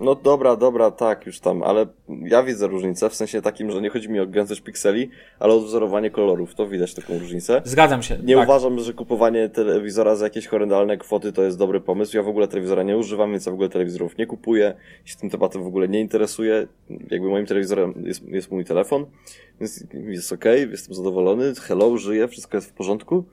No 0.00 0.14
dobra, 0.14 0.56
dobra, 0.56 0.90
tak, 0.90 1.26
już 1.26 1.40
tam, 1.40 1.62
ale 1.62 1.86
ja 2.08 2.42
widzę 2.42 2.66
różnicę, 2.66 3.10
w 3.10 3.14
sensie 3.14 3.42
takim, 3.42 3.70
że 3.70 3.80
nie 3.80 3.90
chodzi 3.90 4.08
mi 4.08 4.20
o 4.20 4.26
gęstość 4.26 4.60
pikseli, 4.60 5.10
ale 5.40 5.54
o 5.54 5.60
wzorowanie 5.60 6.10
kolorów, 6.10 6.54
to 6.54 6.68
widać 6.68 6.94
taką 6.94 7.18
różnicę. 7.18 7.62
Zgadzam 7.64 8.02
się. 8.02 8.18
Nie 8.22 8.34
tak. 8.34 8.44
uważam, 8.44 8.80
że 8.80 8.92
kupowanie 8.92 9.48
telewizora 9.48 10.16
za 10.16 10.24
jakieś 10.24 10.46
horrendalne 10.46 10.96
kwoty 10.96 11.32
to 11.32 11.42
jest 11.42 11.58
dobry 11.58 11.80
pomysł. 11.80 12.16
Ja 12.16 12.22
w 12.22 12.28
ogóle 12.28 12.48
telewizora 12.48 12.82
nie 12.82 12.96
używam, 12.96 13.30
więc 13.30 13.46
ja 13.46 13.52
w 13.52 13.54
ogóle 13.54 13.68
telewizorów 13.68 14.18
nie 14.18 14.26
kupuję. 14.26 14.74
Się 15.04 15.16
tym 15.16 15.30
tematem 15.30 15.62
w 15.62 15.66
ogóle 15.66 15.88
nie 15.88 16.00
interesuję. 16.00 16.66
Jakby 17.10 17.28
moim 17.28 17.46
telewizorem 17.46 17.94
jest, 18.06 18.28
jest 18.28 18.50
mój 18.50 18.64
telefon, 18.64 19.06
więc 19.60 19.84
jest 19.92 20.32
ok, 20.32 20.44
jestem 20.70 20.94
zadowolony. 20.94 21.52
Hello, 21.54 21.98
żyję, 21.98 22.28
wszystko 22.28 22.56
jest 22.56 22.70
w 22.70 22.72
porządku. 22.72 23.24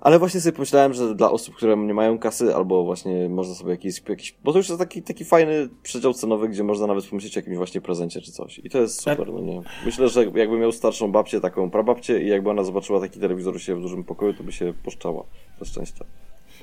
Ale 0.00 0.18
właśnie 0.18 0.40
sobie 0.40 0.52
pomyślałem, 0.52 0.94
że 0.94 1.14
dla 1.14 1.30
osób, 1.30 1.54
które 1.54 1.76
nie 1.76 1.94
mają 1.94 2.18
kasy, 2.18 2.54
albo 2.54 2.84
właśnie 2.84 3.28
można 3.28 3.54
sobie 3.54 3.70
jakiś, 3.70 4.02
jakiś 4.08 4.34
bo 4.44 4.52
to 4.52 4.58
już 4.58 4.68
jest 4.68 4.80
taki, 4.80 5.02
taki 5.02 5.24
fajny 5.24 5.68
przedział 5.82 6.14
cenowy, 6.14 6.48
gdzie 6.48 6.64
można 6.64 6.86
nawet 6.86 7.06
pomyśleć 7.06 7.36
o 7.36 7.40
jakimś 7.40 7.56
właśnie 7.56 7.80
prezencie 7.80 8.20
czy 8.20 8.32
coś. 8.32 8.60
I 8.64 8.70
to 8.70 8.78
jest 8.80 9.02
super, 9.02 9.32
no 9.32 9.40
nie. 9.40 9.62
Myślę, 9.84 10.08
że 10.08 10.24
jakby 10.24 10.58
miał 10.58 10.72
starszą 10.72 11.12
babcię, 11.12 11.40
taką 11.40 11.70
prababcię 11.70 12.22
i 12.22 12.28
jakby 12.28 12.50
ona 12.50 12.64
zobaczyła 12.64 13.00
taki 13.00 13.20
telewizor 13.20 13.60
siebie 13.60 13.78
w 13.78 13.82
dużym 13.82 14.04
pokoju, 14.04 14.34
to 14.34 14.44
by 14.44 14.52
się 14.52 14.72
poszczała 14.84 15.24
ze 15.58 15.64
szczęścia. 15.64 16.04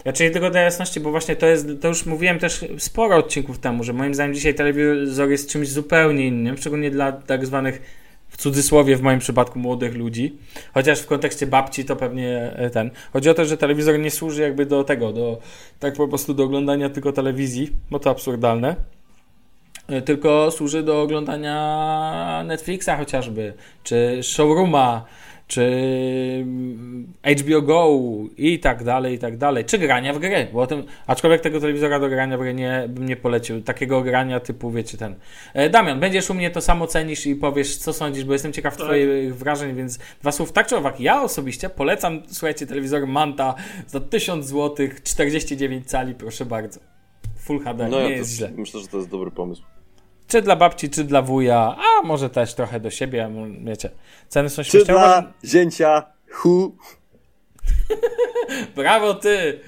Ja 0.05 0.13
czyli 0.13 0.31
tylko 0.31 0.49
dla 0.49 0.61
jasności, 0.61 0.99
bo 0.99 1.11
właśnie 1.11 1.35
to 1.35 1.45
jest, 1.47 1.67
to 1.81 1.87
już 1.87 2.05
mówiłem 2.05 2.39
też 2.39 2.65
sporo 2.77 3.15
odcinków 3.15 3.59
temu, 3.59 3.83
że 3.83 3.93
moim 3.93 4.13
zdaniem 4.13 4.33
dzisiaj 4.33 4.55
telewizor 4.55 5.29
jest 5.29 5.49
czymś 5.49 5.69
zupełnie 5.69 6.27
innym, 6.27 6.57
szczególnie 6.57 6.91
dla 6.91 7.11
tak 7.11 7.45
zwanych 7.45 7.81
cudzysłowie 8.37 8.95
w 8.95 9.01
moim 9.01 9.19
przypadku 9.19 9.59
młodych 9.59 9.95
ludzi, 9.95 10.37
chociaż 10.73 10.99
w 10.99 11.05
kontekście 11.05 11.47
babci 11.47 11.85
to 11.85 11.95
pewnie 11.95 12.53
e, 12.55 12.69
ten. 12.69 12.91
Chodzi 13.13 13.29
o 13.29 13.33
to, 13.33 13.45
że 13.45 13.57
telewizor 13.57 13.99
nie 13.99 14.11
służy 14.11 14.41
jakby 14.41 14.65
do 14.65 14.83
tego, 14.83 15.13
do 15.13 15.39
tak 15.79 15.93
po 15.93 16.07
prostu 16.07 16.33
do 16.33 16.43
oglądania 16.43 16.89
tylko 16.89 17.11
telewizji, 17.11 17.71
bo 17.91 17.99
to 17.99 18.09
absurdalne. 18.09 18.75
E, 19.87 20.01
Tylko 20.01 20.51
służy 20.51 20.83
do 20.83 21.01
oglądania 21.01 22.43
Netflixa 22.45 22.89
chociażby, 22.97 23.53
czy 23.83 24.19
Showrooma, 24.23 25.05
czy 25.47 25.63
mm, 26.41 27.13
HBO 27.39 27.61
Go 27.61 27.89
i 28.37 28.59
tak 28.59 28.83
dalej, 28.83 29.15
i 29.15 29.19
tak 29.19 29.37
dalej. 29.37 29.65
Czy 29.65 29.77
grania 29.77 30.13
w 30.13 30.19
gry, 30.19 30.47
bo 30.53 30.61
o 30.61 30.67
tym, 30.67 30.83
aczkolwiek 31.07 31.41
tego 31.41 31.59
telewizora 31.59 31.99
do 31.99 32.09
grania 32.09 32.37
w 32.37 32.41
gry 32.41 32.53
nie, 32.53 32.85
bym 32.89 33.05
nie 33.07 33.15
polecił. 33.15 33.61
Takiego 33.61 34.01
grania 34.01 34.39
typu, 34.39 34.71
wiecie, 34.71 34.97
ten. 34.97 35.15
E, 35.53 35.69
Damian, 35.69 35.99
będziesz 35.99 36.29
u 36.29 36.33
mnie 36.33 36.51
to 36.51 36.61
samo 36.61 36.87
cenisz 36.87 37.25
i 37.25 37.35
powiesz, 37.35 37.77
co 37.77 37.93
sądzisz, 37.93 38.23
bo 38.23 38.33
jestem 38.33 38.53
ciekaw 38.53 38.77
Tak. 38.77 38.85
twoich 38.85 39.35
wrażeń, 39.35 39.75
więc 39.75 39.99
dwa 40.21 40.31
słów 40.31 40.51
tak 40.51 40.67
czy 40.67 40.77
owak. 40.77 40.99
Ja 40.99 41.21
osobiście 41.21 41.69
polecam, 41.69 42.21
słuchajcie, 42.27 42.67
telewizor 42.67 43.07
Manta 43.07 43.55
za 43.87 43.99
1000 43.99 44.45
zł, 44.45 44.87
49 45.03 45.85
cali, 45.89 46.15
proszę 46.15 46.45
bardzo. 46.45 46.79
Full 47.39 47.59
HD, 47.63 47.87
No 47.89 47.97
nie 47.99 48.09
ja 48.09 48.15
jest 48.15 48.31
to, 48.31 48.35
źle. 48.37 48.51
myślę, 48.57 48.79
że 48.79 48.87
to 48.87 48.97
jest 48.97 49.09
dobry 49.09 49.31
pomysł. 49.31 49.63
Czy 50.27 50.41
dla 50.41 50.55
babci, 50.55 50.89
czy 50.89 51.03
dla 51.03 51.21
wuja, 51.21 51.75
a 51.77 52.07
może 52.07 52.29
też 52.29 52.53
trochę 52.53 52.79
do 52.79 52.89
siebie, 52.89 53.29
wiecie. 53.63 53.89
Ceny 54.27 54.49
są 54.49 54.63
Czy 54.63 54.69
śmieszne. 54.69 54.93
dla 54.93 55.33
zięcia 55.45 56.03
hu? 56.31 56.75
Brawo 58.75 59.13
ty! 59.13 59.59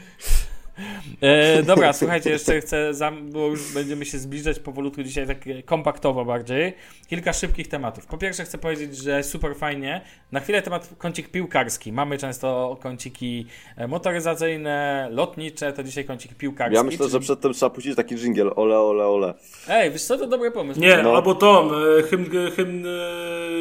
E, 1.22 1.64
dobra, 1.64 1.94
słuchajcie, 2.00 2.30
jeszcze 2.30 2.62
chcę, 2.62 2.92
bo 3.32 3.48
już 3.48 3.74
będziemy 3.74 4.06
się 4.06 4.18
zbliżać 4.20 4.60
powolutku 4.60 5.04
dzisiaj 5.04 5.28
tak 5.28 5.38
kompaktowo 5.66 6.26
bardziej. 6.26 6.74
Kilka 7.10 7.34
szybkich 7.34 7.68
tematów. 7.68 8.06
Po 8.06 8.18
pierwsze 8.18 8.44
chcę 8.44 8.58
powiedzieć, 8.58 8.98
że 8.98 9.24
super 9.24 9.56
fajnie. 9.56 10.02
Na 10.32 10.40
chwilę 10.40 10.62
temat 10.62 10.90
kącik 10.98 11.30
piłkarski. 11.32 11.92
Mamy 11.94 12.18
często 12.18 12.78
kąciki 12.82 13.46
e, 13.78 13.88
motoryzacyjne, 13.88 15.08
lotnicze, 15.12 15.74
to 15.74 15.84
dzisiaj 15.84 16.06
kącik 16.06 16.36
piłkarski. 16.36 16.76
Ja 16.76 16.84
myślę, 16.84 16.98
czyli- 16.98 17.12
że 17.12 17.20
przedtem 17.20 17.54
trzeba 17.54 17.70
puścić 17.70 17.96
taki 17.96 18.16
dżingiel, 18.16 18.52
ole, 18.56 18.80
ole, 18.80 19.06
ole. 19.06 19.34
Ej, 19.70 19.92
wiesz 19.92 20.04
co, 20.04 20.18
to 20.18 20.28
dobry 20.28 20.52
pomysł. 20.52 20.80
Nie, 20.80 20.98
No. 21.04 21.16
albo 21.16 21.36
tą, 21.36 21.70
e, 21.76 22.04
hymn, 22.04 22.30
hymn 22.56 22.86
e, 22.86 22.90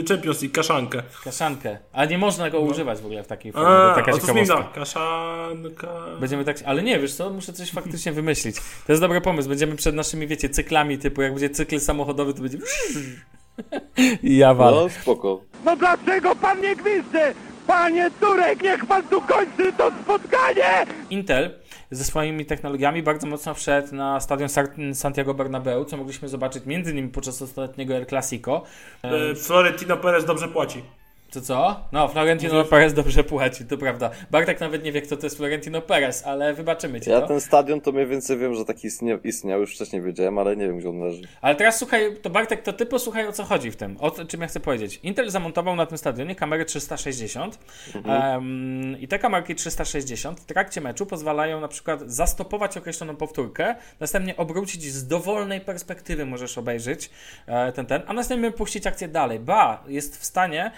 Champions 0.08 0.42
League, 0.42 0.54
kaszankę. 0.54 1.02
Kaszankę. 1.24 1.78
A 1.92 2.04
nie 2.04 2.18
można 2.18 2.50
go 2.50 2.60
używać 2.60 2.98
w 2.98 3.04
ogóle 3.04 3.22
w 3.22 3.26
takiej 3.26 3.52
formie. 3.52 3.68
A, 3.68 3.88
to 3.88 3.94
taka 3.94 4.12
to 4.12 4.18
ciekawostka. 4.20 4.62
Kaszanka. 4.74 5.88
Będziemy 6.20 6.44
tak. 6.44 6.56
Ale 6.66 6.82
nie, 6.82 6.98
wiesz 6.98 7.07
co, 7.12 7.30
muszę 7.30 7.52
coś 7.52 7.70
faktycznie 7.70 8.12
wymyślić. 8.12 8.56
To 8.86 8.92
jest 8.92 9.02
dobry 9.02 9.20
pomysł. 9.20 9.48
Będziemy 9.48 9.76
przed 9.76 9.94
naszymi, 9.94 10.26
wiecie, 10.26 10.48
cyklami, 10.48 10.98
typu 10.98 11.22
jak 11.22 11.32
będzie 11.32 11.50
cykl 11.50 11.80
samochodowy, 11.80 12.34
to 12.34 12.42
będzie. 12.42 12.58
I 14.22 14.36
ja 14.36 14.54
walę. 14.54 14.76
No 14.76 14.88
spoko. 14.88 15.40
No 15.64 15.76
dlaczego 15.76 16.36
pan 16.36 16.60
nie 16.60 16.76
gwizdzy? 16.76 17.34
Panie 17.66 18.10
Turek, 18.20 18.62
niech 18.62 18.86
pan 18.86 19.02
tu 19.02 19.22
kończy 19.22 19.72
to 19.72 19.92
spotkanie! 20.02 20.86
Intel 21.10 21.58
ze 21.90 22.04
swoimi 22.04 22.46
technologiami 22.46 23.02
bardzo 23.02 23.26
mocno 23.26 23.54
wszedł 23.54 23.94
na 23.94 24.20
stadion 24.20 24.48
Santiago 24.94 25.34
Bernabeu, 25.34 25.84
co 25.84 25.96
mogliśmy 25.96 26.28
zobaczyć 26.28 26.66
między 26.66 26.90
innymi 26.90 27.08
podczas 27.08 27.42
ostatniego 27.42 27.94
El 27.94 28.06
Clasico. 28.06 28.62
E, 29.02 29.34
Florentino 29.34 29.96
Perez 29.96 30.24
dobrze 30.24 30.48
płaci. 30.48 30.82
Co 31.30 31.40
co? 31.40 31.80
No, 31.92 32.08
Florentino 32.08 32.64
Perez 32.64 32.94
dobrze 32.94 33.24
płaci, 33.24 33.64
to 33.64 33.78
prawda. 33.78 34.10
Bartek 34.30 34.60
nawet 34.60 34.84
nie 34.84 34.92
wie, 34.92 35.02
kto 35.02 35.16
to 35.16 35.26
jest 35.26 35.36
Florentino 35.36 35.82
Perez, 35.82 36.26
ale 36.26 36.54
wybaczymy 36.54 37.00
ci 37.00 37.10
Ja 37.10 37.20
to. 37.20 37.26
ten 37.26 37.40
stadion 37.40 37.80
to 37.80 37.92
mniej 37.92 38.06
więcej 38.06 38.38
wiem, 38.38 38.54
że 38.54 38.64
taki 38.64 38.86
istnie, 38.86 39.18
istniał, 39.24 39.60
już 39.60 39.74
wcześniej 39.74 40.02
wiedziałem, 40.02 40.38
ale 40.38 40.56
nie 40.56 40.66
wiem, 40.66 40.78
gdzie 40.78 40.88
on 40.88 41.00
leży. 41.00 41.22
Ale 41.40 41.54
teraz 41.54 41.78
słuchaj, 41.78 42.16
to 42.22 42.30
Bartek, 42.30 42.62
to 42.62 42.72
ty 42.72 42.86
posłuchaj 42.86 43.28
o 43.28 43.32
co 43.32 43.44
chodzi 43.44 43.70
w 43.70 43.76
tym, 43.76 43.96
o 44.00 44.10
czym 44.10 44.40
ja 44.40 44.46
chcę 44.46 44.60
powiedzieć. 44.60 45.00
Intel 45.02 45.30
zamontował 45.30 45.76
na 45.76 45.86
tym 45.86 45.98
stadionie 45.98 46.34
kamery 46.34 46.64
360 46.64 47.58
em, 48.04 48.96
i 49.00 49.08
te 49.08 49.18
kamerki 49.18 49.54
360 49.54 50.40
w 50.40 50.44
trakcie 50.44 50.80
meczu 50.80 51.06
pozwalają 51.06 51.60
na 51.60 51.68
przykład 51.68 52.00
zastopować 52.06 52.76
określoną 52.76 53.16
powtórkę, 53.16 53.74
następnie 54.00 54.36
obrócić 54.36 54.84
z 54.84 55.06
dowolnej 55.06 55.60
perspektywy 55.60 56.26
możesz 56.26 56.58
obejrzeć 56.58 57.10
e, 57.46 57.72
ten, 57.72 57.86
ten, 57.86 58.02
a 58.06 58.12
następnie 58.12 58.50
puścić 58.50 58.86
akcję 58.86 59.08
dalej. 59.08 59.40
Ba, 59.40 59.84
jest 59.88 60.20
w 60.20 60.24
stanie 60.24 60.70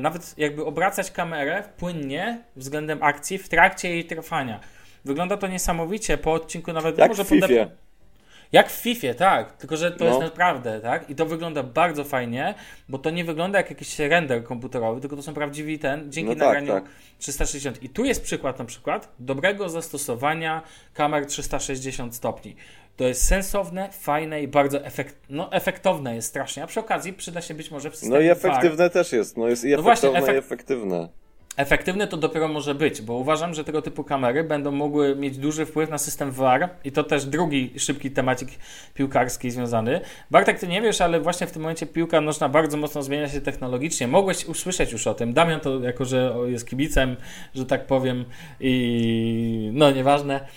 nawet 0.00 0.34
jakby 0.38 0.64
obracać 0.64 1.10
kamerę 1.10 1.62
płynnie 1.76 2.38
względem 2.56 3.02
akcji 3.02 3.38
w 3.38 3.48
trakcie 3.48 3.88
jej 3.90 4.04
trwania. 4.04 4.60
Wygląda 5.04 5.36
to 5.36 5.46
niesamowicie, 5.46 6.18
po 6.18 6.32
odcinku 6.32 6.72
nawet 6.72 6.98
Jak 6.98 7.08
może 7.08 7.24
w 7.24 7.28
podep- 7.30 7.68
jak 8.52 8.70
w 8.70 8.72
FIFA, 8.72 9.14
tak. 9.14 9.52
Tylko, 9.56 9.76
że 9.76 9.90
to 9.92 10.04
No. 10.04 10.10
jest 10.10 10.20
naprawdę, 10.22 10.80
tak? 10.80 11.10
I 11.10 11.14
to 11.14 11.26
wygląda 11.26 11.62
bardzo 11.62 12.04
fajnie, 12.04 12.54
bo 12.88 12.98
to 12.98 13.10
nie 13.10 13.24
wygląda 13.24 13.58
jak 13.58 13.70
jakiś 13.70 13.98
render 13.98 14.44
komputerowy, 14.44 15.00
tylko 15.00 15.16
to 15.16 15.22
są 15.22 15.34
prawdziwi 15.34 15.78
ten, 15.78 16.12
dzięki 16.12 16.28
No 16.28 16.34
tak, 16.36 16.44
nagraniu 16.44 16.72
tak. 16.72 16.84
360. 17.18 17.82
I 17.82 17.88
tu 17.88 18.04
jest 18.04 18.22
przykład 18.22 18.58
na 18.58 18.64
przykład 18.64 19.08
dobrego 19.18 19.68
zastosowania 19.68 20.62
kamer 20.94 21.26
360 21.26 22.14
stopni. 22.14 22.56
To 22.98 23.04
jest 23.04 23.26
sensowne, 23.26 23.88
fajne 23.92 24.42
i 24.42 24.48
bardzo 24.48 24.84
efekt, 24.84 25.16
no, 25.30 25.52
efektowne 25.52 26.14
jest 26.14 26.28
strasznie. 26.28 26.62
A 26.62 26.66
przy 26.66 26.80
okazji 26.80 27.12
przyda 27.12 27.40
się 27.40 27.54
być 27.54 27.70
może 27.70 27.90
w 27.90 27.96
systemie 27.96 28.14
No 28.14 28.20
i 28.20 28.28
VAR. 28.28 28.36
efektywne 28.36 28.90
też 28.90 29.12
jest, 29.12 29.36
no 29.36 29.48
jest 29.48 29.64
i 29.64 29.70
No 29.70 29.82
właśnie, 29.82 30.08
efektowne 30.08 30.34
i 30.34 30.38
efekt- 30.40 30.44
efektywne. 30.46 31.08
Efektywne 31.56 32.06
to 32.06 32.16
dopiero 32.16 32.48
może 32.48 32.74
być, 32.74 33.02
bo 33.02 33.14
uważam, 33.14 33.54
że 33.54 33.64
tego 33.64 33.82
typu 33.82 34.04
kamery 34.04 34.44
będą 34.44 34.72
mogły 34.72 35.16
mieć 35.16 35.38
duży 35.38 35.66
wpływ 35.66 35.90
na 35.90 35.98
system 35.98 36.30
VAR 36.32 36.68
i 36.84 36.92
to 36.92 37.04
też 37.04 37.24
drugi 37.24 37.72
szybki 37.78 38.10
temacik 38.10 38.48
piłkarski 38.94 39.50
związany. 39.50 40.00
Bartek, 40.30 40.58
ty 40.58 40.68
nie 40.68 40.82
wiesz, 40.82 41.00
ale 41.00 41.20
właśnie 41.20 41.46
w 41.46 41.52
tym 41.52 41.62
momencie 41.62 41.86
piłka 41.86 42.20
nożna 42.20 42.48
bardzo 42.48 42.76
mocno 42.76 43.02
zmienia 43.02 43.28
się 43.28 43.40
technologicznie. 43.40 44.08
Mogłeś 44.08 44.44
usłyszeć 44.46 44.92
już 44.92 45.06
o 45.06 45.14
tym. 45.14 45.32
Damian 45.32 45.60
to 45.60 45.80
jako, 45.80 46.04
że 46.04 46.34
jest 46.46 46.68
kibicem, 46.68 47.16
że 47.54 47.66
tak 47.66 47.86
powiem 47.86 48.24
i 48.60 49.70
no 49.72 49.90
nieważne. 49.90 50.48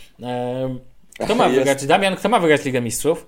Kto 1.25 1.35
ma 1.35 1.45
Jest. 1.47 1.57
wygrać? 1.59 1.85
Damian, 1.85 2.15
kto 2.15 2.29
ma 2.29 2.39
wygrać 2.39 2.65
Ligę 2.65 2.81
Mistrzów? 2.81 3.27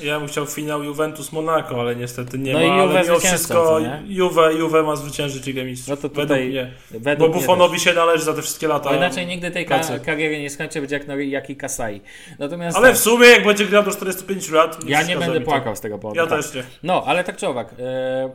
Ja 0.00 0.18
bym 0.18 0.28
chciał 0.28 0.46
finał 0.46 0.82
Juventus 0.84 1.32
Monaco, 1.32 1.80
ale 1.80 1.96
niestety 1.96 2.38
nie 2.38 2.52
No 2.52 2.58
ma. 2.58 2.64
i 2.64 2.70
ale 2.70 2.82
Juve 2.82 3.04
zwycięzcą, 3.04 3.28
wszystko? 3.28 3.80
Juve, 4.06 4.52
Juve 4.58 4.82
ma 4.86 4.96
zwyciężyć 4.96 5.46
Ligę 5.46 5.64
Mistrzów. 5.64 5.88
No 5.90 5.96
to 5.96 6.02
Według 6.02 6.22
tutaj 6.28 6.48
mnie. 6.48 6.72
według 6.90 7.30
Bo 7.30 7.34
Buffonowi 7.38 7.80
się 7.80 7.92
należy 7.92 8.24
za 8.24 8.34
te 8.34 8.42
wszystkie 8.42 8.68
lata. 8.68 8.90
Bo 8.90 8.96
inaczej 8.96 9.26
nigdy 9.26 9.50
tej 9.50 9.66
ka- 9.66 9.98
kariery 10.04 10.40
nie 10.42 10.50
skończy, 10.50 10.80
będzie 10.80 10.96
jak 10.96 11.06
Noriaki 11.06 11.56
Kasai. 11.56 12.00
Natomiast 12.38 12.76
Ale 12.76 12.88
tak, 12.88 12.96
w 12.96 13.00
sumie 13.00 13.26
jak 13.26 13.44
będzie 13.44 13.66
grał 13.66 13.82
do 13.82 13.90
45 13.90 14.50
lat... 14.50 14.78
ja 14.88 15.02
nie 15.02 15.16
będę 15.16 15.38
mi 15.40 15.44
to. 15.44 15.50
płakał 15.50 15.76
z 15.76 15.80
tego 15.80 15.98
powodu. 15.98 16.20
Ja 16.20 16.26
tak. 16.26 16.42
też 16.42 16.54
nie. 16.54 16.62
No, 16.82 17.02
ale 17.06 17.24
tak 17.24 17.36
czy 17.36 17.46
owak, 17.48 17.68
e, 17.68 17.74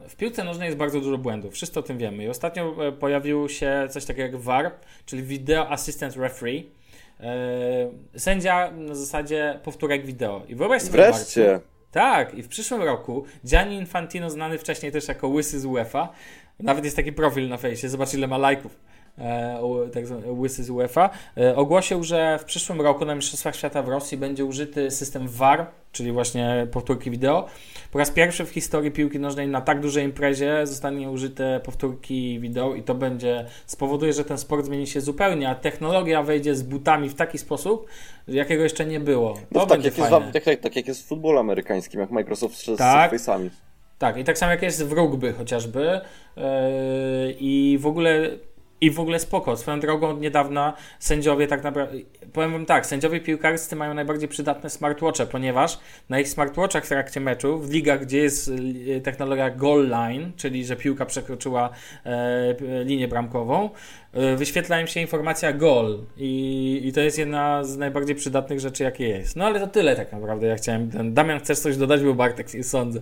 w 0.09 0.15
piłce 0.17 0.43
nożnej 0.43 0.65
jest 0.65 0.78
bardzo 0.78 1.01
dużo 1.01 1.17
błędów. 1.17 1.53
Wszyscy 1.53 1.80
o 1.80 1.84
tym 1.84 1.97
wiemy. 1.97 2.24
I 2.24 2.28
ostatnio 2.30 2.88
e, 2.88 2.91
pojawił 2.91 3.49
się 3.49 3.88
coś 3.89 4.05
takiego 4.05 4.24
jak 4.38 4.41
VAR, 4.41 4.72
czyli 5.05 5.24
Video 5.24 5.69
Assistant 5.69 6.15
Referee. 6.15 6.69
E, 7.22 8.19
Sędzia 8.19 8.72
na 8.72 8.95
zasadzie 8.95 9.59
powtórek 9.63 10.05
wideo. 10.05 10.43
I 10.47 10.55
wyobraź 10.55 10.82
sobie, 10.82 10.91
Wreszcie. 10.91 11.51
Marku, 11.51 11.67
tak, 11.91 12.34
i 12.34 12.43
w 12.43 12.47
przyszłym 12.47 12.82
roku 12.82 13.26
Gianni 13.45 13.76
Infantino, 13.76 14.30
znany 14.30 14.57
wcześniej 14.57 14.91
też 14.91 15.07
jako 15.07 15.28
Łysy 15.28 15.59
z 15.59 15.65
UEFA, 15.65 16.09
nawet 16.59 16.86
jest 16.86 16.95
taki 16.95 17.13
profil 17.13 17.49
na 17.49 17.57
fejsie, 17.57 17.89
zobacz 17.89 18.13
ile 18.13 18.28
ma 18.28 18.38
lajków, 18.38 18.80
tak 19.93 20.07
zwany 20.07 20.32
Łysy 20.32 20.64
z 20.64 20.70
UEFA, 20.70 21.09
e, 21.38 21.55
ogłosił, 21.55 22.03
że 22.03 22.39
w 22.39 22.43
przyszłym 22.43 22.82
roku 22.82 23.05
na 23.05 23.16
Mistrzostwach 23.16 23.55
Świata 23.55 23.84
w 23.84 23.88
Rosji 23.89 24.18
będzie 24.18 24.45
użyty 24.45 24.91
system 24.91 25.28
VAR, 25.28 25.66
czyli 25.91 26.12
właśnie 26.12 26.68
powtórki 26.72 27.12
wideo. 27.12 27.47
Po 27.91 27.99
raz 27.99 28.12
pierwszy 28.12 28.45
w 28.45 28.49
historii 28.49 28.91
piłki 28.91 29.20
nożnej 29.20 29.47
na 29.47 29.62
tak 29.62 29.80
dużej 29.80 30.05
imprezie 30.05 30.68
zostanie 30.68 31.09
użyte 31.12 31.59
powtórki 31.64 32.39
wideo 32.39 32.76
i 32.76 32.84
to 32.84 32.95
będzie 32.95 33.45
spowoduje, 33.66 34.14
że 34.14 34.24
ten 34.24 34.38
sport 34.38 34.66
zmieni 34.66 34.88
się 34.88 35.01
zupełnie, 35.01 35.49
a 35.49 35.55
technologia 35.55 36.24
wejdzie 36.24 36.55
z 36.55 36.64
butami 36.64 37.09
w 37.09 37.16
taki 37.16 37.38
sposób, 37.38 37.88
jakiego 38.28 38.64
jeszcze 38.64 38.86
nie 38.86 38.99
było. 38.99 39.34
To 39.34 39.39
No 39.51 39.66
tak, 39.66 39.84
jak 39.84 39.97
jest, 39.97 40.09
tak, 40.34 40.43
tak, 40.43 40.59
tak 40.59 40.76
jak 40.76 40.88
jest 40.88 41.03
w 41.03 41.05
futbolu 41.05 41.39
amerykańskim, 41.39 41.99
jak 41.99 42.12
Microsoft 42.12 42.66
z, 42.66 42.78
Tak. 42.78 43.20
z 43.20 43.28
face'ami. 43.28 43.49
Tak, 43.97 44.18
i 44.18 44.24
tak 44.24 44.38
samo 44.38 44.51
jak 44.51 44.62
jest 44.62 44.86
w 44.86 44.91
rugby 44.91 45.34
chociażby. 45.34 46.01
Yy, 46.38 46.43
I 47.39 47.78
w 47.82 47.88
ogóle. 47.88 48.30
I 48.82 48.91
w 48.91 48.99
ogóle 48.99 49.19
spoko. 49.19 49.57
Swoją 49.57 49.79
drogą 49.79 50.09
od 50.09 50.21
niedawna 50.21 50.73
sędziowie 50.99 51.47
tak 51.47 51.63
naprawdę. 51.63 51.97
Powiem 52.34 52.51
wam 52.51 52.65
tak, 52.65 52.86
sędziowie 52.86 53.19
piłkarscy 53.19 53.75
mają 53.75 53.93
najbardziej 53.93 54.29
przydatne 54.29 54.69
smartwatche, 54.69 55.25
ponieważ 55.25 55.79
na 56.09 56.19
ich 56.19 56.29
smartwatchach 56.29 56.86
w 56.86 56.88
trakcie 56.88 57.19
meczu, 57.19 57.59
w 57.59 57.71
ligach, 57.71 58.05
gdzie 58.05 58.17
jest 58.17 58.47
y, 58.47 59.01
technologia 59.03 59.49
goal 59.49 59.88
line, 59.88 60.32
czyli 60.36 60.65
że 60.65 60.75
piłka 60.75 61.05
przekroczyła 61.05 61.69
e, 62.05 62.84
linię 62.84 63.07
bramkową, 63.07 63.69
e, 64.13 64.36
wyświetla 64.36 64.82
im 64.82 64.88
się 64.88 64.99
informacja 64.99 65.53
goal. 65.53 65.99
I, 66.17 66.82
I 66.86 66.93
to 66.93 67.01
jest 67.01 67.17
jedna 67.17 67.63
z 67.63 67.77
najbardziej 67.77 68.15
przydatnych 68.15 68.59
rzeczy, 68.59 68.84
jakie 68.84 69.07
jest. 69.07 69.36
No 69.36 69.45
ale 69.45 69.59
to 69.59 69.67
tyle 69.67 69.95
tak 69.95 70.11
naprawdę. 70.11 70.47
Ja 70.47 70.55
chciałem. 70.55 71.13
Damian, 71.13 71.39
chcesz 71.39 71.59
coś 71.59 71.77
dodać, 71.77 72.03
bo 72.03 72.13
Bartek 72.13 72.47
sądzę. 72.61 73.01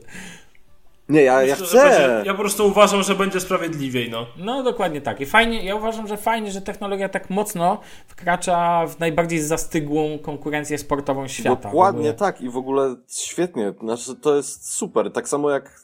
Nie, 1.10 1.22
ja, 1.22 1.43
ja 1.43 1.55
chcę! 1.55 1.64
będzie- 1.89 2.24
Ja 2.26 2.34
po 2.34 2.39
prostu 2.39 2.68
uważam, 2.68 3.03
że 3.03 3.16
będzie 3.16 3.39
sprawiedliwiej, 3.39 4.10
no. 4.10 4.26
No 4.38 4.64
dokładnie 4.64 5.01
tak. 5.01 5.22
I 5.22 5.26
fajnie, 5.26 5.64
ja 5.64 5.76
uważam, 5.76 6.07
że 6.07 6.18
fajnie, 6.18 6.51
że 6.51 6.62
technologia 6.62 7.10
tak 7.10 7.30
mocno 7.30 7.80
wkracza 8.07 8.88
w 8.88 8.99
najbardziej 8.99 9.39
zastygłą 9.41 10.20
konkurencję 10.20 10.78
sportową 10.78 11.28
świata. 11.28 11.70
Dokładnie 11.70 12.14
tak 12.14 12.41
i 12.41 12.49
w 12.49 12.57
ogóle 12.57 12.95
świetnie. 13.10 13.74
Znaczy, 13.80 14.16
to 14.16 14.36
jest 14.36 14.74
super. 14.74 15.12
Tak 15.12 15.30
samo 15.30 15.49
jak. 15.49 15.82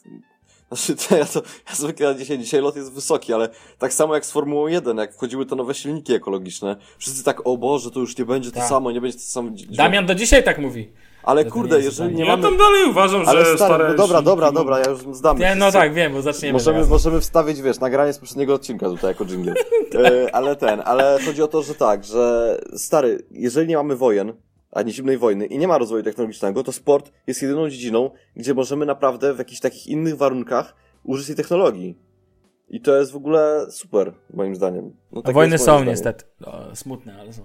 Znaczy, 0.72 0.96
to 1.08 1.16
ja, 1.16 1.24
to, 1.24 1.42
ja 1.68 1.74
zwykle 1.74 2.16
dzisiaj, 2.16 2.38
dzisiaj 2.38 2.60
lot 2.60 2.76
jest 2.76 2.92
wysoki, 2.92 3.32
ale 3.32 3.48
tak 3.78 3.92
samo 3.92 4.14
jak 4.14 4.26
z 4.26 4.32
Formułą 4.32 4.66
1, 4.66 4.96
jak 4.96 5.14
wchodziły 5.14 5.46
te 5.46 5.56
nowe 5.56 5.74
silniki 5.74 6.14
ekologiczne, 6.14 6.76
wszyscy 6.98 7.24
tak, 7.24 7.46
o 7.46 7.56
Boże, 7.56 7.90
to 7.90 8.00
już 8.00 8.18
nie 8.18 8.24
będzie 8.24 8.50
to 8.50 8.56
Tak. 8.58 8.68
samo, 8.68 8.90
nie 8.92 9.00
będzie 9.00 9.18
to 9.18 9.24
samo. 9.24 9.50
Damian 9.70 10.06
do 10.06 10.14
dzisiaj 10.14 10.44
tak 10.44 10.58
mówi. 10.58 10.92
Ale 11.26 11.44
to 11.44 11.50
kurde, 11.50 11.78
nie 11.78 11.84
jeżeli 11.84 12.14
nie 12.14 12.24
Ja 12.24 12.30
mamy. 12.30 12.42
tam 12.42 12.56
dalej 12.56 12.90
uważam, 12.90 13.24
że 13.24 13.30
Ale 13.30 13.40
stary, 13.44 13.58
stare 13.58 13.88
no 13.88 13.94
dobra, 13.94 14.22
dobra, 14.22 14.52
dobra, 14.52 14.78
ja 14.78 14.90
już 14.90 15.00
zdam. 15.12 15.38
Nie, 15.38 15.54
no 15.54 15.72
tak, 15.72 15.94
wiem, 15.94 16.12
bo 16.12 16.22
zaczniemy 16.22 16.52
Możemy, 16.52 16.76
teraz. 16.76 16.90
możemy 16.90 17.20
wstawić, 17.20 17.62
wiesz, 17.62 17.80
nagranie 17.80 18.12
z 18.12 18.18
poprzedniego 18.18 18.54
odcinka 18.54 18.88
tutaj 18.88 19.10
jako 19.10 19.24
dżingiel. 19.24 19.54
E, 19.94 20.34
ale 20.34 20.56
ten, 20.56 20.82
ale 20.84 21.18
chodzi 21.26 21.42
o 21.42 21.48
to, 21.48 21.62
że 21.62 21.74
tak, 21.74 22.04
że 22.04 22.56
stary, 22.76 23.26
jeżeli 23.30 23.68
nie 23.68 23.76
mamy 23.76 23.96
wojen, 23.96 24.32
ani 24.72 24.92
zimnej 24.92 25.18
wojny 25.18 25.46
i 25.46 25.58
nie 25.58 25.68
ma 25.68 25.78
rozwoju 25.78 26.02
technologicznego, 26.02 26.62
to 26.64 26.72
sport 26.72 27.12
jest 27.26 27.42
jedyną 27.42 27.70
dziedziną, 27.70 28.10
gdzie 28.36 28.54
możemy 28.54 28.86
naprawdę 28.86 29.34
w 29.34 29.38
jakichś 29.38 29.60
takich 29.60 29.86
innych 29.86 30.16
warunkach 30.16 30.74
użyć 31.04 31.26
tej 31.26 31.36
technologii. 31.36 31.98
I 32.68 32.80
to 32.80 32.96
jest 32.96 33.12
w 33.12 33.16
ogóle 33.16 33.66
super, 33.70 34.12
moim 34.34 34.54
zdaniem. 34.56 34.96
No, 35.12 35.22
takie 35.22 35.34
Wojny 35.34 35.58
są 35.58 35.64
zdanie. 35.64 35.86
niestety. 35.86 36.24
O, 36.44 36.76
smutne, 36.76 37.16
ale 37.20 37.32
są. 37.32 37.42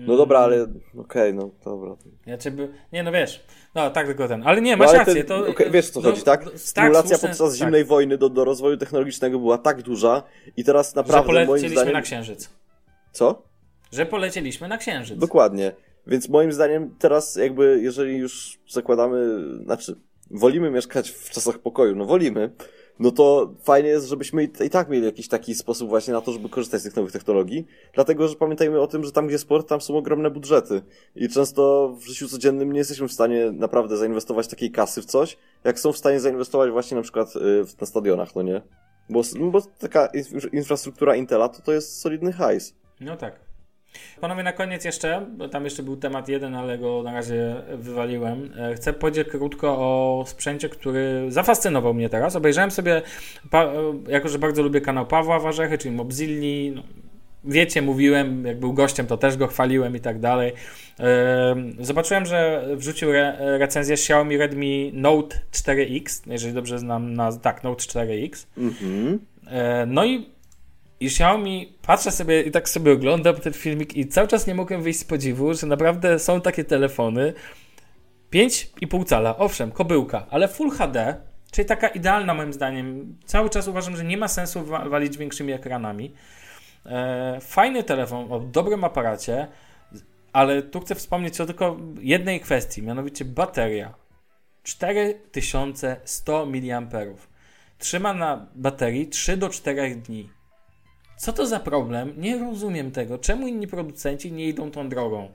No 0.00 0.16
dobra, 0.16 0.38
ale 0.38 0.66
okej, 0.98 1.34
no 1.34 1.50
dobra. 1.64 1.96
Ja 2.26 2.38
ciebie... 2.38 2.68
Nie, 2.92 3.02
no 3.02 3.12
wiesz. 3.12 3.44
No 3.74 3.90
tak, 3.90 4.06
tylko 4.06 4.28
ten. 4.28 4.42
Ale 4.46 4.62
nie, 4.62 4.70
No, 4.72 4.76
masz 4.76 4.88
ale 4.88 4.98
rację. 4.98 5.14
ten, 5.14 5.26
to, 5.26 5.48
okej, 5.50 5.70
wiesz 5.70 5.90
co 5.90 6.00
no, 6.00 6.10
chodzi, 6.10 6.22
tak? 6.22 6.44
no, 6.44 6.50
tak, 6.50 6.60
Stymulacja 6.60 7.16
słuszne- 7.16 7.28
podczas 7.28 7.50
tak, 7.50 7.58
zimnej 7.58 7.84
wojny 7.84 8.18
do, 8.18 8.28
do 8.28 8.44
rozwoju 8.44 8.76
technologicznego 8.76 9.38
była 9.38 9.58
tak 9.58 9.82
duża 9.82 10.22
i 10.56 10.64
teraz 10.64 10.90
Że 10.90 10.96
naprawdę 10.96 11.32
moim 11.32 11.46
polecieliśmy 11.46 11.76
zdaniem... 11.76 11.92
na 11.92 12.02
Księżyc. 12.02 12.50
Co? 13.12 13.42
Że 13.92 14.06
polecieliśmy 14.06 14.68
na 14.68 14.78
Księżyc. 14.78 15.18
Dokładnie. 15.18 15.72
Więc 16.06 16.28
moim 16.28 16.52
zdaniem 16.52 16.94
teraz 16.98 17.36
jakby, 17.36 17.80
jeżeli 17.82 18.16
już 18.16 18.58
zakładamy, 18.68 19.38
znaczy, 19.64 19.96
wolimy 20.30 20.70
mieszkać 20.70 21.10
w 21.10 21.30
czasach 21.30 21.58
pokoju, 21.58 21.96
no 21.96 22.04
wolimy, 22.04 22.50
no 22.98 23.10
to 23.10 23.54
fajnie 23.62 23.88
jest, 23.88 24.08
żebyśmy 24.08 24.44
i, 24.44 24.70
tak 24.70 24.88
mieli 24.88 25.04
jakiś 25.04 25.28
taki 25.28 25.54
sposób 25.54 25.88
właśnie 25.88 26.12
na 26.12 26.20
to, 26.20 26.32
żeby 26.32 26.48
korzystać 26.48 26.80
z 26.80 26.84
tych 26.84 26.96
nowych 26.96 27.12
technologii, 27.12 27.66
dlatego, 27.94 28.28
że 28.28 28.36
pamiętajmy 28.36 28.80
o 28.80 28.86
tym, 28.86 29.04
że 29.04 29.12
tam, 29.12 29.26
gdzie 29.26 29.38
sport, 29.38 29.68
tam 29.68 29.80
są 29.80 29.96
ogromne 29.96 30.30
budżety 30.30 30.82
i 31.16 31.28
często 31.28 31.94
w 31.98 32.04
życiu 32.04 32.28
codziennym 32.28 32.72
nie 32.72 32.78
jesteśmy 32.78 33.08
w 33.08 33.12
stanie 33.12 33.52
naprawdę 33.52 33.96
zainwestować 33.96 34.48
takiej 34.48 34.70
kasy 34.70 35.02
w 35.02 35.04
coś, 35.04 35.38
jak 35.64 35.80
są 35.80 35.92
w 35.92 35.98
stanie 35.98 36.20
zainwestować 36.20 36.70
właśnie 36.70 36.96
na 36.96 37.02
przykład 37.02 37.36
y, 37.36 37.64
na 37.80 37.86
stadionach, 37.86 38.34
no 38.34 38.42
nie? 38.42 38.62
Bo, 39.10 39.22
no 39.38 39.50
bo 39.50 39.60
taka 39.60 40.06
inf- 40.06 40.54
infrastruktura 40.54 41.16
Intela 41.16 41.48
to, 41.48 41.62
to 41.62 41.72
jest 41.72 42.00
solidny 42.00 42.32
hajs. 42.32 42.74
No 43.00 43.16
tak. 43.16 43.51
Panowie, 44.20 44.42
na 44.42 44.52
koniec 44.52 44.84
jeszcze, 44.84 45.26
bo 45.36 45.48
tam 45.48 45.64
jeszcze 45.64 45.82
był 45.82 45.96
temat 45.96 46.28
jeden, 46.28 46.54
ale 46.54 46.78
go 46.78 47.02
na 47.02 47.12
razie 47.12 47.54
wywaliłem. 47.74 48.50
E, 48.58 48.74
Chcę 48.74 48.92
powiedzieć 48.92 49.28
krótko 49.28 49.68
o 49.78 50.24
sprzęcie, 50.26 50.68
który 50.68 51.24
zafascynował 51.28 51.94
mnie 51.94 52.08
teraz. 52.08 52.36
Obejrzałem 52.36 52.70
sobie, 52.70 53.02
e, 53.54 53.72
jako 54.08 54.28
że 54.28 54.38
bardzo 54.38 54.62
lubię 54.62 54.80
kanał 54.80 55.06
Pawła 55.06 55.38
Warzechy, 55.38 55.78
czyli 55.78 55.94
Mobzilli. 55.94 56.72
No, 56.76 56.82
wiecie, 57.44 57.82
mówiłem, 57.82 58.44
jak 58.46 58.60
był 58.60 58.72
gościem, 58.72 59.06
to 59.06 59.16
też 59.16 59.36
go 59.36 59.46
chwaliłem 59.46 59.96
i 59.96 60.00
tak 60.00 60.20
dalej. 60.20 60.52
E, 61.00 61.56
Zobaczyłem, 61.80 62.26
że 62.26 62.66
wrzucił 62.76 63.10
re- 63.10 63.58
recenzję 63.58 63.94
Xiaomi 63.94 64.36
Redmi 64.36 64.90
Note 64.94 65.36
4X, 65.52 66.22
jeżeli 66.32 66.54
dobrze 66.54 66.78
znam, 66.78 67.14
na, 67.14 67.32
tak, 67.32 67.64
Note 67.64 67.82
4X. 67.84 68.46
Mhm. 68.58 69.18
No 69.86 70.04
i, 70.04 70.26
i 71.02 71.06
Xiaomi, 71.06 71.72
patrzę 71.82 72.10
sobie 72.10 72.42
i 72.42 72.50
tak 72.50 72.68
sobie 72.68 72.92
oglądam 72.92 73.36
ten 73.36 73.52
filmik 73.52 73.96
i 73.96 74.08
cały 74.08 74.28
czas 74.28 74.46
nie 74.46 74.54
mogłem 74.54 74.82
wyjść 74.82 74.98
z 75.00 75.04
podziwu, 75.04 75.54
że 75.54 75.66
naprawdę 75.66 76.18
są 76.18 76.40
takie 76.40 76.64
telefony 76.64 77.32
5,5 78.32 79.04
cala, 79.04 79.36
owszem, 79.36 79.70
kobyłka, 79.72 80.26
ale 80.30 80.48
Full 80.48 80.70
HD, 80.70 81.16
czyli 81.50 81.68
taka 81.68 81.88
idealna 81.88 82.34
moim 82.34 82.52
zdaniem. 82.52 83.16
Cały 83.24 83.50
czas 83.50 83.68
uważam, 83.68 83.96
że 83.96 84.04
nie 84.04 84.16
ma 84.16 84.28
sensu 84.28 84.64
wa- 84.64 84.88
walić 84.88 85.16
większymi 85.18 85.52
ekranami. 85.52 86.12
E, 86.86 87.38
fajny 87.40 87.82
telefon 87.82 88.32
o 88.32 88.40
dobrym 88.40 88.84
aparacie, 88.84 89.48
ale 90.32 90.62
tu 90.62 90.80
chcę 90.80 90.94
wspomnieć 90.94 91.40
o 91.40 91.46
tylko 91.46 91.76
jednej 92.00 92.40
kwestii, 92.40 92.82
mianowicie 92.82 93.24
bateria. 93.24 93.94
4100 94.62 96.46
mAh. 96.46 97.28
Trzyma 97.78 98.14
na 98.14 98.46
baterii 98.54 99.06
3 99.06 99.36
do 99.36 99.48
4 99.48 99.94
dni. 99.96 100.30
Co 101.22 101.32
to 101.32 101.46
za 101.46 101.60
problem? 101.60 102.12
Nie 102.16 102.38
rozumiem 102.38 102.90
tego. 102.90 103.18
Czemu 103.18 103.48
inni 103.48 103.66
producenci 103.66 104.32
nie 104.32 104.48
idą 104.48 104.70
tą 104.70 104.88
drogą? 104.88 105.28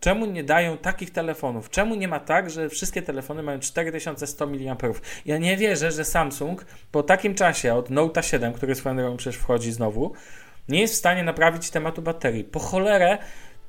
Czemu 0.00 0.26
nie 0.26 0.44
dają 0.44 0.76
takich 0.76 1.10
telefonów? 1.10 1.70
Czemu 1.70 1.94
nie 1.94 2.08
ma 2.08 2.20
tak, 2.20 2.50
że 2.50 2.68
wszystkie 2.68 3.02
telefony 3.02 3.42
mają 3.42 3.58
4100 3.58 4.46
mAh? 4.46 5.00
Ja 5.26 5.38
nie 5.38 5.56
wierzę, 5.56 5.92
że 5.92 6.04
Samsung 6.04 6.64
po 6.92 7.02
takim 7.02 7.34
czasie 7.34 7.74
od 7.74 7.90
Note 7.90 8.22
7, 8.22 8.52
który 8.52 8.74
swoją 8.74 8.96
drogą 8.96 9.16
przecież 9.16 9.40
wchodzi 9.40 9.72
znowu, 9.72 10.12
nie 10.68 10.80
jest 10.80 10.94
w 10.94 10.96
stanie 10.96 11.22
naprawić 11.24 11.70
tematu 11.70 12.02
baterii. 12.02 12.44
Po 12.44 12.58
cholerę 12.58 13.18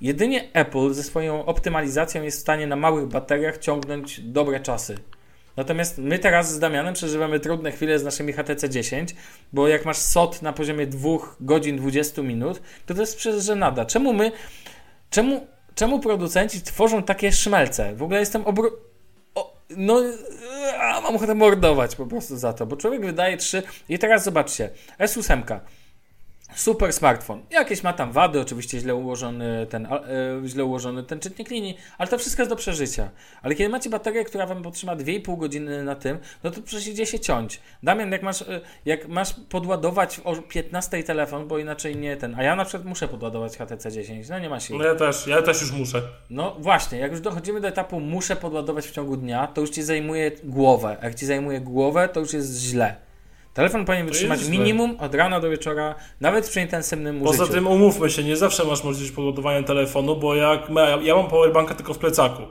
jedynie 0.01 0.53
Apple 0.53 0.93
ze 0.93 1.03
swoją 1.03 1.45
optymalizacją 1.45 2.23
jest 2.23 2.37
w 2.37 2.41
stanie 2.41 2.67
na 2.67 2.75
małych 2.75 3.07
bateriach 3.07 3.57
ciągnąć 3.57 4.21
dobre 4.21 4.59
czasy. 4.59 4.97
Natomiast 5.57 5.97
my 5.97 6.19
teraz 6.19 6.53
z 6.53 6.59
Damianem 6.59 6.93
przeżywamy 6.93 7.39
trudne 7.39 7.71
chwile 7.71 7.99
z 7.99 8.03
naszymi 8.03 8.33
HTC 8.33 8.69
10, 8.69 9.15
bo 9.53 9.67
jak 9.67 9.85
masz 9.85 9.97
SOT 9.97 10.41
na 10.41 10.53
poziomie 10.53 10.87
2 10.87 11.09
godzin 11.39 11.77
20 11.77 12.21
minut, 12.21 12.61
to 12.85 12.93
to 12.93 13.01
jest 13.01 13.17
przecież 13.17 13.43
żenada. 13.43 13.85
Czemu 13.85 14.13
my, 14.13 14.31
czemu, 15.09 15.47
czemu 15.75 15.99
producenci 15.99 16.61
tworzą 16.61 17.03
takie 17.03 17.31
szmelce? 17.31 17.95
W 17.95 18.03
ogóle 18.03 18.19
jestem 18.19 18.45
obro... 18.45 18.71
O, 19.35 19.57
no, 19.69 20.01
a, 20.79 21.01
mam 21.01 21.15
ochotę 21.15 21.35
mordować 21.35 21.95
po 21.95 22.05
prostu 22.05 22.37
za 22.37 22.53
to, 22.53 22.65
bo 22.65 22.75
człowiek 22.75 23.05
wydaje 23.05 23.37
3 23.37 23.63
i 23.89 23.99
teraz 23.99 24.23
zobaczcie, 24.23 24.69
S8 24.99 25.59
Super 26.55 26.93
smartfon. 26.93 27.43
Jakieś 27.51 27.83
ma 27.83 27.93
tam 27.93 28.11
wady, 28.11 28.41
oczywiście 28.41 28.79
źle 28.79 28.95
ułożony 28.95 29.67
ten, 29.69 29.85
e, 29.85 29.99
źle 30.45 30.65
ułożony 30.65 31.03
ten 31.03 31.19
czytnik 31.19 31.49
linii, 31.49 31.77
ale 31.97 32.09
to 32.09 32.17
wszystko 32.17 32.41
jest 32.41 32.49
do 32.49 32.55
przeżycia. 32.55 33.09
Ale 33.41 33.55
kiedy 33.55 33.69
macie 33.69 33.89
baterię, 33.89 34.23
która 34.23 34.45
wam 34.45 34.63
potrzyma 34.63 34.95
2,5 34.95 35.37
godziny 35.37 35.83
na 35.83 35.95
tym, 35.95 36.17
no 36.43 36.51
to 36.51 36.61
przecież 36.61 36.87
idzie 36.87 37.05
się 37.05 37.19
ciąć. 37.19 37.61
Damian, 37.83 38.11
jak 38.11 38.23
masz, 38.23 38.41
e, 38.41 38.61
jak 38.85 39.07
masz 39.07 39.33
podładować 39.49 40.21
o 40.23 40.35
15 40.35 41.03
telefon, 41.03 41.47
bo 41.47 41.59
inaczej 41.59 41.95
nie 41.95 42.17
ten, 42.17 42.35
a 42.35 42.43
ja 42.43 42.55
na 42.55 42.65
przykład 42.65 42.85
muszę 42.85 43.07
podładować 43.07 43.57
HTC 43.57 43.91
10, 43.91 44.29
no 44.29 44.39
nie 44.39 44.49
ma 44.49 44.59
siły. 44.59 44.79
No 44.79 44.85
ja 44.85 44.95
też, 44.95 45.27
ja 45.27 45.41
też 45.41 45.61
już 45.61 45.71
muszę. 45.71 46.01
No 46.29 46.55
właśnie, 46.59 46.99
jak 46.99 47.11
już 47.11 47.21
dochodzimy 47.21 47.61
do 47.61 47.67
etapu 47.67 47.99
muszę 47.99 48.35
podładować 48.35 48.87
w 48.87 48.91
ciągu 48.91 49.17
dnia, 49.17 49.47
to 49.47 49.61
już 49.61 49.69
ci 49.69 49.83
zajmuje 49.83 50.31
głowę. 50.43 50.97
Jak 51.03 51.15
ci 51.15 51.25
zajmuje 51.25 51.61
głowę, 51.61 52.09
to 52.13 52.19
już 52.19 52.33
jest 52.33 52.59
źle. 52.59 53.08
Telefon 53.53 53.85
powinien 53.85 54.05
wytrzymać 54.07 54.47
minimum 54.47 54.95
od 54.99 55.15
rana 55.15 55.39
do 55.39 55.49
wieczora, 55.49 55.95
nawet 56.21 56.49
przy 56.49 56.61
intensywnym 56.61 57.19
Poza 57.21 57.43
użyciu. 57.43 57.53
tym 57.53 57.67
umówmy 57.67 58.09
się, 58.09 58.23
nie 58.23 58.37
zawsze 58.37 58.65
masz 58.65 58.83
możliwość 58.83 59.15
podładowania 59.15 59.63
telefonu, 59.63 60.15
bo 60.15 60.35
jak 60.35 60.61
ja 61.03 61.15
mam 61.15 61.27
powerbanka 61.27 61.75
tylko 61.75 61.93
w 61.93 61.97
plecaku. 61.97 62.41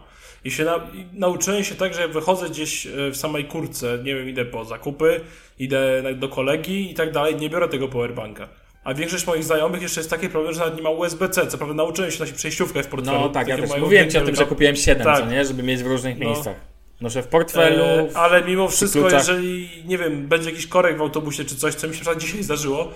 I 0.44 0.51
się 0.51 0.64
na, 0.64 0.76
i 0.76 1.07
nauczyłem 1.12 1.64
się 1.64 1.74
tak, 1.74 1.94
że 1.94 2.01
jak 2.03 2.12
wychodzę 2.12 2.49
gdzieś 2.49 2.86
e, 2.86 2.90
w 3.11 3.16
samej 3.16 3.44
kurce, 3.44 3.99
nie 4.05 4.14
wiem, 4.14 4.28
idę 4.28 4.44
po 4.44 4.64
zakupy, 4.64 5.20
idę 5.59 6.03
do 6.14 6.28
kolegi 6.28 6.90
i 6.90 6.94
tak 6.94 7.12
dalej, 7.12 7.36
nie 7.36 7.51
biorę 7.51 7.68
tego 7.68 7.88
powerbanka. 7.88 8.49
A 8.84 8.94
większość 8.94 9.26
moich 9.26 9.44
znajomych 9.44 9.82
jeszcze 9.82 10.01
jest 10.01 10.11
taki 10.11 10.28
problem, 10.28 10.55
że 10.55 10.61
nawet 10.61 10.76
nie 10.76 10.82
ma 10.82 10.90
USB-C. 10.90 11.46
Co 11.46 11.59
prawda 11.59 11.74
nauczyłem 11.74 12.11
się 12.11 12.20
nosić 12.20 12.36
przejściówkę 12.36 12.82
w 12.82 12.86
portfelu. 12.86 13.20
No 13.20 13.28
tak, 13.28 13.49
ja 13.49 13.57
też 13.57 13.70
mówiłem 13.80 14.11
ci 14.11 14.18
o 14.18 14.20
tym, 14.20 14.34
że 14.36 14.46
kupiłem 14.46 14.76
7, 14.76 15.05
Tak. 15.05 15.18
co 15.20 15.26
nie? 15.26 15.44
Żeby 15.44 15.62
mieć 15.62 15.82
w 15.82 15.86
różnych 15.86 16.18
No. 16.18 16.26
miejscach. 16.26 16.57
Noszę 17.01 17.22
w 17.22 17.26
portfelu. 17.26 17.84
E, 17.84 18.16
ale 18.16 18.44
mimo 18.44 18.68
wszystko, 18.68 19.01
kluczach. 19.01 19.18
jeżeli, 19.18 19.68
nie 19.84 19.99
wiem, 19.99 20.28
będzie 20.28 20.51
jakiś 20.51 20.66
korek 20.66 20.99
w 20.99 21.01
autobusie 21.01 21.44
czy 21.44 21.57
coś, 21.57 21.74
co 21.74 21.88
mi 21.88 21.94
się 21.96 22.05
na 22.05 22.14
dzisiaj 22.14 22.42
zdarzyło, 22.42 22.88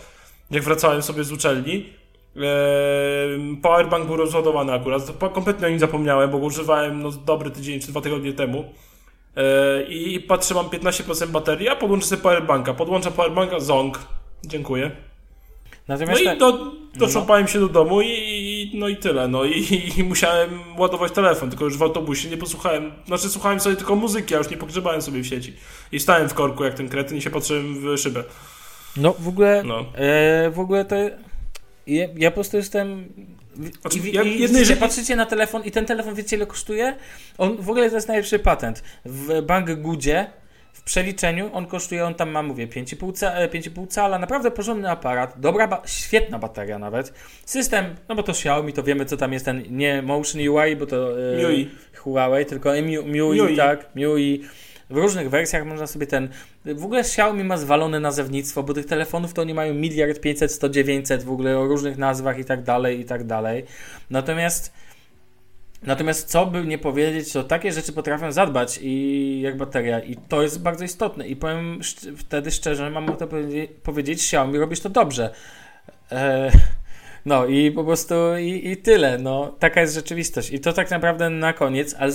jak 0.51 0.63
wracałem 0.63 1.03
sobie 1.03 1.25
z 1.25 1.33
uczelni, 1.33 1.87
e, 2.37 2.41
powerbank 3.63 4.07
był 4.07 4.17
rozładowany 4.17 4.73
akurat, 4.73 5.03
kompletnie 5.33 5.67
o 5.67 5.71
nim 5.71 5.79
zapomniałem, 5.79 6.31
bo 6.31 6.39
używałem 6.39 7.03
no, 7.03 7.11
dobry 7.11 7.51
tydzień 7.51 7.81
czy 7.81 7.89
dwa 7.89 8.01
tygodnie 8.01 8.33
temu 8.33 8.65
e, 9.37 9.83
i 9.83 10.21
patrzę, 10.21 10.55
mam 10.55 10.67
15% 10.67 11.27
baterii, 11.27 11.69
a 11.69 11.77
podłączę 11.77 12.07
sobie 12.07 12.23
powerbanka, 12.23 12.75
podłączę 12.75 13.11
powerbanka, 13.11 13.61
ząg, 13.61 13.99
dziękuję. 14.45 14.91
No 15.89 15.95
Natomiast 15.95 16.23
i 16.23 16.25
tak- 16.25 16.39
do, 16.39 16.73
doszłapałem 16.97 17.49
się 17.49 17.61
do 17.61 17.69
domu 17.69 18.01
i 18.01 18.09
no 18.83 18.89
i 18.89 18.97
tyle, 18.97 19.29
no 19.29 19.45
i, 19.45 19.93
i 19.99 20.05
musiałem 20.05 20.51
ładować 20.79 21.13
telefon, 21.13 21.51
tylko 21.51 21.65
już 21.65 21.77
w 21.79 21.83
autobusie 21.83 22.31
nie 22.31 22.37
posłuchałem, 22.37 22.93
znaczy 23.07 23.29
słuchałem 23.29 23.61
sobie 23.61 23.77
tylko 23.77 23.97
muzyki, 23.97 24.35
a 24.35 24.39
już 24.39 24.51
nie 24.51 24.57
pogrzebałem 24.57 25.03
sobie 25.03 25.21
w 25.21 25.27
sieci. 25.27 25.53
I 25.93 26.01
stałem 26.01 26.29
w 26.29 26.35
korku 26.35 26.65
jak 26.65 26.75
ten 26.75 26.89
kretyn 26.89 27.19
i 27.19 27.23
się 27.23 27.31
patrzyłem 27.31 27.75
w 27.81 27.99
szybę. 27.99 28.25
No 28.97 29.15
w 29.19 29.29
ogóle, 29.29 29.63
No. 29.67 29.81
e, 29.95 30.51
w 30.51 30.61
ogóle 30.61 30.85
to 30.85 30.97
ja, 31.87 32.07
ja 32.17 32.31
po 32.31 32.35
prostu 32.35 32.57
jestem 32.57 33.09
Znaczy, 33.81 33.99
i, 33.99 34.13
ja- 34.13 34.23
i, 34.23 34.41
jednej 34.41 34.65
rzeczy- 34.65 34.81
patrzycie 34.81 35.17
na 35.17 35.27
telefon 35.27 35.65
i 35.65 35.71
ten 35.71 35.87
telefon 35.87 36.15
wiecie 36.15 36.37
ile 36.37 36.47
kosztuje? 36.47 36.97
On 37.39 37.57
w 37.57 37.71
ogóle 37.71 37.89
to 37.91 37.95
jest 37.95 38.09
najlepszy 38.09 38.39
patent. 38.39 38.83
W 39.05 39.43
Banggoodzie 39.43 40.31
w 40.73 40.83
przeliczeniu 40.83 41.51
on 41.53 41.67
kosztuje, 41.67 42.05
on 42.05 42.15
tam 42.15 42.31
ma, 42.31 42.43
mówię, 42.43 42.67
5,5 42.67 43.13
ca, 43.13 43.35
e, 43.35 43.49
5,5 43.49 43.87
cala, 43.87 44.19
naprawdę 44.19 44.51
porządny 44.51 44.91
aparat, 44.91 45.41
dobra, 45.41 45.69
ba 45.69 45.83
świetna 45.87 46.39
bateria 46.39 46.79
nawet. 46.79 47.13
System, 47.47 47.85
no 48.09 48.15
bo 48.15 48.23
to 48.23 48.33
Xiaomi, 48.33 48.73
to 48.73 48.83
wiemy 48.83 49.05
co 49.05 49.17
tam 49.17 49.33
jest 49.33 49.45
ten, 49.45 49.63
nie 49.71 50.03
Motion 50.03 50.41
UI, 50.41 50.77
bo 50.77 50.87
to 50.87 51.21
e, 51.33 51.37
MIUI. 51.37 51.71
Huawei, 51.97 52.47
tylko 52.47 52.73
MIUI, 52.73 53.07
MIUI, 53.07 53.39
MIUI. 53.39 53.57
tak, 53.57 53.95
MIUI. 53.95 54.45
W 54.91 54.97
różnych 54.97 55.31
wersjach 55.31 55.67
można 55.67 55.87
sobie 55.87 56.07
ten. 56.07 56.29
W 56.65 56.85
ogóle 56.85 57.01
Xiaomi 57.01 57.45
ma 57.45 57.57
zwalone 57.57 58.01
nazewnictwo, 58.01 58.63
bo 58.63 58.75
tych 58.75 58.87
telefonów 58.87 59.35
to 59.35 59.43
oni 59.43 59.55
mają 59.55 59.75
miliard 59.75 60.21
500, 60.21 60.53
100, 60.53 60.69
900 60.69 61.23
w 61.23 61.31
ogóle 61.31 61.59
o 61.59 61.67
różnych 61.67 61.99
nazwach 61.99 62.39
i 62.39 62.45
tak 62.45 62.63
dalej, 62.63 63.01
i 63.01 63.05
tak 63.05 63.25
dalej. 63.25 63.65
Natomiast. 64.11 64.73
Natomiast 65.83 66.29
co 66.29 66.47
by 66.47 66.65
nie 66.67 66.79
powiedzieć, 66.79 67.33
to 67.33 67.45
takie 67.45 67.73
rzeczy 67.73 67.93
potrafią 67.93 68.33
zadbać 68.33 68.79
i 68.83 69.41
jak 69.41 69.57
bateria. 69.57 70.01
I 70.01 70.17
to 70.17 70.43
jest 70.43 70.63
bardzo 70.63 70.85
istotne. 70.85 71.29
I 71.29 71.37
powiem 71.37 71.79
szcz- 71.81 72.17
wtedy 72.17 72.51
szczerze, 72.51 72.91
mam 72.91 73.17
to 73.17 73.27
powiedzieć, 73.27 73.71
powiedzieć 73.83 74.19
Xiaomi 74.19 74.59
robisz 74.59 74.81
to 74.81 74.89
dobrze. 74.89 75.35
E, 76.13 76.51
no 77.27 77.47
i 77.47 77.71
po 77.71 77.85
prostu 77.85 78.15
i, 78.37 78.71
i 78.71 78.77
tyle, 78.77 79.19
no. 79.19 79.57
Taka 79.59 79.81
jest 79.81 79.95
rzeczywistość. 79.95 80.51
I 80.51 80.61
to 80.61 80.73
tak 80.73 80.91
naprawdę 80.91 81.31
na 81.31 81.53
koniec, 81.53 81.95
ale 81.99 82.13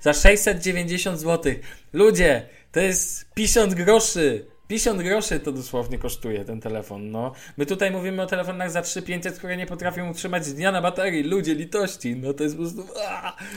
za 0.00 0.12
690 0.12 1.20
zł, 1.20 1.52
ludzie, 1.92 2.42
to 2.72 2.80
jest 2.80 3.34
50 3.34 3.74
groszy, 3.74 4.49
50 4.70 5.02
groszy 5.02 5.40
to 5.40 5.52
dosłownie 5.52 5.98
kosztuje 5.98 6.44
ten 6.44 6.60
telefon, 6.60 7.10
no. 7.10 7.32
My 7.56 7.66
tutaj 7.66 7.90
mówimy 7.90 8.22
o 8.22 8.26
telefonach 8.26 8.70
za 8.70 8.82
3500, 8.82 9.38
które 9.38 9.56
nie 9.56 9.66
potrafią 9.66 10.10
utrzymać 10.10 10.52
dnia 10.52 10.72
na 10.72 10.82
baterii, 10.82 11.22
ludzie, 11.22 11.54
litości, 11.54 12.16
no 12.16 12.32
to 12.32 12.42
jest 12.42 12.56
po 12.56 12.62
prostu... 12.62 12.84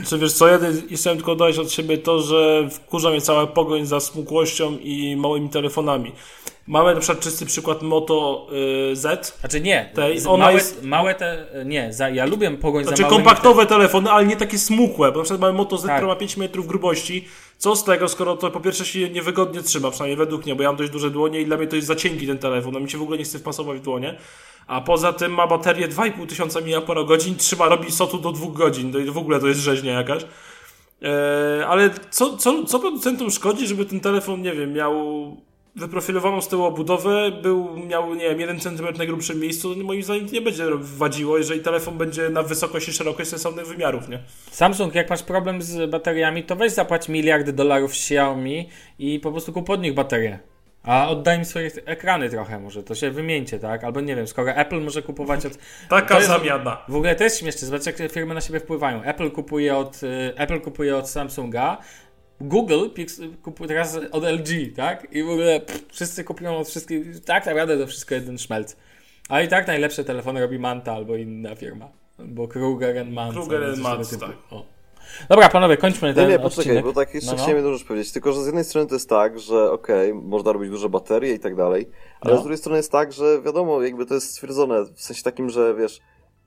Czy 0.08 0.18
wiesz 0.18 0.34
co, 0.34 0.48
ja 0.48 0.60
chciałem 0.96 1.18
tylko 1.18 1.36
dodać 1.36 1.58
od 1.58 1.72
siebie 1.72 1.98
to, 1.98 2.22
że 2.22 2.70
wkurza 2.70 3.10
mnie 3.10 3.22
cała 3.22 3.48
pogoń 3.48 3.86
za 3.86 4.00
smukłością 4.00 4.78
i 4.78 5.16
małymi 5.16 5.50
telefonami. 5.50 6.12
Mamy 6.68 6.94
na 6.94 7.00
przykład 7.00 7.20
czysty 7.24 7.46
przykład 7.46 7.82
Moto 7.82 8.48
y, 8.92 8.96
Z, 8.96 9.38
Znaczy 9.40 9.62
nie, 9.62 9.92
Tej- 9.94 10.28
ona 10.28 10.38
małe, 10.46 10.54
jest- 10.54 10.84
małe 10.84 11.16
te, 11.16 11.46
nie, 11.66 11.94
za, 11.94 12.10
ja 12.10 12.26
lubię 12.26 12.52
pogoń 12.52 12.84
Znaczy 12.84 12.98
za 12.98 13.04
małymi... 13.04 13.24
kompaktowe 13.24 13.66
telefony, 13.66 14.12
ale 14.12 14.26
nie 14.26 14.36
takie 14.38 14.58
smukłe, 14.58 15.12
bo 15.12 15.18
na 15.18 15.24
przykład 15.24 15.42
mamy 15.42 15.54
Moto 15.54 15.78
Z, 15.78 15.82
Tak. 15.86 15.96
która 15.96 16.08
ma 16.08 16.16
5 16.16 16.38
metrów 16.38 16.68
grubości. 16.68 17.28
Co 17.58 17.76
z 17.76 17.84
tego, 17.84 18.08
skoro 18.08 18.38
to 18.38 18.52
po 18.52 18.60
pierwsze 18.60 18.86
się 18.86 19.10
niewygodnie 19.10 19.62
trzyma, 19.62 19.92
przynajmniej 19.92 20.18
według 20.18 20.46
mnie, 20.46 20.56
bo 20.56 20.64
ja 20.64 20.70
mam 20.70 20.76
dość 20.78 20.92
duże 20.92 21.10
dłonie 21.12 21.42
i 21.42 21.46
dla 21.46 21.58
mnie 21.58 21.68
to 21.68 21.76
jest 21.76 21.88
za 21.88 21.96
cienki 21.96 22.28
ten 22.28 22.38
telefon, 22.38 22.74
no 22.74 22.80
mi 22.80 22.90
się 22.90 22.98
w 22.98 23.02
ogóle 23.02 23.18
nie 23.18 23.24
chce 23.24 23.40
wpasować 23.40 23.78
w 23.78 23.82
dłonie. 23.82 24.18
A 24.68 24.82
poza 24.82 25.14
tym 25.14 25.34
ma 25.34 25.48
baterię 25.48 25.88
2,5 25.88 26.28
tysiąca 26.28 26.60
mAh, 26.62 27.38
trzyma, 27.38 27.70
robi 27.70 27.92
sotu 27.92 28.18
do 28.18 28.32
2 28.32 28.48
godzin, 28.52 28.94
to 28.94 29.14
w 29.14 29.18
ogóle 29.18 29.40
to 29.40 29.48
jest 29.48 29.60
rzeźnia 29.60 29.94
jakaś. 29.94 30.24
Eee, 30.24 31.64
ale 31.68 31.90
co, 32.10 32.38
co, 32.38 32.64
co 32.64 32.80
producentom 32.80 33.32
szkodzi, 33.32 33.68
żeby 33.68 33.86
ten 33.86 34.00
telefon, 34.00 34.42
nie 34.42 34.52
wiem, 34.54 34.74
miał 34.74 34.94
wyprofilowaną 35.76 36.42
z 36.42 36.48
tyłu 36.48 36.64
obudowę, 36.64 37.32
był, 37.42 37.78
miał, 37.78 38.16
nie 38.16 38.30
wiem, 38.30 38.40
1 38.40 38.60
cm 38.60 38.98
na 38.98 39.06
grubszym 39.06 39.40
miejscu, 39.40 39.76
no 39.78 39.84
moim 39.84 40.04
zdaniem 40.04 40.28
to 40.28 40.34
nie 40.34 40.42
będzie 40.42 40.64
wadziło, 40.80 41.38
jeżeli 41.38 41.62
telefon 41.62 41.98
będzie 41.98 42.30
na 42.30 42.44
wysokość 42.44 42.88
i 42.88 42.94
szerokość 42.94 43.30
sensownych 43.30 43.68
wymiarów, 43.68 44.10
nie? 44.10 44.20
Samsung, 44.52 44.96
jak 44.96 45.10
masz 45.10 45.24
problem 45.24 45.62
z 45.62 45.90
bateriami, 45.90 46.44
to 46.44 46.56
weź 46.56 46.72
zapłać 46.72 47.10
miliard 47.10 47.50
dolarów 47.50 47.92
Xiaomi 47.92 48.70
i 49.00 49.20
po 49.20 49.32
prostu 49.32 49.54
kup 49.54 49.70
od 49.70 49.82
nich 49.82 49.94
baterię. 49.94 50.40
A 50.84 51.10
oddaj 51.10 51.38
im 51.38 51.46
swoje 51.46 51.72
ekrany 51.86 52.30
trochę 52.30 52.60
może, 52.60 52.84
to 52.84 52.96
się 52.96 53.12
wymieńcie, 53.12 53.60
tak? 53.60 53.84
Albo 53.84 54.02
nie 54.02 54.16
wiem, 54.16 54.28
skoro 54.28 54.52
Apple 54.52 54.82
może 54.82 55.02
kupować 55.02 55.46
od... 55.46 55.54
Taka 55.90 56.16
jest- 56.16 56.28
zamiana. 56.28 56.78
W 56.88 56.96
ogóle 56.96 57.16
to 57.16 57.24
jest 57.24 57.40
śmieszne, 57.40 57.68
zobaczcie 57.68 57.90
jak 57.90 57.98
te 57.98 58.10
firmy 58.10 58.34
na 58.34 58.42
siebie 58.42 58.60
wpływają. 58.60 59.04
Apple 59.04 59.32
kupuje 59.32 59.78
od, 59.78 60.04
y, 60.04 60.34
Apple 60.36 60.62
kupuje 60.62 60.98
od 60.98 61.10
Samsunga 61.10 61.78
Google 62.42 62.88
kupuje 63.42 63.68
teraz 63.68 64.00
od 64.12 64.24
LG, 64.24 64.76
tak? 64.76 65.08
I 65.12 65.24
w 65.24 65.30
ogóle 65.30 65.60
pff, 65.60 65.86
wszyscy 65.92 66.24
kupują 66.24 66.58
od 66.58 66.68
wszystkich, 66.68 67.20
tak 67.26 67.46
naprawdę 67.46 67.78
to 67.78 67.88
wszystko 67.88 68.16
jeden 68.16 68.38
szmelc. 68.38 68.76
A 69.30 69.42
i 69.42 69.48
tak 69.48 69.68
najlepsze 69.68 70.04
telefony 70.04 70.42
robi 70.42 70.60
Manta 70.60 70.94
albo 70.94 71.16
inna 71.16 71.56
firma. 71.56 71.90
Albo 72.20 72.48
Kruger 72.48 72.98
and 72.98 73.14
Manta. 73.14 73.40
Kruger 73.40 73.78
Manta, 73.78 74.18
tak. 74.20 74.38
O. 74.52 74.66
Dobra, 75.30 75.50
panowie, 75.50 75.78
kończmy 75.78 76.08
Nie, 76.08 76.14
ten 76.14 76.30
nie, 76.30 76.40
poczekaj, 76.40 76.64
odcinek. 76.64 76.84
bo 76.86 76.94
tak 76.94 77.14
jeszcze 77.14 77.32
No, 77.32 77.38
no. 77.38 77.44
chciałem 77.44 77.58
jedną 77.58 77.78
rzecz 77.78 77.88
powiedzieć. 77.88 78.12
Tylko, 78.12 78.32
że 78.34 78.44
z 78.44 78.46
jednej 78.46 78.64
strony 78.64 78.88
to 78.88 78.96
jest 78.96 79.10
tak, 79.10 79.40
że 79.40 79.72
okej, 79.72 80.14
można 80.14 80.52
robić 80.52 80.70
duże 80.70 80.90
baterie 80.90 81.34
i 81.34 81.40
tak 81.40 81.56
dalej, 81.56 81.90
ale 82.22 82.34
No. 82.34 82.40
z 82.40 82.44
drugiej 82.44 82.58
strony 82.58 82.78
jest 82.78 82.92
tak, 82.92 83.14
że 83.14 83.42
wiadomo, 83.42 83.82
jakby 83.82 84.06
to 84.06 84.14
jest 84.14 84.30
stwierdzone 84.32 84.84
w 84.96 85.02
sensie 85.02 85.24
takim, 85.24 85.50
że 85.50 85.76
wiesz, 85.76 86.00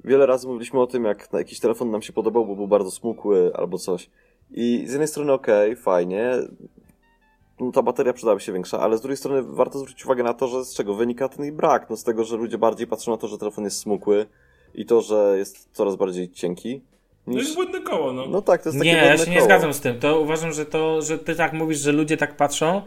wiele 0.04 0.26
razy 0.26 0.46
mówiliśmy 0.46 0.80
o 0.80 0.86
tym, 0.86 1.04
jak 1.04 1.32
na 1.32 1.38
jakiś 1.38 1.60
telefon 1.60 1.90
nam 1.90 2.02
się 2.02 2.12
podobał, 2.12 2.46
bo 2.46 2.56
był 2.56 2.68
bardzo 2.68 2.90
smukły 2.90 3.50
albo 3.54 3.78
coś. 3.78 4.10
I 4.50 4.84
z 4.86 4.90
jednej 4.90 5.08
strony 5.08 5.32
okej, 5.32 5.76
fajnie, 5.76 6.30
no, 7.60 7.72
ta 7.72 7.82
bateria 7.82 8.12
przydałaby 8.12 8.40
się 8.40 8.52
większa, 8.52 8.80
ale 8.80 8.98
z 8.98 9.00
drugiej 9.00 9.16
strony 9.16 9.42
warto 9.42 9.78
zwrócić 9.78 10.04
uwagę 10.04 10.22
na 10.22 10.34
to, 10.34 10.48
że 10.48 10.64
z 10.64 10.74
czego 10.74 10.94
wynika 10.94 11.28
ten 11.28 11.46
ich 11.46 11.52
brak. 11.52 11.90
No 11.90 11.96
z 11.96 12.04
tego, 12.04 12.24
że 12.24 12.36
ludzie 12.36 12.58
bardziej 12.58 12.86
patrzą 12.86 13.10
na 13.10 13.16
to, 13.16 13.28
że 13.28 13.38
telefon 13.38 13.64
jest 13.64 13.78
smukły 13.78 14.26
i 14.74 14.86
to, 14.86 15.00
że 15.00 15.34
jest 15.38 15.68
coraz 15.72 15.96
bardziej 15.96 16.30
cienki. 16.30 16.80
No 17.26 17.32
Niż... 17.32 17.42
jest 17.42 17.54
błędne 17.54 17.80
koło, 17.80 18.12
no. 18.12 18.26
No 18.26 18.42
tak, 18.42 18.62
to 18.62 18.68
jest 18.68 18.78
takie 18.78 18.90
Nie, 18.90 18.96
ja 18.96 19.04
błędne 19.04 19.24
się 19.24 19.30
nie 19.30 19.36
koło. 19.36 19.48
zgadzam 19.48 19.72
z 19.74 19.80
tym. 19.80 20.00
To 20.00 20.20
uważam, 20.20 20.52
że 20.52 20.66
to, 20.66 21.02
że 21.02 21.18
ty 21.18 21.34
tak 21.34 21.52
mówisz, 21.52 21.78
że 21.78 21.92
ludzie 21.92 22.16
tak 22.16 22.36
patrzą. 22.36 22.82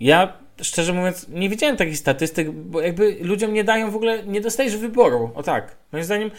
Ja 0.00 0.32
szczerze 0.62 0.92
mówiąc 0.92 1.28
nie 1.28 1.48
widziałem 1.48 1.76
takich 1.76 1.98
statystyk, 1.98 2.50
bo 2.50 2.80
jakby 2.80 3.16
ludziom 3.20 3.52
nie 3.52 3.64
dają 3.64 3.90
w 3.90 3.96
ogóle, 3.96 4.26
nie 4.26 4.40
dostajesz 4.40 4.76
wyboru. 4.76 5.30
O 5.34 5.42
tak. 5.42 5.76
Moim 5.92 6.04
zdaniem 6.04 6.30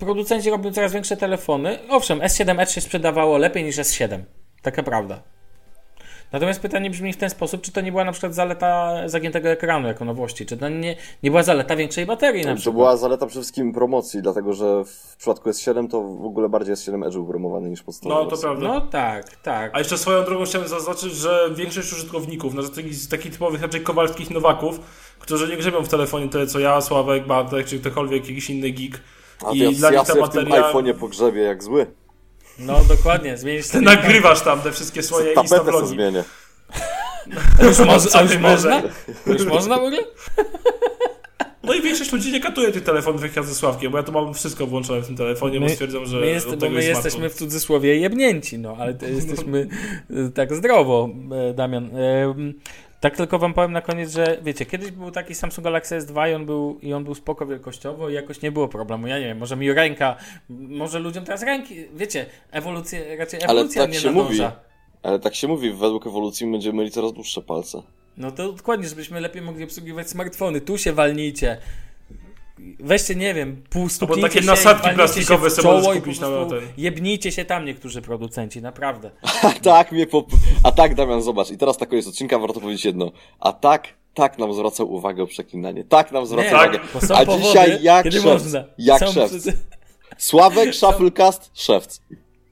producenci 0.00 0.50
robią 0.50 0.72
coraz 0.72 0.92
większe 0.92 1.16
telefony. 1.16 1.78
Owszem, 1.88 2.18
S7 2.18 2.60
Edge 2.62 2.70
się 2.70 2.80
sprzedawało 2.80 3.38
lepiej 3.38 3.64
niż 3.64 3.76
S7. 3.76 4.18
Taka 4.62 4.82
prawda. 4.82 5.22
Natomiast 6.32 6.60
pytanie 6.60 6.90
brzmi 6.90 7.12
w 7.12 7.16
ten 7.16 7.30
sposób, 7.30 7.60
czy 7.62 7.72
to 7.72 7.80
nie 7.80 7.90
była 7.92 8.04
na 8.04 8.12
przykład 8.12 8.34
zaleta 8.34 8.94
zagiętego 9.08 9.48
ekranu 9.48 9.88
jako 9.88 10.04
nowości, 10.04 10.46
czy 10.46 10.56
to 10.56 10.68
nie, 10.68 10.96
nie 11.22 11.30
była 11.30 11.42
zaleta 11.42 11.76
większej 11.76 12.06
baterii 12.06 12.44
na 12.44 12.50
To 12.50 12.56
przykład. 12.56 12.74
była 12.74 12.96
zaleta 12.96 13.26
przede 13.26 13.40
wszystkim 13.42 13.72
promocji, 13.72 14.22
dlatego 14.22 14.52
że 14.52 14.84
w 14.84 15.16
przypadku 15.16 15.50
S7 15.50 15.88
to 15.90 16.02
w 16.02 16.24
ogóle 16.24 16.48
bardziej 16.48 16.74
S7 16.74 17.06
Edge 17.06 17.12
był 17.14 17.26
promowany 17.26 17.70
niż 17.70 17.82
podstawowy. 17.82 18.24
No, 18.24 18.30
to 18.30 18.36
prawda. 18.38 18.68
No 18.68 18.80
tak, 18.80 19.36
tak. 19.36 19.70
A 19.74 19.78
jeszcze 19.78 19.98
swoją 19.98 20.24
drogą 20.24 20.44
chciałem 20.44 20.68
zaznaczyć, 20.68 21.12
że 21.12 21.50
większość 21.54 21.92
użytkowników, 21.92 22.54
no, 22.54 22.62
takich, 22.62 22.94
z 22.94 23.08
takich 23.08 23.32
typowych 23.32 23.62
raczej 23.62 23.80
kowalskich 23.80 24.30
nowaków, 24.30 24.80
którzy 25.18 25.48
nie 25.48 25.56
grzebią 25.56 25.82
w 25.82 25.88
telefonie 25.88 26.28
tyle 26.28 26.46
co 26.46 26.58
ja, 26.58 26.80
Sławek, 26.80 27.26
Bartek, 27.26 27.66
czy 27.66 27.78
ktokolwiek, 27.80 28.28
jakiś 28.28 28.50
inny 28.50 28.70
geek. 28.70 29.00
A 29.46 29.52
I 29.52 29.58
ja, 29.58 29.70
dla 29.72 29.92
ja 29.92 30.00
nich 30.00 30.08
w 30.08 30.28
tym 30.28 30.44
iPhone'ie 30.44 30.94
pogrzebie 30.94 31.42
jak 31.42 31.62
zły. 31.62 31.86
No 32.58 32.80
dokładnie, 32.88 33.36
zmienisz 33.36 33.66
Ty 33.66 33.72
sobie 33.72 33.84
nagrywasz 33.84 34.40
tam 34.40 34.60
te 34.60 34.72
wszystkie 34.72 35.02
swoje 35.02 35.34
Insta-vlogi. 35.34 35.86
zmienię. 35.86 36.24
A 37.60 37.64
już, 37.64 37.76
Co 38.10 38.18
a 38.18 38.22
już 38.22 38.38
można? 38.38 38.70
może? 38.70 38.82
Już 39.26 39.44
można 39.44 39.78
w 39.78 39.82
ogóle? 39.82 40.02
No 41.62 41.74
i 41.74 41.82
większość 41.82 42.12
ludzi 42.12 42.32
nie 42.32 42.40
katuje 42.40 42.72
tych 42.72 42.84
telefonów 42.84 43.22
jak 43.22 43.36
ja 43.36 43.42
ze 43.42 43.54
Sławkiem, 43.54 43.92
bo 43.92 43.98
ja 43.98 44.04
to 44.04 44.12
mam 44.12 44.34
wszystko 44.34 44.66
włączone 44.66 45.00
w 45.00 45.06
tym 45.06 45.16
telefonie, 45.16 45.60
bo 45.60 45.68
stwierdzam, 45.68 46.06
że 46.06 46.20
my, 46.20 46.26
jest, 46.26 46.56
bo 46.56 46.70
my 46.70 46.74
jest 46.74 46.88
jesteśmy 46.88 47.30
w 47.30 47.34
cudzysłowie 47.34 47.96
jebnięci, 47.96 48.58
no, 48.58 48.76
ale 48.80 48.94
to 48.94 49.06
jesteśmy 49.06 49.68
e, 50.26 50.30
tak 50.30 50.54
zdrowo, 50.54 51.08
e, 51.50 51.54
Damian. 51.54 51.90
Tak 53.00 53.16
tylko 53.16 53.38
wam 53.38 53.54
powiem 53.54 53.72
na 53.72 53.82
koniec, 53.82 54.12
że 54.12 54.38
wiecie, 54.42 54.66
kiedyś 54.66 54.90
był 54.90 55.10
taki 55.10 55.34
Samsung 55.34 55.64
Galaxy 55.64 55.98
S2 55.98 56.30
i 56.30 56.34
on 56.34 56.46
był, 56.46 56.78
i 56.82 56.92
on 56.92 57.04
był 57.04 57.14
spoko 57.14 57.46
wielkościowo 57.46 58.08
i 58.08 58.14
jakoś 58.14 58.42
nie 58.42 58.52
było 58.52 58.68
problemu. 58.68 59.06
Ja 59.06 59.18
nie 59.18 59.24
wiem, 59.24 59.38
może 59.38 59.56
mi 59.56 59.72
ręka, 59.72 60.16
może 60.48 60.98
ludziom 60.98 61.24
teraz 61.24 61.42
ręki, 61.42 61.74
wiecie, 61.94 62.26
ewolucja, 62.50 62.98
raczej 63.18 63.40
Ale 63.42 63.52
ewolucja 63.60 63.82
tak 63.82 63.92
nie 63.92 63.98
się 63.98 64.10
nadąża. 64.10 64.44
mówi. 64.44 64.56
Ale 65.02 65.18
tak 65.18 65.34
się 65.34 65.48
mówi, 65.48 65.70
według 65.72 66.06
ewolucji 66.06 66.50
będziemy 66.50 66.78
mieli 66.78 66.90
coraz 66.90 67.12
dłuższe 67.12 67.42
palce. 67.42 67.82
No 68.16 68.30
to 68.30 68.52
dokładnie, 68.52 68.88
żebyśmy 68.88 69.20
lepiej 69.20 69.42
mogli 69.42 69.64
obsługiwać 69.64 70.10
smartfony. 70.10 70.60
Tu 70.60 70.78
się 70.78 70.92
walnijcie. 70.92 71.56
Weźcie, 72.80 73.14
nie 73.14 73.34
wiem, 73.34 73.62
pół 73.70 73.88
stuknijcie 73.88 74.22
takie 74.22 74.40
się 74.40 74.46
nasadki 74.46 74.88
i 74.88 74.96
walnijcie 74.96 74.96
plastikowe 75.14 75.50
sobie 75.50 75.62
czoło 75.62 75.94
i 75.94 76.00
kupić 76.00 76.20
na 76.20 76.26
ten. 76.26 76.60
Jebnijcie 76.76 77.32
się 77.32 77.44
tam 77.44 77.64
niektórzy 77.64 78.02
producenci, 78.02 78.62
naprawdę. 78.62 79.10
A 79.42 79.50
tak 79.62 79.92
mnie 79.92 80.06
pop... 80.06 80.26
A 80.64 80.72
tak, 80.72 80.94
Damian, 80.94 81.22
zobacz. 81.22 81.50
I 81.50 81.58
teraz 81.58 81.80
na 81.80 81.86
koniec 81.86 82.06
odcinka 82.06 82.38
warto 82.38 82.60
powiedzieć 82.60 82.84
jedno. 82.84 83.12
A 83.40 83.52
tak, 83.52 83.88
tak 84.14 84.38
nam 84.38 84.54
zwracał 84.54 84.92
uwagę 84.92 85.22
o 85.22 85.26
przeklinanie. 85.26 85.84
Tak 85.84 86.12
nam 86.12 86.26
zwraca 86.26 86.48
Nie, 86.50 86.54
uwagę. 86.54 86.78
są 87.06 87.14
A 87.14 87.18
powody, 87.26 87.42
dzisiaj 87.42 87.82
jak 87.82 88.12
szewc. 88.12 88.24
można. 88.24 88.64
Jak 88.78 88.98
szewc. 89.08 89.42
przy- 89.42 89.56
Sławek, 90.18 90.74
Shufflecast, 90.80 91.50
szewc. 91.54 92.00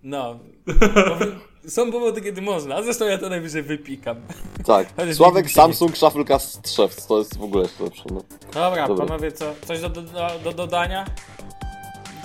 No. 0.02 0.38
Są 1.68 1.92
powody, 1.92 2.22
kiedy 2.22 2.42
można, 2.42 2.74
a 2.74 2.82
zresztą 2.82 3.04
ja 3.04 3.18
to 3.18 3.28
najwyżej 3.28 3.62
wypikam. 3.62 4.16
Tak. 4.66 4.86
Sławek, 5.16 5.50
Samsung, 5.50 5.96
Shufflecast, 5.98 6.74
szewc. 6.74 7.06
To 7.06 7.18
jest 7.18 7.38
w 7.38 7.42
ogóle 7.42 7.62
jeszcze 7.62 7.84
lepsze. 7.84 8.04
No. 8.10 8.22
Dobra, 8.54 8.88
Dobra. 8.88 9.06
panowie, 9.06 9.32
co? 9.32 9.54
Coś 9.66 9.80
do, 9.80 9.88
do, 9.88 10.02
do 10.44 10.52
dodania? 10.52 11.04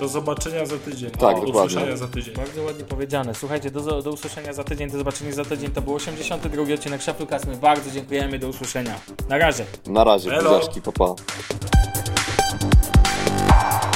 Do 0.00 0.08
zobaczenia 0.08 0.66
za 0.66 0.78
tydzień. 0.78 1.10
Tak, 1.10 1.36
do 1.40 1.42
usłyszenia 1.42 1.96
za 1.96 2.08
tydzień. 2.08 2.34
Bardzo 2.34 2.62
ładnie 2.62 2.84
powiedziane. 2.84 3.34
Słuchajcie, 3.34 3.70
do, 3.70 4.02
do 4.02 4.10
usłyszenia 4.10 4.52
za 4.52 4.64
tydzień, 4.64 4.90
do 4.90 4.98
zobaczenia 4.98 5.32
za 5.32 5.44
tydzień. 5.44 5.70
To 5.70 5.82
był 5.82 5.94
82 5.94 6.74
odcinek 6.74 7.02
Shufflecast. 7.02 7.46
My 7.46 7.56
bardzo 7.56 7.90
dziękujemy, 7.90 8.38
do 8.38 8.48
usłyszenia. 8.48 8.94
Na 9.28 9.38
razie. 9.38 9.64
Na 9.86 10.04
razie, 10.04 10.30
buziaczki, 10.30 10.82
papa. 10.82 11.14
Pa. 13.48 13.93